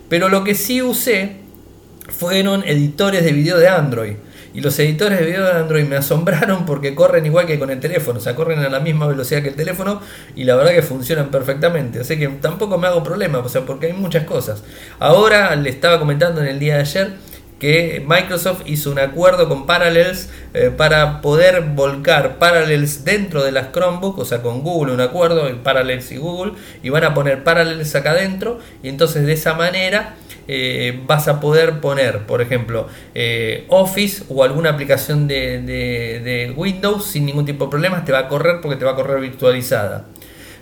pero 0.09 0.29
lo 0.29 0.43
que 0.43 0.55
sí 0.55 0.81
usé 0.81 1.37
fueron 2.09 2.65
editores 2.65 3.25
de 3.25 3.33
video 3.33 3.59
de 3.59 3.69
Android. 3.69 4.15
Y 4.55 4.61
los 4.61 4.79
editores 4.79 5.19
de 5.19 5.25
video 5.25 5.45
de 5.47 5.53
Android 5.53 5.85
me 5.85 5.97
asombraron 5.97 6.67
porque 6.67 6.95
corren 6.95 7.25
igual 7.25 7.47
que 7.47 7.59
con 7.59 7.71
el 7.71 7.81
teléfono, 7.81 8.19
o 8.19 8.23
sea, 8.23 8.35
corren 8.35 8.59
a 8.59 8.69
la 8.69 8.81
misma 8.81 9.07
velocidad 9.07 9.43
que 9.43 9.49
el 9.49 9.55
teléfono 9.55 10.03
y 10.37 10.45
la 10.45 10.57
verdad 10.57 10.73
que 10.73 10.83
funcionan 10.83 11.31
perfectamente. 11.31 12.01
Así 12.01 12.19
que 12.19 12.29
tampoco 12.29 12.77
me 12.77 12.87
hago 12.87 13.03
problema, 13.03 13.39
o 13.39 13.49
sea, 13.49 13.63
porque 13.63 13.87
hay 13.87 13.93
muchas 13.95 14.25
cosas. 14.25 14.63
Ahora 14.99 15.57
le 15.57 15.71
estaba 15.71 15.99
comentando 15.99 16.43
en 16.43 16.49
el 16.49 16.59
día 16.59 16.75
de 16.75 16.81
ayer 16.81 17.13
que 17.63 18.05
Microsoft 18.05 18.63
hizo 18.67 18.91
un 18.91 18.99
acuerdo 18.99 19.49
con 19.49 19.67
Parallels 19.67 20.29
eh, 20.53 20.73
para 20.77 21.21
poder 21.21 21.61
volcar 21.61 22.41
Parallels 22.41 23.05
dentro 23.05 23.45
de 23.45 23.53
las 23.53 23.71
Chromebook, 23.71 24.19
o 24.19 24.25
sea, 24.25 24.43
con 24.43 24.63
Google 24.63 24.93
un 24.93 25.01
acuerdo, 25.01 25.49
Parallels 25.63 26.11
y 26.11 26.17
Google, 26.17 26.55
y 26.83 26.89
van 26.89 27.05
a 27.05 27.15
poner 27.15 27.45
Parallels 27.45 27.95
acá 27.95 28.11
adentro, 28.11 28.59
y 28.83 28.89
entonces 28.89 29.27
de 29.27 29.35
esa 29.35 29.55
manera 29.55 30.17
eh, 30.49 31.03
vas 31.07 31.29
a 31.29 31.39
poder 31.39 31.79
poner, 31.79 32.27
por 32.27 32.43
ejemplo, 32.43 32.89
eh, 33.15 33.65
Office 33.69 34.25
o 34.29 34.43
alguna 34.43 34.71
aplicación 34.71 35.29
de, 35.29 35.63
de 35.63 36.53
Windows 36.57 37.05
sin 37.05 37.27
ningún 37.27 37.47
tipo 37.47 37.67
de 37.67 37.71
problemas, 37.71 38.05
te 38.05 38.11
va 38.11 38.19
a 38.19 38.29
correr 38.29 38.61
porque 38.61 38.77
te 38.77 38.85
va 38.85 38.91
a 38.91 38.97
correr 38.97 39.21
virtualizada. 39.21 40.07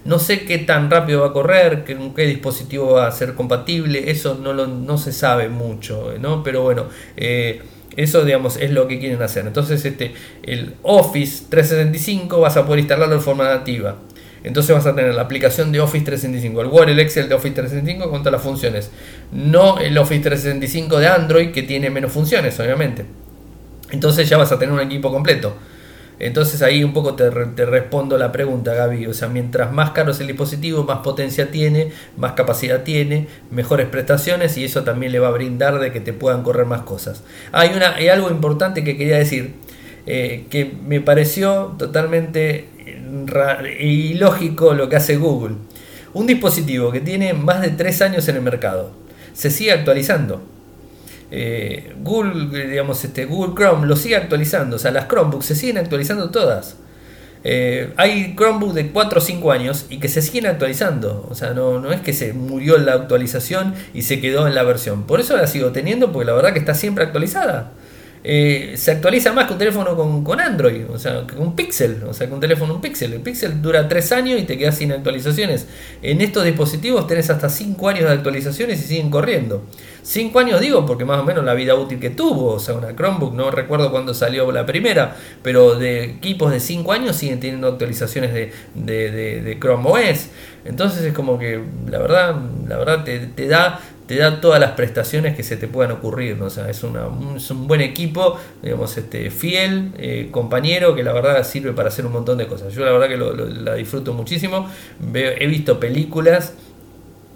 No 0.04 0.18
sé 0.18 0.44
qué 0.44 0.58
tan 0.58 0.90
rápido 0.90 1.20
va 1.20 1.28
a 1.28 1.32
correr, 1.32 1.84
qué, 1.84 1.96
qué 2.16 2.26
dispositivo 2.26 2.92
va 2.92 3.06
a 3.06 3.12
ser 3.12 3.34
compatible, 3.34 4.10
eso 4.10 4.38
no, 4.40 4.52
lo, 4.52 4.66
no 4.66 4.96
se 4.96 5.12
sabe 5.12 5.48
mucho, 5.48 6.14
¿no? 6.18 6.42
Pero 6.42 6.62
bueno, 6.62 6.86
eh, 7.16 7.60
eso 7.96 8.24
digamos 8.24 8.56
es 8.56 8.70
lo 8.70 8.88
que 8.88 8.98
quieren 8.98 9.20
hacer. 9.22 9.46
Entonces 9.46 9.84
este, 9.84 10.14
el 10.42 10.74
Office 10.82 11.44
365 11.48 12.40
vas 12.40 12.56
a 12.56 12.64
poder 12.64 12.80
instalarlo 12.80 13.16
de 13.16 13.20
forma 13.20 13.44
nativa. 13.44 13.96
Entonces 14.42 14.74
vas 14.74 14.86
a 14.86 14.94
tener 14.94 15.14
la 15.14 15.22
aplicación 15.22 15.70
de 15.70 15.80
Office 15.80 16.04
365, 16.04 16.60
el 16.62 16.66
Word, 16.68 16.88
el 16.88 17.00
Excel 17.00 17.28
de 17.28 17.34
Office 17.34 17.54
365 17.54 18.10
con 18.10 18.20
todas 18.20 18.32
las 18.32 18.42
funciones. 18.42 18.90
No 19.32 19.78
el 19.78 19.98
Office 19.98 20.22
365 20.22 20.98
de 20.98 21.08
Android 21.08 21.50
que 21.50 21.62
tiene 21.62 21.90
menos 21.90 22.12
funciones, 22.12 22.58
obviamente. 22.58 23.04
Entonces 23.90 24.28
ya 24.28 24.38
vas 24.38 24.50
a 24.52 24.58
tener 24.58 24.72
un 24.72 24.80
equipo 24.80 25.10
completo. 25.12 25.56
Entonces 26.20 26.60
ahí 26.60 26.84
un 26.84 26.92
poco 26.92 27.14
te, 27.14 27.30
respondo 27.30 28.18
la 28.18 28.30
pregunta, 28.30 28.74
Gaby. 28.74 29.06
O 29.06 29.14
sea, 29.14 29.28
mientras 29.28 29.72
más 29.72 29.90
caro 29.90 30.12
es 30.12 30.20
el 30.20 30.26
dispositivo, 30.26 30.84
más 30.84 30.98
potencia 30.98 31.50
tiene, 31.50 31.92
más 32.18 32.32
capacidad 32.32 32.82
tiene, 32.82 33.26
mejores 33.50 33.88
prestaciones 33.88 34.56
y 34.58 34.64
eso 34.64 34.84
también 34.84 35.12
le 35.12 35.18
va 35.18 35.28
a 35.28 35.32
brindar 35.32 35.80
de 35.80 35.90
que 35.92 36.00
te 36.00 36.12
puedan 36.12 36.42
correr 36.42 36.66
más 36.66 36.82
cosas. 36.82 37.24
Hay, 37.52 37.70
una, 37.74 37.94
hay 37.94 38.08
algo 38.08 38.30
importante 38.30 38.84
que 38.84 38.98
quería 38.98 39.16
decir, 39.16 39.54
eh, 40.06 40.44
que 40.50 40.70
me 40.86 41.00
pareció 41.00 41.74
totalmente 41.78 42.68
ilógico 43.80 44.74
lo 44.74 44.90
que 44.90 44.96
hace 44.96 45.16
Google. 45.16 45.54
Un 46.12 46.26
dispositivo 46.26 46.92
que 46.92 47.00
tiene 47.00 47.32
más 47.32 47.62
de 47.62 47.70
3 47.70 48.02
años 48.02 48.28
en 48.28 48.36
el 48.36 48.42
mercado, 48.42 48.90
se 49.32 49.50
sigue 49.50 49.72
actualizando 49.72 50.42
eh, 51.30 51.94
Google, 52.02 52.66
digamos, 52.68 53.04
este, 53.04 53.24
Google 53.24 53.54
Chrome 53.54 53.86
lo 53.86 53.96
sigue 53.96 54.16
actualizando, 54.16 54.76
o 54.76 54.78
sea, 54.78 54.90
las 54.90 55.08
Chromebooks 55.08 55.46
se 55.46 55.54
siguen 55.54 55.78
actualizando 55.78 56.30
todas. 56.30 56.76
Eh, 57.42 57.92
hay 57.96 58.34
Chromebooks 58.36 58.74
de 58.74 58.90
4 58.90 59.18
o 59.18 59.22
5 59.22 59.52
años 59.52 59.86
y 59.88 59.98
que 59.98 60.08
se 60.08 60.20
siguen 60.22 60.46
actualizando. 60.46 61.26
O 61.30 61.34
sea, 61.34 61.54
no, 61.54 61.80
no 61.80 61.92
es 61.92 62.00
que 62.00 62.12
se 62.12 62.32
murió 62.32 62.76
la 62.78 62.94
actualización 62.94 63.74
y 63.94 64.02
se 64.02 64.20
quedó 64.20 64.46
en 64.46 64.54
la 64.54 64.62
versión. 64.62 65.04
Por 65.04 65.20
eso 65.20 65.36
la 65.36 65.46
sigo 65.46 65.70
teniendo, 65.72 66.12
porque 66.12 66.26
la 66.26 66.34
verdad 66.34 66.52
que 66.52 66.58
está 66.58 66.74
siempre 66.74 67.04
actualizada. 67.04 67.72
Eh, 68.22 68.74
se 68.76 68.90
actualiza 68.90 69.32
más 69.32 69.46
que 69.46 69.54
un 69.54 69.58
teléfono 69.58 69.96
con, 69.96 70.40
Android, 70.40 70.84
o 70.90 70.98
sea, 70.98 71.26
que 71.26 71.36
un 71.36 71.56
Pixel, 71.56 72.02
o 72.06 72.12
sea, 72.12 72.26
que 72.26 72.34
un 72.34 72.40
teléfono 72.40 72.74
un 72.74 72.80
Pixel. 72.80 73.14
El 73.14 73.20
Pixel 73.20 73.62
dura 73.62 73.88
3 73.88 74.12
años 74.12 74.40
y 74.40 74.42
te 74.42 74.58
quedas 74.58 74.76
sin 74.76 74.92
actualizaciones. 74.92 75.66
En 76.02 76.20
estos 76.20 76.44
dispositivos 76.44 77.06
tenés 77.06 77.30
hasta 77.30 77.48
5 77.48 77.88
años 77.88 78.04
de 78.04 78.10
actualizaciones 78.10 78.80
y 78.80 78.82
siguen 78.82 79.10
corriendo. 79.10 79.64
5 80.02 80.38
años 80.38 80.60
digo 80.60 80.84
porque 80.84 81.04
más 81.04 81.20
o 81.20 81.24
menos 81.24 81.44
la 81.44 81.54
vida 81.54 81.74
útil 81.74 81.98
que 81.98 82.10
tuvo, 82.10 82.54
o 82.54 82.58
sea, 82.58 82.74
una 82.74 82.94
Chromebook, 82.94 83.34
no 83.34 83.50
recuerdo 83.50 83.90
cuándo 83.90 84.12
salió 84.12 84.52
la 84.52 84.66
primera, 84.66 85.16
pero 85.42 85.76
de 85.76 86.04
equipos 86.04 86.52
de 86.52 86.60
5 86.60 86.92
años 86.92 87.16
siguen 87.16 87.40
teniendo 87.40 87.68
actualizaciones 87.68 88.32
de, 88.34 88.52
de, 88.74 89.58
Chrome 89.58 89.88
OS. 89.88 90.28
Entonces 90.66 91.02
es 91.04 91.14
como 91.14 91.38
que 91.38 91.62
la 91.88 91.98
verdad, 91.98 92.36
la 92.68 92.76
verdad 92.76 93.04
te 93.04 93.48
da 93.48 93.80
te 94.10 94.16
da 94.16 94.40
todas 94.40 94.58
las 94.58 94.72
prestaciones 94.72 95.36
que 95.36 95.44
se 95.44 95.56
te 95.56 95.68
puedan 95.68 95.92
ocurrir. 95.92 96.36
¿no? 96.36 96.46
O 96.46 96.50
sea, 96.50 96.68
es, 96.68 96.82
una, 96.82 97.06
un, 97.06 97.36
es 97.36 97.48
un 97.52 97.68
buen 97.68 97.80
equipo, 97.80 98.36
digamos, 98.60 98.98
este, 98.98 99.30
fiel, 99.30 99.92
eh, 99.98 100.30
compañero, 100.32 100.96
que 100.96 101.04
la 101.04 101.12
verdad 101.12 101.44
sirve 101.44 101.72
para 101.72 101.90
hacer 101.90 102.04
un 102.06 102.14
montón 102.14 102.36
de 102.36 102.48
cosas. 102.48 102.74
Yo 102.74 102.84
la 102.84 102.90
verdad 102.90 103.06
que 103.06 103.16
lo, 103.16 103.32
la 103.32 103.76
disfruto 103.76 104.12
muchísimo. 104.12 104.68
he 105.14 105.46
visto 105.46 105.78
películas 105.78 106.54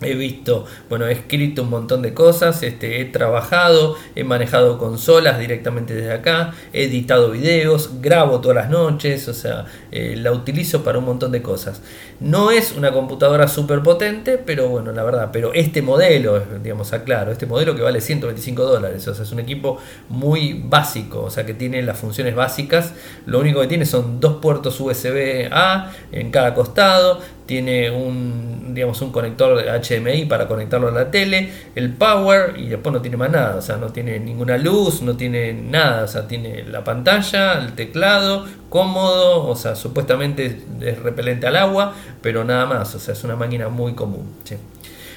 He 0.02 0.14
visto, 0.14 0.66
bueno, 0.88 1.06
he 1.06 1.12
escrito 1.12 1.62
un 1.62 1.70
montón 1.70 2.02
de 2.02 2.12
cosas, 2.12 2.62
este, 2.64 3.00
he 3.00 3.04
trabajado, 3.04 3.96
he 4.16 4.24
manejado 4.24 4.76
consolas 4.76 5.38
directamente 5.38 5.94
desde 5.94 6.12
acá, 6.12 6.52
he 6.72 6.84
editado 6.84 7.30
videos, 7.30 8.02
grabo 8.02 8.40
todas 8.40 8.56
las 8.56 8.70
noches, 8.70 9.28
o 9.28 9.34
sea, 9.34 9.66
eh, 9.92 10.16
la 10.16 10.32
utilizo 10.32 10.82
para 10.82 10.98
un 10.98 11.04
montón 11.04 11.30
de 11.30 11.42
cosas. 11.42 11.80
No 12.18 12.50
es 12.50 12.72
una 12.76 12.92
computadora 12.92 13.46
súper 13.46 13.82
potente, 13.82 14.36
pero 14.36 14.68
bueno, 14.68 14.90
la 14.90 15.04
verdad, 15.04 15.30
pero 15.32 15.54
este 15.54 15.80
modelo, 15.80 16.40
digamos, 16.62 16.92
aclaro, 16.92 17.30
este 17.30 17.46
modelo 17.46 17.76
que 17.76 17.82
vale 17.82 18.00
125 18.00 18.64
dólares, 18.64 19.06
o 19.06 19.14
sea, 19.14 19.22
es 19.24 19.30
un 19.30 19.40
equipo 19.40 19.78
muy 20.08 20.60
básico, 20.64 21.22
o 21.22 21.30
sea, 21.30 21.46
que 21.46 21.54
tiene 21.54 21.82
las 21.82 21.98
funciones 21.98 22.34
básicas, 22.34 22.94
lo 23.26 23.38
único 23.38 23.60
que 23.60 23.68
tiene 23.68 23.86
son 23.86 24.18
dos 24.18 24.36
puertos 24.42 24.80
USB 24.80 25.48
A 25.52 25.92
en 26.10 26.32
cada 26.32 26.52
costado, 26.52 27.20
tiene 27.46 27.90
un, 27.90 28.74
digamos, 28.74 29.00
un 29.02 29.12
conector 29.12 29.62
HDMI 29.62 30.24
para 30.24 30.48
conectarlo 30.48 30.88
a 30.88 30.90
la 30.90 31.10
tele, 31.10 31.50
el 31.74 31.92
power 31.92 32.54
y 32.58 32.68
después 32.68 32.92
no 32.92 33.02
tiene 33.02 33.16
más 33.16 33.30
nada, 33.30 33.56
o 33.56 33.62
sea, 33.62 33.76
no 33.76 33.88
tiene 33.88 34.18
ninguna 34.18 34.56
luz, 34.56 35.02
no 35.02 35.16
tiene 35.16 35.52
nada, 35.52 36.04
o 36.04 36.08
sea, 36.08 36.26
tiene 36.26 36.64
la 36.64 36.84
pantalla, 36.84 37.58
el 37.58 37.72
teclado, 37.72 38.46
cómodo, 38.70 39.46
o 39.46 39.56
sea, 39.56 39.76
supuestamente 39.76 40.62
es 40.80 40.98
repelente 41.00 41.46
al 41.46 41.56
agua, 41.56 41.94
pero 42.22 42.44
nada 42.44 42.66
más, 42.66 42.94
o 42.94 42.98
sea, 42.98 43.12
es 43.14 43.24
una 43.24 43.36
máquina 43.36 43.68
muy 43.68 43.94
común. 43.94 44.34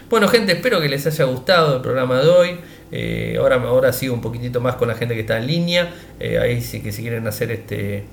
Bueno, 0.09 0.29
gente, 0.29 0.53
espero 0.53 0.79
que 0.79 0.87
les 0.87 1.05
haya 1.05 1.25
gustado 1.25 1.75
el 1.75 1.81
programa 1.81 2.19
de 2.21 2.29
hoy. 2.29 2.59
Eh, 2.91 3.35
ahora, 3.39 3.55
ahora 3.55 3.93
sigo 3.93 4.13
un 4.13 4.21
poquitito 4.21 4.61
más 4.61 4.75
con 4.75 4.87
la 4.87 4.95
gente 4.95 5.13
que 5.13 5.21
está 5.21 5.37
en 5.37 5.47
línea. 5.47 5.93
Eh, 6.19 6.39
ahí 6.39 6.61
sí 6.61 6.81
que 6.81 6.91
si 6.91 7.01
quieren 7.01 7.27
hacer 7.27 7.51
este, 7.51 8.05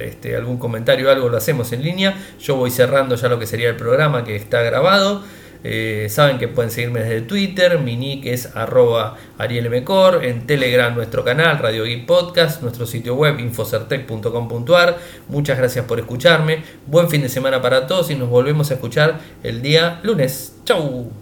este 0.00 0.36
algún 0.36 0.58
comentario 0.58 1.08
o 1.08 1.10
algo 1.10 1.28
lo 1.28 1.36
hacemos 1.36 1.72
en 1.72 1.82
línea. 1.82 2.16
Yo 2.40 2.56
voy 2.56 2.70
cerrando 2.70 3.16
ya 3.16 3.28
lo 3.28 3.38
que 3.38 3.46
sería 3.46 3.68
el 3.68 3.76
programa 3.76 4.24
que 4.24 4.36
está 4.36 4.62
grabado. 4.62 5.22
Eh, 5.64 6.08
saben 6.10 6.38
que 6.38 6.48
pueden 6.48 6.70
seguirme 6.70 7.00
desde 7.00 7.22
Twitter, 7.22 7.78
mi 7.78 7.96
nick 7.96 8.26
es 8.26 8.56
arroba 8.56 9.16
arielmcor, 9.38 10.24
en 10.24 10.46
Telegram 10.46 10.92
nuestro 10.94 11.24
canal 11.24 11.58
Radio 11.58 11.84
Geek 11.84 12.04
Podcast, 12.04 12.62
nuestro 12.62 12.84
sitio 12.86 13.14
web 13.14 13.38
infocertec.com.ar. 13.38 14.98
Muchas 15.28 15.58
gracias 15.58 15.84
por 15.84 16.00
escucharme, 16.00 16.64
buen 16.86 17.08
fin 17.08 17.22
de 17.22 17.28
semana 17.28 17.62
para 17.62 17.86
todos 17.86 18.10
y 18.10 18.16
nos 18.16 18.28
volvemos 18.28 18.70
a 18.70 18.74
escuchar 18.74 19.20
el 19.42 19.62
día 19.62 20.00
lunes. 20.02 20.56
¡Chau! 20.64 21.21